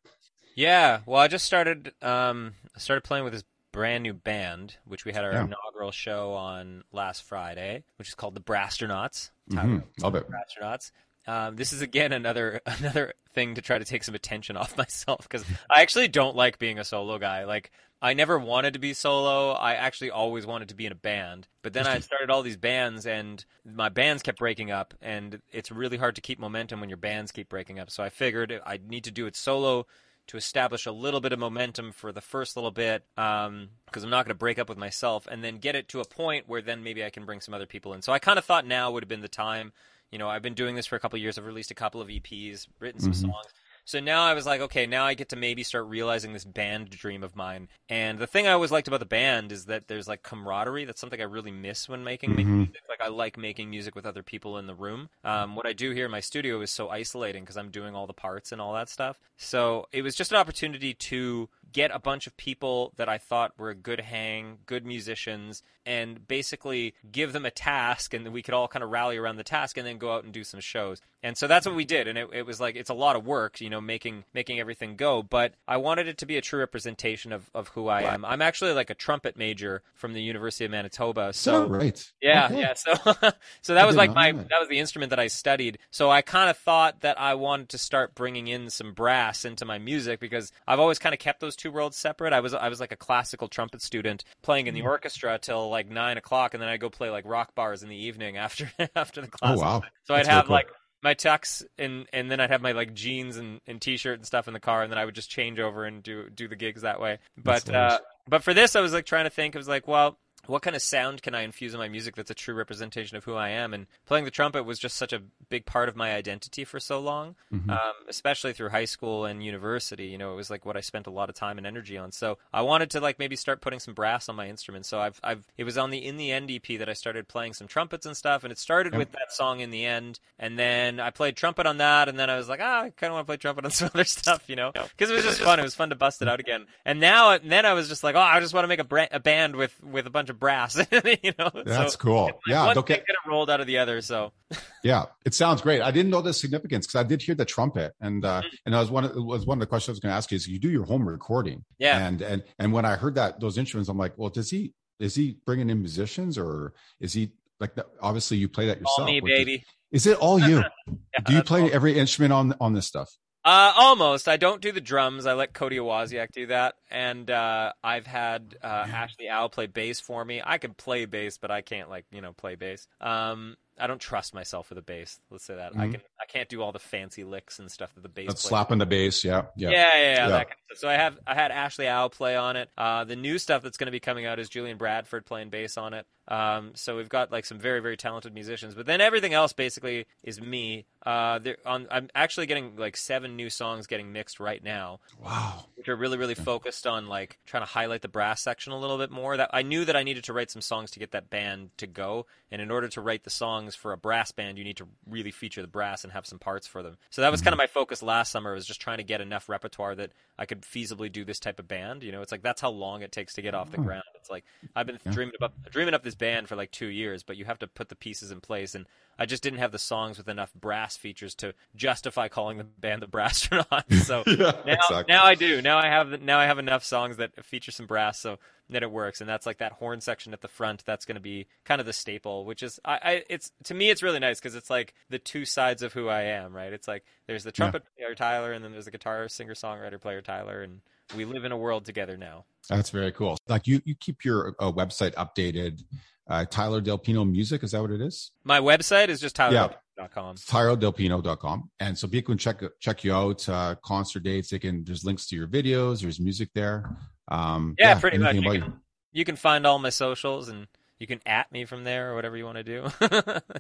Yeah, 0.57 1.01
well, 1.05 1.21
I 1.21 1.29
just 1.29 1.45
started 1.45 1.92
um, 2.03 2.55
started 2.79 3.03
playing 3.03 3.25
with 3.25 3.35
this 3.35 3.45
brand 3.73 4.03
new 4.03 4.14
band, 4.14 4.77
which 4.87 5.05
we 5.05 5.12
had 5.12 5.23
our 5.23 5.33
yeah. 5.33 5.45
inaugural 5.45 5.92
show 5.92 6.33
on 6.33 6.83
last 6.92 7.23
Friday, 7.25 7.85
which 7.97 8.09
is 8.09 8.14
called 8.14 8.35
the 8.35 8.40
Brasstronauts. 8.40 9.31
Mm-hmm. 9.51 9.81
Love 10.03 10.14
it, 10.14 10.27
Brasstronauts. 10.29 10.90
Um, 11.27 11.57
this 11.57 11.73
is 11.75 11.83
again 11.83 12.12
another 12.12 12.62
another 12.66 13.12
thing 13.35 13.57
to 13.57 13.62
try 13.62 13.79
to 13.79 13.85
take 13.85 14.03
some 14.03 14.14
attention 14.14 14.57
off 14.57 14.77
myself 14.79 15.29
because 15.29 15.45
I 15.71 15.83
actually 15.83 16.09
don't 16.09 16.35
like 16.35 16.59
being 16.59 16.79
a 16.79 16.85
solo 16.85 17.19
guy. 17.19 17.45
Like 17.45 17.71
I 18.01 18.14
never 18.14 18.38
wanted 18.38 18.73
to 18.73 18.79
be 18.79 18.95
solo. 18.95 19.53
I 19.53 19.75
actually 19.75 20.11
always 20.11 20.47
wanted 20.47 20.71
to 20.71 20.75
be 20.75 20.87
in 20.87 20.92
a 20.92 20.97
band. 20.97 21.49
But 21.61 21.75
then 21.75 21.87
I 21.87 21.99
started 21.99 22.31
all 22.31 22.42
these 22.42 22.57
bands 22.57 23.07
and 23.07 23.45
my 23.64 23.90
bands 23.90 24.23
kept 24.23 24.38
breaking 24.38 24.71
up 24.71 24.95
and 25.03 25.42
it's 25.53 25.71
really 25.71 25.99
hard 25.99 26.14
to 26.14 26.23
keep 26.23 26.38
momentum 26.38 26.81
when 26.81 26.88
your 26.88 26.97
bands 26.97 27.31
keep 27.31 27.51
breaking 27.51 27.79
up. 27.79 27.90
So 27.90 28.03
I 28.03 28.09
figured 28.09 28.59
I 28.64 28.79
need 28.87 29.05
to 29.05 29.11
do 29.11 29.27
it 29.27 29.37
solo 29.37 29.87
to 30.28 30.36
establish 30.36 30.86
a 30.86 30.92
little 30.92 31.20
bit 31.20 31.32
of 31.32 31.38
momentum 31.38 31.92
for 31.92 32.12
the 32.12 32.20
first 32.20 32.56
little 32.56 32.70
bit 32.70 33.04
because 33.14 33.46
um, 33.46 33.68
I'm 33.94 34.10
not 34.10 34.24
going 34.24 34.34
to 34.34 34.38
break 34.38 34.58
up 34.58 34.68
with 34.68 34.78
myself 34.78 35.26
and 35.30 35.42
then 35.42 35.58
get 35.58 35.76
it 35.76 35.88
to 35.88 36.00
a 36.00 36.04
point 36.04 36.48
where 36.48 36.62
then 36.62 36.82
maybe 36.82 37.04
I 37.04 37.10
can 37.10 37.24
bring 37.24 37.40
some 37.40 37.54
other 37.54 37.66
people 37.66 37.92
in. 37.92 38.02
So 38.02 38.12
I 38.12 38.18
kind 38.18 38.38
of 38.38 38.44
thought 38.44 38.66
now 38.66 38.90
would 38.90 39.02
have 39.02 39.08
been 39.08 39.20
the 39.20 39.28
time. 39.28 39.72
You 40.10 40.18
know, 40.18 40.28
I've 40.28 40.42
been 40.42 40.54
doing 40.54 40.74
this 40.74 40.86
for 40.86 40.96
a 40.96 41.00
couple 41.00 41.18
years. 41.18 41.38
I've 41.38 41.46
released 41.46 41.70
a 41.70 41.74
couple 41.74 42.00
of 42.00 42.08
EPs, 42.08 42.66
written 42.78 43.00
some 43.00 43.12
mm-hmm. 43.12 43.30
songs. 43.30 43.46
So 43.87 44.01
now 44.01 44.25
I 44.25 44.35
was 44.35 44.46
like, 44.46 44.61
okay, 44.61 44.85
now 44.85 45.05
I 45.07 45.14
get 45.14 45.29
to 45.29 45.37
maybe 45.37 45.62
start 45.62 45.87
realizing 45.87 46.33
this 46.33 46.44
band 46.44 46.90
dream 46.90 47.22
of 47.22 47.37
mine. 47.37 47.68
And 47.88 48.18
the 48.18 48.27
thing 48.27 48.49
I 48.49 48.51
always 48.51 48.72
liked 48.72 48.88
about 48.88 48.99
the 48.99 49.07
band 49.07 49.53
is 49.53 49.66
that 49.66 49.87
there's 49.87 50.09
like 50.09 50.25
camaraderie. 50.25 50.85
That's 50.85 51.01
something 51.01 51.20
I 51.20 51.25
really 51.25 51.53
miss 51.53 51.88
when 51.88 52.03
making, 52.03 52.31
mm-hmm. 52.31 52.57
music. 52.57 52.83
Like 52.88 53.01
I 53.01 53.09
like 53.09 53.38
making 53.38 53.70
music 53.70 53.94
with 53.94 54.05
other 54.05 54.25
people 54.25 54.59
in 54.59 54.66
the 54.66 54.75
room. 54.75 55.09
Um, 55.22 55.55
what 55.55 55.66
I 55.66 55.72
do 55.72 55.92
here 55.92 56.07
in 56.07 56.11
my 56.11 56.19
studio 56.19 56.60
is 56.63 56.71
so 56.73 56.88
isolating 56.88 57.44
because 57.44 57.56
I'm 57.56 57.71
doing 57.71 57.94
all 57.94 58.08
the 58.08 58.13
parts 58.13 58.50
and 58.50 58.60
all 58.60 58.75
that 58.75 58.88
stuff. 58.88 59.21
So 59.37 59.87
it 59.92 60.02
was 60.02 60.17
just 60.17 60.33
an 60.33 60.38
opportunity 60.38 60.92
to 60.92 61.48
get 61.73 61.90
a 61.92 61.98
bunch 61.98 62.27
of 62.27 62.37
people 62.37 62.92
that 62.96 63.08
I 63.08 63.19
thought 63.19 63.52
were 63.58 63.71
a 63.71 63.75
good 63.75 64.00
hang, 64.00 64.58
good 64.67 64.87
musicians, 64.87 65.62
and 65.85 66.27
basically 66.27 66.94
give 67.10 67.33
them 67.33 67.46
a 67.46 67.50
task, 67.50 68.12
and 68.12 68.27
we 68.33 68.42
could 68.42 68.54
all 68.54 68.69
kind 68.69 68.83
of 68.83 68.90
rally 68.90 69.17
around 69.17 69.37
the 69.37 69.44
task, 69.44 69.77
and 69.77 69.87
then 69.87 69.98
go 69.98 70.14
out 70.14 70.25
and 70.25 70.33
do 70.33 70.44
some 70.44 70.60
shows. 70.60 71.00
And 71.23 71.37
so 71.37 71.46
that's 71.46 71.67
what 71.67 71.75
we 71.75 71.85
did, 71.85 72.06
and 72.08 72.17
it, 72.17 72.29
it 72.33 72.46
was 72.46 72.60
like 72.60 72.77
it's 72.77 72.90
a 72.90 72.94
lot 72.94 73.17
of 73.17 73.27
work, 73.27 73.60
you 73.60 73.69
know, 73.69 73.81
making 73.81 74.25
making 74.33 74.60
everything 74.60 74.96
go. 74.96 75.23
But 75.23 75.54
I 75.67 75.77
wanted 75.79 76.08
it 76.08 76.19
to 76.19 76.27
be 76.27 76.37
a 76.37 76.40
true 76.40 76.60
representation 76.60 77.33
of, 77.33 77.50
of 77.54 77.69
who 77.69 77.88
I 77.88 78.02
am. 78.02 78.25
I'm 78.25 78.42
actually 78.42 78.73
like 78.73 78.90
a 78.90 78.94
trumpet 78.94 79.37
major 79.37 79.83
from 79.94 80.12
the 80.12 80.23
University 80.23 80.64
of 80.64 80.71
Manitoba. 80.71 81.33
So 81.33 81.64
oh, 81.64 81.69
right, 81.69 82.12
yeah, 82.23 82.46
okay. 82.46 82.60
yeah. 82.60 82.75
So 82.75 82.94
so 83.62 83.75
that 83.75 83.87
was 83.87 83.96
like 83.96 84.14
my 84.14 84.33
that. 84.33 84.48
that 84.50 84.60
was 84.60 84.69
the 84.69 84.79
instrument 84.79 85.10
that 85.10 85.19
I 85.19 85.27
studied. 85.27 85.79
So 85.90 86.10
I 86.10 86.23
kind 86.23 86.48
of 86.48 86.56
thought 86.56 87.00
that 87.00 87.21
I 87.21 87.35
wanted 87.35 87.71
to 87.71 87.79
start 87.79 88.14
bringing 88.14 88.46
in 88.46 88.71
some 88.71 88.92
brass 88.92 89.44
into 89.44 89.64
my 89.64 89.79
music 89.79 90.21
because 90.21 90.52
I've 90.67 90.81
always 90.81 90.98
kind 90.98 91.12
of 91.12 91.19
kept 91.19 91.40
those 91.40 91.56
two 91.57 91.73
worlds 91.73 91.96
separate. 91.96 92.33
I 92.33 92.40
was 92.40 92.54
I 92.54 92.69
was 92.69 92.81
like 92.81 92.92
a 92.92 92.96
classical 92.96 93.48
trumpet 93.48 93.83
student 93.83 94.25
playing 94.42 94.67
in 94.67 94.75
the 94.75 94.83
mm. 94.83 94.87
orchestra 94.87 95.38
till 95.38 95.71
like 95.71 95.88
nine 95.88 96.19
o'clock, 96.19 96.54
and 96.54 96.63
then 96.63 96.69
I'd 96.69 96.81
go 96.81 96.90
play 96.90 97.11
like 97.11 97.25
rock 97.27 97.54
bars 97.54 97.83
in 97.83 97.88
the 97.88 97.96
evening 97.96 98.37
after 98.37 98.71
after 98.94 99.21
the 99.21 99.29
class. 99.29 99.59
Oh 99.59 99.61
wow! 99.61 99.83
So 100.04 100.15
I'd 100.15 100.27
have 100.27 100.46
cool. 100.46 100.54
like 100.54 100.69
my 101.02 101.15
tux 101.15 101.65
and 101.79 102.07
and 102.13 102.31
then 102.31 102.40
I'd 102.40 102.50
have 102.50 102.63
my 102.63 102.73
like 102.73 102.94
jeans 102.94 103.37
and, 103.37 103.61
and 103.67 103.81
t-shirt 103.81 104.19
and 104.19 104.27
stuff 104.27 104.48
in 104.48 104.54
the 104.54 104.61
car 104.61 104.83
and 104.83 104.90
then 104.90 104.98
I 104.98 105.04
would 105.04 105.15
just 105.15 105.31
change 105.31 105.61
over 105.61 105.85
and 105.85 106.02
do 106.02 106.29
do 106.31 106.48
the 106.48 106.57
gigs 106.57 106.83
that 106.83 107.00
way. 107.00 107.19
But 107.37 107.69
nice. 107.69 107.92
uh 107.92 107.98
but 108.29 108.42
for 108.42 108.54
this 108.54 108.75
I 108.75 108.81
was 108.81 108.92
like 108.92 109.07
trying 109.07 109.25
to 109.25 109.31
think 109.31 109.54
I 109.54 109.59
was 109.59 109.69
like, 109.69 109.87
well, 109.87 110.19
what 110.49 110.63
kind 110.63 110.75
of 110.77 110.83
sound 110.83 111.23
can 111.23 111.35
I 111.35 111.42
infuse 111.42 111.75
in 111.75 111.79
my 111.81 111.88
music 111.88 112.17
that's 112.17 112.31
a 112.31 112.35
true 112.35 112.55
representation 112.55 113.17
of 113.17 113.25
who 113.25 113.35
I 113.35 113.51
am? 113.51 113.75
And 113.75 113.87
playing 114.07 114.25
the 114.25 114.31
trumpet 114.31 114.65
was 114.65 114.79
just 114.79 114.97
such 114.97 115.13
a 115.13 115.21
big 115.49 115.67
part 115.67 115.88
of 115.88 115.97
my 115.97 116.15
identity 116.15 116.65
for 116.65 116.81
so 116.81 116.99
long, 117.01 117.35
Mhm. 117.53 117.71
um, 117.71 117.94
especially 118.09 118.53
through 118.53 118.71
high 118.71 118.85
school 118.85 119.25
and 119.25 119.44
university. 119.44 120.07
You 120.07 120.19
know, 120.19 120.33
it 120.33 120.37
was 120.37 120.51
like 120.51 120.65
what 120.65 120.77
I 120.77 120.81
spent 120.81 121.07
a 121.07 121.11
lot 121.11 121.29
of 121.29 121.35
time 121.35 121.59
and 121.59 121.67
energy 121.67 121.97
on. 121.99 122.13
So 122.13 122.38
I 122.53 122.63
wanted 122.63 122.90
to 122.92 123.01
like 123.01 123.19
maybe 123.19 123.37
start 123.37 123.61
putting 123.61 123.79
some 123.81 123.94
brass 123.94 124.29
on 124.29 124.37
my 124.37 124.49
instrument. 124.49 124.87
So 124.87 125.01
I've, 125.01 125.21
I've, 125.23 125.47
it 125.57 125.65
was 125.65 125.77
on 125.79 125.90
the 125.90 126.05
in 126.05 126.17
the 126.17 126.33
end 126.33 126.51
EP 126.51 126.79
that 126.79 126.88
I 126.88 126.92
started 126.94 127.29
playing 127.29 127.53
some 127.55 127.67
trumpets 127.67 128.07
and 128.07 128.17
stuff. 128.17 128.44
And 128.44 128.53
it 128.53 128.59
started 128.59 128.92
Yeah. 128.92 128.99
with 128.99 129.13
that 129.13 129.33
song 129.33 129.61
in 129.61 129.71
the 129.71 129.85
end, 129.85 130.19
and 130.38 130.59
then 130.59 131.01
I 131.01 131.11
played 131.11 131.37
trumpet 131.37 131.67
on 131.67 131.79
that, 131.79 132.09
and 132.09 132.19
then 132.19 132.31
I 132.31 132.37
was 132.37 132.49
like, 132.49 132.61
ah, 132.63 132.83
I 132.83 132.90
kind 132.90 133.11
of 133.11 133.15
want 133.15 133.27
to 133.27 133.31
play 133.31 133.37
trumpet 133.37 133.65
on 133.65 133.71
some 133.73 133.90
other 133.94 134.05
stuff, 134.05 134.44
you 134.49 134.57
know, 134.57 134.73
because 134.73 135.11
it 135.11 135.15
was 135.15 135.25
just 135.25 135.40
fun. 135.40 135.59
It 135.59 135.63
was 135.63 135.75
fun 135.75 135.90
to 135.90 135.94
bust 135.97 136.23
it 136.23 136.29
out 136.29 136.40
again. 136.40 136.67
And 136.85 137.01
now, 137.01 137.31
and 137.31 137.51
then 137.51 137.65
I 137.67 137.73
was 137.73 137.88
just 137.88 138.05
like, 138.05 138.15
oh, 138.15 138.21
I 138.21 138.40
just 138.40 138.55
want 138.55 138.65
to 138.65 138.69
make 138.69 138.81
a, 138.81 139.09
a 139.17 139.21
band 139.21 139.57
with 139.57 139.75
with 139.83 140.07
a 140.07 140.11
bunch 140.11 140.29
of 140.31 140.35
brass, 140.38 140.76
you 141.22 141.32
know. 141.38 141.50
That's 141.64 141.92
so, 141.94 141.98
cool. 141.98 142.30
Yeah, 142.46 142.66
one 142.66 142.74
don't 142.74 142.87
thing 142.87 142.96
get, 143.06 143.16
of 143.24 143.30
rolled 143.30 143.50
out 143.50 143.60
of 143.60 143.66
the 143.66 143.78
other. 143.78 144.00
So 144.00 144.32
yeah, 144.84 145.06
it 145.24 145.34
sounds 145.34 145.62
great. 145.62 145.82
I 145.82 145.90
didn't 145.90 146.10
know 146.10 146.22
the 146.22 146.32
significance 146.32 146.87
because 146.87 147.00
I 147.00 147.08
did 147.08 147.22
hear 147.22 147.34
the 147.34 147.44
trumpet, 147.44 147.92
and 148.00 148.24
uh, 148.24 148.42
Mm-hmm. 148.42 148.56
and 148.66 148.76
I 148.76 148.80
was 148.80 148.90
one 148.90 149.04
of, 149.04 149.14
was 149.16 149.46
one 149.46 149.58
of 149.58 149.60
the 149.60 149.66
questions 149.66 149.90
I 149.90 149.92
was 149.94 150.00
going 150.00 150.12
to 150.12 150.16
ask 150.16 150.30
you 150.30 150.37
is 150.37 150.46
you 150.46 150.58
do 150.58 150.70
your 150.70 150.84
home 150.84 151.08
recording, 151.08 151.64
yeah, 151.78 152.06
and 152.06 152.20
and 152.22 152.42
and 152.58 152.72
when 152.72 152.84
I 152.84 152.96
heard 152.96 153.14
that 153.16 153.40
those 153.40 153.58
instruments, 153.58 153.88
I'm 153.88 153.98
like, 153.98 154.12
well, 154.16 154.30
does 154.30 154.50
he 154.50 154.72
is 155.00 155.14
he 155.14 155.38
bringing 155.44 155.68
in 155.70 155.78
musicians 155.80 156.38
or 156.38 156.72
is 157.00 157.12
he 157.12 157.32
like 157.60 157.74
that? 157.76 157.87
Obviously, 158.00 158.37
you 158.37 158.48
play 158.48 158.66
that 158.66 158.78
yourself. 158.78 158.98
all 159.00 159.06
me, 159.06 159.20
which 159.20 159.32
is- 159.32 159.38
baby. 159.38 159.64
Is 159.92 160.06
it 160.06 160.18
all 160.18 160.38
you? 160.38 160.62
Yeah, 160.88 161.20
do 161.24 161.32
you 161.34 161.42
play 161.42 161.72
every 161.72 161.98
instrument 161.98 162.32
on 162.32 162.54
on 162.60 162.74
this 162.74 162.87
stuff? 162.87 163.08
Uh, 163.47 163.73
almost. 163.77 164.27
I 164.27 164.38
don't 164.38 164.61
do 164.61 164.73
the 164.73 164.81
drums. 164.81 165.25
I 165.25 165.35
let 165.35 165.55
Cody 165.55 165.77
Awaziak 165.77 166.33
do 166.33 166.49
that, 166.49 166.75
and 166.90 167.31
uh, 167.31 167.73
I've 167.83 168.07
had 168.07 168.57
uh, 168.61 168.67
Ashley 168.67 169.29
Owl 169.29 169.51
play 169.51 169.69
bass 169.69 170.01
for 170.01 170.25
me. 170.25 170.42
I 170.44 170.59
can 170.59 170.75
play 170.75 171.05
bass, 171.05 171.38
but 171.38 171.53
I 171.53 171.61
can't 171.61 171.88
like 171.88 172.07
you 172.11 172.21
know 172.21 172.33
play 172.33 172.57
bass. 172.57 172.88
Um, 173.01 173.57
I 173.79 173.87
don't 173.87 174.00
trust 174.00 174.33
myself 174.35 174.70
with 174.70 174.79
a 174.79 174.83
bass. 174.83 175.20
Let's 175.31 175.44
say 175.44 175.54
that 175.56 175.72
I 175.77 175.87
Mhm. 175.87 175.92
can. 175.92 176.00
I 176.20 176.24
can't 176.27 176.48
do 176.48 176.62
all 176.62 176.72
the 176.72 176.79
fancy 176.79 177.24
licks 177.24 177.58
and 177.58 177.70
stuff 177.70 177.94
that 177.94 178.00
the 178.02 178.08
bass. 178.08 178.29
That's 178.29 178.40
slapping 178.42 178.79
the 178.79 178.87
bass. 178.87 179.22
Yeah, 179.24 179.46
yeah. 179.56 179.70
Yeah, 179.70 179.77
yeah, 179.96 179.98
yeah, 179.98 180.29
Yeah. 180.29 180.44
kind 180.44 180.56
of. 180.70 180.79
So 180.79 180.88
I 180.88 180.94
have 180.94 181.18
I 181.27 181.35
had 181.35 181.50
Ashley 181.50 181.87
Owl 181.88 182.10
play 182.10 182.37
on 182.37 182.56
it. 182.56 182.70
Uh, 182.77 183.04
the 183.04 183.16
new 183.16 183.38
stuff 183.38 183.62
that's 183.62 183.77
going 183.77 183.87
to 183.87 183.92
be 183.92 184.00
coming 184.00 184.24
out 184.27 184.38
is 184.38 184.48
Julian 184.48 184.77
Bradford 184.79 185.27
playing 185.27 185.50
bass 185.50 185.77
on 185.77 185.94
it. 185.94 186.06
Um, 186.29 186.72
so 186.74 186.96
we've 186.96 187.08
got 187.08 187.31
like 187.31 187.44
some 187.44 187.58
very 187.58 187.81
very 187.81 187.96
talented 187.96 188.35
musicians, 188.35 188.74
but 188.74 188.85
then 188.87 189.00
everything 189.00 189.33
else 189.33 189.52
basically 189.52 190.06
is 190.24 190.40
me. 190.40 190.87
Uh, 191.04 191.38
on 191.64 191.87
I'm 191.90 192.08
actually 192.16 192.46
getting 192.46 192.77
like 192.77 192.96
seven 192.96 193.37
new 193.37 193.48
songs 193.48 193.87
getting 193.87 194.12
mixed 194.12 194.40
right 194.40 194.62
now, 194.62 194.98
Wow. 195.20 195.66
which 195.77 195.88
are 195.88 195.94
really 195.94 196.18
really 196.18 196.35
focused 196.35 196.85
on 196.87 197.06
like 197.06 197.38
trying 197.46 197.62
to 197.62 197.70
highlight 197.70 198.02
the 198.02 198.08
brass 198.08 198.42
section 198.42 198.72
a 198.72 198.79
little 198.79 198.98
bit 198.98 199.10
more. 199.12 199.37
That 199.37 199.50
I 199.52 199.62
knew 199.62 199.85
that 199.85 199.94
I 199.94 200.02
needed 200.02 200.24
to 200.24 200.33
write 200.33 200.50
some 200.50 200.62
songs 200.62 200.90
to 200.92 200.98
get 200.98 201.12
that 201.12 201.31
band 201.31 201.70
to 201.79 201.87
go, 201.87 202.27
and 202.50 202.60
in 202.60 202.70
order 202.72 202.88
to 202.88 203.00
write 203.00 203.22
the 203.22 203.31
songs 203.67 203.75
for 203.75 203.92
a 203.92 203.96
brass 203.96 204.33
band, 204.33 204.58
you 204.58 204.64
need 204.64 204.77
to 204.79 204.87
really 205.08 205.31
feature 205.31 205.60
the 205.62 205.69
brass 205.69 206.04
and 206.04 206.12
have 206.12 206.27
some 206.27 206.38
parts 206.38 206.67
for 206.67 206.83
them. 206.83 206.96
So 207.10 207.23
that 207.23 207.31
was 207.31 207.40
kind 207.40 207.52
of 207.52 207.58
mm-hmm. 207.58 207.62
my 207.62 207.67
focus 207.67 208.02
last 208.02 208.31
summer 208.31 208.54
was 208.54 208.67
just 208.67 208.81
trying 208.81 208.98
to 208.98 209.04
get 209.04 209.21
enough 209.21 209.48
repertoire 209.48 209.94
that 209.96 210.12
I 210.38 210.46
could 210.46 210.62
feasibly 210.62 211.10
do 211.10 211.25
this 211.25 211.40
type 211.40 211.58
of 211.58 211.69
band. 211.69 212.02
You 212.02 212.12
know, 212.12 212.23
it's 212.23 212.33
like 212.33 212.42
that's 212.42 212.60
how 212.60 212.71
long 212.71 213.02
it 213.02 213.12
takes 213.12 213.35
to 213.35 213.42
get 213.42 213.54
off 213.54 213.71
the 213.71 213.79
Oh. 213.79 213.83
ground. 213.83 214.04
It's 214.27 214.31
like 214.31 214.44
I've 214.74 214.87
been 214.87 214.98
Yeah. 215.06 215.12
dreaming 215.12 215.35
about 215.37 215.52
dreaming 215.70 215.94
up 215.94 216.02
this 216.02 216.14
band 216.14 216.48
for 216.48 216.56
like 216.56 216.70
two 216.72 216.87
years, 216.88 217.22
but 217.22 217.37
you 217.37 217.44
have 217.44 217.58
to 217.60 217.66
put 217.66 217.88
the 217.88 217.96
pieces 217.96 218.31
in 218.31 218.40
place 218.40 218.74
and. 218.74 218.87
I 219.18 219.24
just 219.24 219.42
didn't 219.42 219.60
have 219.60 219.72
the 219.72 219.79
songs 219.79 220.18
with 220.18 220.29
enough 220.29 220.52
brass 220.52 220.98
features 220.98 221.35
to 221.37 221.54
justify 221.74 222.29
calling 222.29 222.58
the 222.58 222.64
band 222.64 223.00
the 223.00 223.06
Brasstronaut. 223.06 223.85
So 224.04 224.24
yeah, 224.27 224.52
now, 224.66 224.74
exactly. 224.74 225.04
now 225.08 225.24
I 225.24 225.35
do. 225.35 225.62
Now 225.62 225.79
I 225.79 225.87
have 225.87 226.20
now 226.20 226.38
I 226.38 226.44
have 226.44 226.58
enough 226.58 226.85
songs 226.85 227.16
that 227.16 227.42
feature 227.42 227.70
some 227.72 227.87
brass, 227.87 228.20
so 228.20 228.38
that 228.68 228.83
it 228.83 228.90
works. 228.90 229.22
And 229.22 229.31
that's 229.31 229.46
like 229.46 229.56
that 229.56 229.72
horn 229.72 230.02
section 230.02 230.35
at 230.35 230.42
the 230.42 230.48
front. 230.48 230.85
That's 230.85 231.06
going 231.06 231.14
to 231.14 231.20
be 231.22 231.46
kind 231.64 231.81
of 231.81 231.87
the 231.87 231.94
staple, 231.94 232.44
which 232.44 232.62
is 232.62 232.79
I, 232.85 232.98
I 233.02 233.22
it's 233.31 233.52
to 233.64 233.72
me 233.74 233.88
it's 233.88 234.02
really 234.02 234.18
nice 234.18 234.38
because 234.38 234.54
it's 234.54 234.68
like 234.68 234.92
the 235.08 235.18
two 235.18 235.46
sides 235.46 235.83
of 235.83 235.94
who 235.94 236.08
I 236.08 236.24
am. 236.24 236.54
Right? 236.54 236.74
It's 236.74 236.87
like 236.87 237.02
there's 237.27 237.44
the 237.44 237.52
trumpet 237.52 237.85
player 237.96 238.14
Tyler, 238.14 238.52
and 238.52 238.62
then 238.62 238.72
there's 238.72 238.85
the 238.85 238.90
guitar 238.90 239.29
singer 239.31 239.54
songwriter 239.54 239.98
player 239.98 240.20
Tyler, 240.20 240.60
and 240.60 240.81
we 241.15 241.25
live 241.25 241.44
in 241.44 241.52
a 241.52 241.57
world 241.57 241.85
together 241.85 242.17
now. 242.17 242.46
That's 242.69 242.90
very 242.90 243.13
cool. 243.13 243.37
Like 243.48 243.67
you, 243.67 243.81
you 243.85 243.94
keep 243.94 244.25
your 244.25 244.54
uh, 244.59 244.73
website 244.73 245.15
updated. 245.15 245.83
Uh, 246.29 246.44
Tyler 246.44 246.81
Del 246.81 246.98
Pino 246.98 247.25
Music, 247.25 247.63
is 247.63 247.71
that 247.71 247.81
what 247.81 247.92
it 247.92 248.00
is? 248.00 248.33
My 248.42 248.59
website 248.61 249.09
is 249.09 249.21
just 249.21 249.38
Yeah. 249.38 249.69
tyler.com. 249.96 250.35
TylerDelPino.com. 250.37 251.71
And 251.79 251.96
so 251.96 252.09
people 252.09 252.33
can 252.33 252.38
check 252.38 252.61
check 252.81 253.04
you 253.04 253.15
out, 253.15 253.48
uh, 253.48 253.77
concert 253.85 254.25
dates. 254.25 254.50
They 254.50 254.59
can. 254.59 254.83
There's 254.85 255.04
links 255.04 255.27
to 255.29 255.37
your 255.37 255.46
videos. 255.46 256.02
There's 256.02 256.19
music 256.19 256.48
there. 256.54 256.96
Um, 257.29 257.77
Yeah, 257.79 257.98
pretty 258.00 258.19
much. 258.19 258.35
You 258.35 258.42
can, 258.42 258.81
you 259.13 259.25
can 259.25 259.37
find 259.37 259.67
all 259.67 259.79
my 259.79 259.90
socials 259.90 260.48
and. 260.48 260.67
You 260.98 261.07
can 261.07 261.21
at 261.27 261.52
me 261.52 261.67
from 261.67 261.85
there 261.85 262.11
or 262.13 262.15
whatever 262.15 262.38
you 262.38 262.46
want 262.46 262.57
to 262.65 262.65
do. 262.65 262.85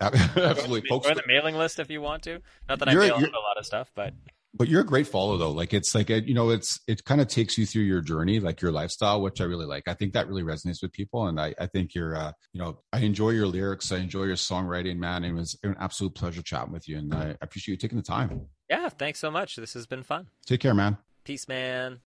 Absolutely, 0.00 0.88
folks. 0.88 1.06
Join 1.06 1.16
the 1.16 1.22
mailing 1.26 1.54
list 1.54 1.78
if 1.78 1.90
you 1.90 2.00
want 2.00 2.22
to. 2.22 2.40
Not 2.66 2.78
that 2.78 2.88
I 2.88 2.94
mail 2.94 3.14
a 3.16 3.20
lot 3.20 3.58
of 3.58 3.66
stuff, 3.66 3.90
but 3.94 4.14
But 4.58 4.68
you're 4.68 4.80
a 4.80 4.86
great 4.86 5.06
follow 5.06 5.36
though. 5.36 5.50
Like 5.50 5.74
it's 5.74 5.94
like 5.94 6.08
a, 6.08 6.26
you 6.26 6.32
know, 6.34 6.48
it's 6.50 6.80
it 6.88 7.04
kind 7.04 7.20
of 7.20 7.28
takes 7.28 7.58
you 7.58 7.66
through 7.66 7.82
your 7.82 8.00
journey, 8.00 8.40
like 8.40 8.62
your 8.62 8.72
lifestyle, 8.72 9.20
which 9.20 9.40
I 9.40 9.44
really 9.44 9.66
like. 9.66 9.84
I 9.86 9.92
think 9.94 10.14
that 10.14 10.28
really 10.28 10.42
resonates 10.42 10.80
with 10.82 10.92
people, 10.92 11.26
and 11.26 11.38
I 11.40 11.54
I 11.60 11.66
think 11.66 11.94
you're, 11.94 12.16
uh, 12.16 12.32
you 12.52 12.60
know, 12.60 12.78
I 12.92 13.00
enjoy 13.00 13.30
your 13.30 13.46
lyrics. 13.46 13.92
I 13.92 13.98
enjoy 13.98 14.24
your 14.24 14.36
songwriting, 14.36 14.96
man. 14.96 15.24
It 15.24 15.32
was 15.32 15.58
an 15.62 15.76
absolute 15.78 16.14
pleasure 16.14 16.42
chatting 16.42 16.72
with 16.72 16.88
you, 16.88 16.98
and 16.98 17.12
I 17.14 17.36
appreciate 17.42 17.74
you 17.74 17.76
taking 17.76 17.98
the 17.98 18.04
time. 18.04 18.46
yeah, 18.70 18.88
thanks 18.88 19.18
so 19.18 19.30
much. 19.30 19.56
This 19.56 19.74
has 19.74 19.86
been 19.86 20.02
fun. 20.02 20.28
Take 20.46 20.60
care, 20.60 20.74
man. 20.74 20.96
Peace, 21.24 21.46
man. 21.48 22.00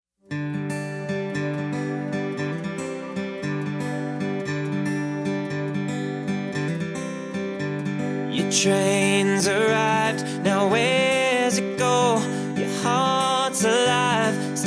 Your 8.31 8.51
train's 8.53 9.49
arrived, 9.49 9.98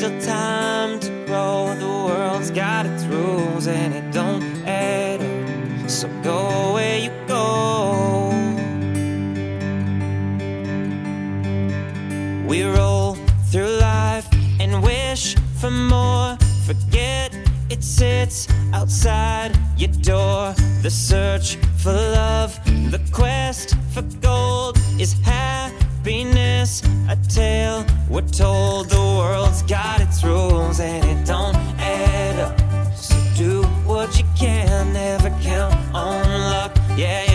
still 0.02 0.22
time 0.22 1.00
to 1.00 1.12
grow. 1.28 1.76
The 1.78 1.86
world's 1.86 2.50
got 2.50 2.88
its 2.88 3.04
rules 3.04 3.68
and 3.68 3.94
it 3.94 4.12
don't 4.12 4.42
add 4.66 5.22
up. 5.22 5.90
So 5.92 6.08
go 6.24 6.74
where 6.74 6.98
you 6.98 7.12
go. 7.28 8.32
We 12.48 12.64
roll 12.64 13.14
through 13.52 13.78
life 13.78 14.28
and 14.60 14.82
wish 14.82 15.36
for 15.60 15.70
more. 15.70 16.36
Forget 16.66 17.38
it 17.70 17.84
sits 17.84 18.48
outside 18.74 19.52
your 19.78 19.92
door. 20.02 20.56
The 20.82 20.90
search 20.90 21.58
for 21.78 21.94
love, 21.94 22.60
the 22.90 23.02
quest 23.12 23.76
for 23.94 24.02
gold 24.20 24.80
is 25.00 25.14
happiness. 26.02 26.82
A 27.10 27.16
tale 27.30 27.86
we're 28.10 28.22
told 28.22 28.90
the 28.90 28.98
world's 28.98 29.62
got 29.64 30.02
its 30.02 30.24
rules 30.24 30.80
and 30.80 31.06
it 31.06 31.26
don't 31.28 31.56
add 31.78 32.40
up. 32.40 32.96
So 32.96 33.16
do 33.36 33.64
what 33.86 34.18
you 34.18 34.26
can, 34.36 34.94
never 34.94 35.30
count 35.42 35.76
on 35.94 36.24
luck. 36.50 36.76
Yeah, 36.98 37.31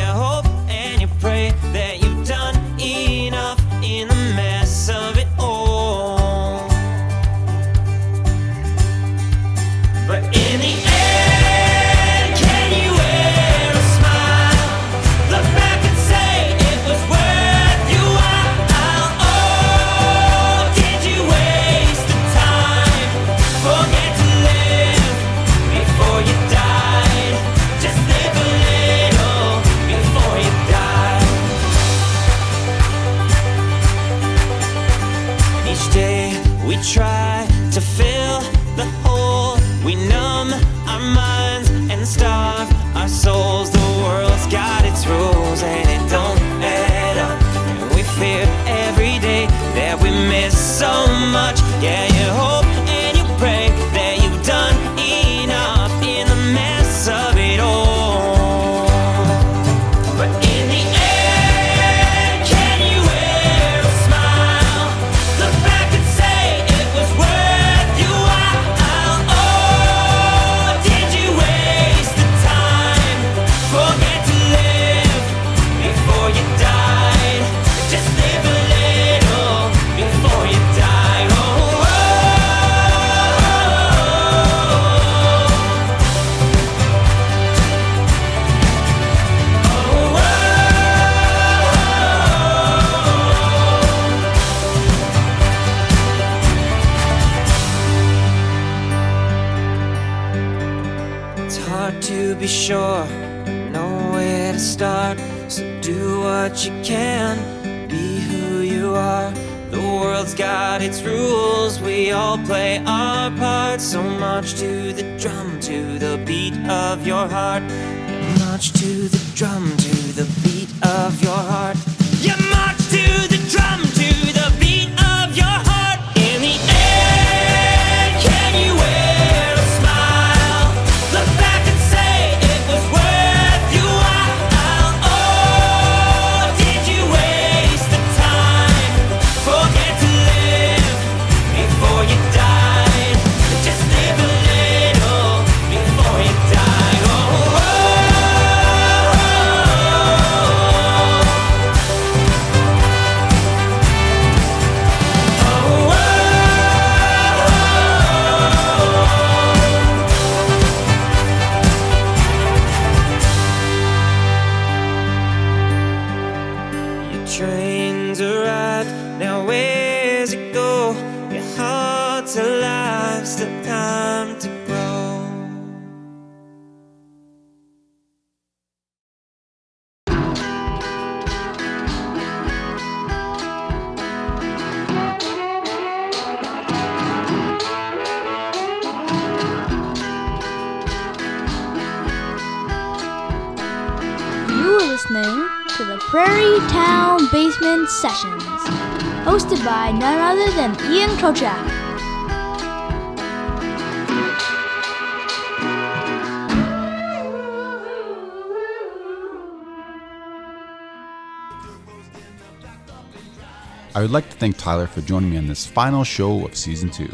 would 214.07 214.13
like 214.13 214.31
to 214.31 214.37
thank 214.37 214.57
Tyler 214.57 214.87
for 214.87 215.01
joining 215.01 215.31
me 215.31 215.37
on 215.37 215.49
this 215.49 215.67
final 215.67 216.05
show 216.05 216.47
of 216.47 216.55
season 216.55 216.91
two. 216.91 217.13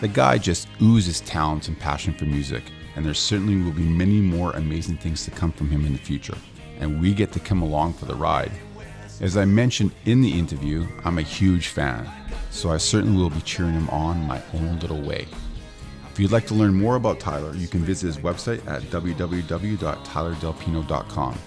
The 0.00 0.06
guy 0.06 0.38
just 0.38 0.68
oozes 0.80 1.20
talent 1.22 1.66
and 1.66 1.76
passion 1.76 2.14
for 2.14 2.26
music, 2.26 2.62
and 2.94 3.04
there 3.04 3.12
certainly 3.12 3.60
will 3.60 3.72
be 3.72 3.82
many 3.82 4.20
more 4.20 4.52
amazing 4.52 4.98
things 4.98 5.24
to 5.24 5.32
come 5.32 5.50
from 5.50 5.68
him 5.68 5.84
in 5.84 5.94
the 5.94 5.98
future, 5.98 6.36
and 6.78 7.00
we 7.00 7.12
get 7.12 7.32
to 7.32 7.40
come 7.40 7.60
along 7.60 7.94
for 7.94 8.04
the 8.04 8.14
ride. 8.14 8.52
As 9.20 9.36
I 9.36 9.46
mentioned 9.46 9.90
in 10.04 10.20
the 10.20 10.38
interview, 10.38 10.86
I'm 11.04 11.18
a 11.18 11.22
huge 11.22 11.66
fan, 11.68 12.08
so 12.52 12.70
I 12.70 12.76
certainly 12.76 13.20
will 13.20 13.28
be 13.28 13.40
cheering 13.40 13.72
him 13.72 13.90
on 13.90 14.24
my 14.24 14.40
own 14.54 14.78
little 14.78 15.02
way. 15.02 15.26
If 16.12 16.20
you'd 16.20 16.30
like 16.30 16.46
to 16.46 16.54
learn 16.54 16.74
more 16.74 16.94
about 16.94 17.18
Tyler, 17.18 17.52
you 17.56 17.66
can 17.66 17.80
visit 17.80 18.06
his 18.06 18.18
website 18.18 18.64
at 18.68 18.82
www.tylerdelpino.com. 18.82 21.38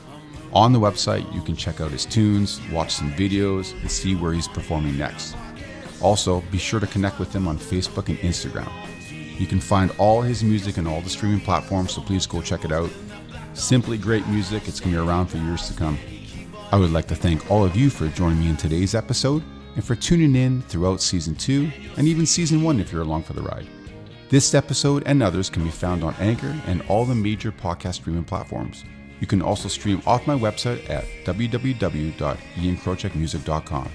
On 0.54 0.72
the 0.72 0.80
website, 0.80 1.32
you 1.34 1.42
can 1.42 1.56
check 1.56 1.82
out 1.82 1.92
his 1.92 2.06
tunes, 2.06 2.62
watch 2.72 2.94
some 2.94 3.12
videos, 3.14 3.80
and 3.82 3.92
see 3.92 4.16
where 4.16 4.34
he's 4.34 4.48
performing 4.48 4.98
next. 4.98 5.36
Also, 6.02 6.42
be 6.52 6.58
sure 6.58 6.80
to 6.80 6.88
connect 6.88 7.20
with 7.20 7.34
him 7.34 7.48
on 7.48 7.58
Facebook 7.58 8.08
and 8.10 8.18
Instagram. 8.20 8.70
You 9.40 9.48
can 9.48 9.60
find 9.60 9.92
all 9.98 10.22
his 10.22 10.44
music 10.44 10.78
on 10.78 10.88
all 10.88 11.02
the 11.02 11.10
streaming 11.10 11.42
platforms, 11.42 11.94
so 11.94 12.02
please 12.02 12.26
go 12.26 12.42
check 12.42 12.64
it 12.64 12.72
out. 12.72 12.90
Simply 13.54 13.98
great 13.98 14.26
music, 14.28 14.68
it's 14.68 14.80
going 14.80 14.94
to 14.94 15.02
be 15.02 15.08
around 15.08 15.28
for 15.28 15.38
years 15.38 15.68
to 15.68 15.74
come. 15.74 15.98
I 16.72 16.78
would 16.78 16.92
like 16.92 17.08
to 17.08 17.16
thank 17.16 17.50
all 17.52 17.64
of 17.64 17.76
you 17.76 17.90
for 17.90 18.08
joining 18.10 18.40
me 18.40 18.50
in 18.50 18.58
today's 18.58 18.96
episode 18.96 19.44
and 19.76 19.84
for 19.84 19.96
tuning 19.96 20.36
in 20.36 20.62
throughout 20.64 21.02
season 21.02 21.36
two 21.36 21.72
and 21.98 22.08
even 22.08 22.26
season 22.26 22.64
one 22.64 22.80
if 22.80 22.92
you're 22.92 23.02
along 23.02 23.24
for 23.24 23.34
the 23.34 23.42
ride. 23.42 23.68
This 24.30 24.54
episode 24.54 25.04
and 25.06 25.22
others 25.22 25.50
can 25.50 25.64
be 25.64 25.70
found 25.70 26.04
on 26.04 26.16
Anchor 26.16 26.56
and 26.66 26.82
all 26.90 27.06
the 27.06 27.16
major 27.16 27.52
podcast 27.52 27.96
streaming 27.96 28.24
platforms. 28.24 28.84
You 29.26 29.28
can 29.28 29.42
also 29.42 29.68
stream 29.70 30.04
off 30.06 30.28
my 30.28 30.36
website 30.36 30.88
at 30.88 31.04
www.iancrocheckmusic.com. 31.24 33.90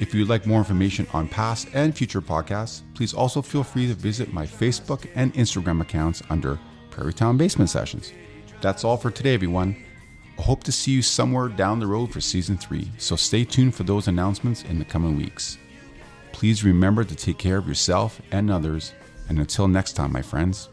If 0.00 0.14
you'd 0.14 0.30
like 0.30 0.46
more 0.46 0.60
information 0.60 1.06
on 1.12 1.28
past 1.28 1.68
and 1.74 1.94
future 1.94 2.22
podcasts, 2.22 2.80
please 2.94 3.12
also 3.12 3.42
feel 3.42 3.62
free 3.62 3.86
to 3.88 3.92
visit 3.92 4.32
my 4.32 4.46
Facebook 4.46 5.06
and 5.14 5.34
Instagram 5.34 5.82
accounts 5.82 6.22
under 6.30 6.58
Prairie 6.88 7.12
Town 7.12 7.36
Basement 7.36 7.68
Sessions. 7.68 8.14
That's 8.62 8.82
all 8.82 8.96
for 8.96 9.10
today, 9.10 9.34
everyone. 9.34 9.76
I 10.38 10.42
hope 10.42 10.64
to 10.64 10.72
see 10.72 10.92
you 10.92 11.02
somewhere 11.02 11.48
down 11.48 11.78
the 11.78 11.86
road 11.86 12.10
for 12.10 12.22
season 12.22 12.56
three, 12.56 12.90
so 12.96 13.16
stay 13.16 13.44
tuned 13.44 13.74
for 13.74 13.82
those 13.82 14.08
announcements 14.08 14.62
in 14.62 14.78
the 14.78 14.86
coming 14.86 15.18
weeks. 15.18 15.58
Please 16.32 16.64
remember 16.64 17.04
to 17.04 17.14
take 17.14 17.36
care 17.36 17.58
of 17.58 17.68
yourself 17.68 18.22
and 18.32 18.50
others, 18.50 18.94
and 19.28 19.38
until 19.38 19.68
next 19.68 19.92
time, 19.92 20.12
my 20.12 20.22
friends, 20.22 20.69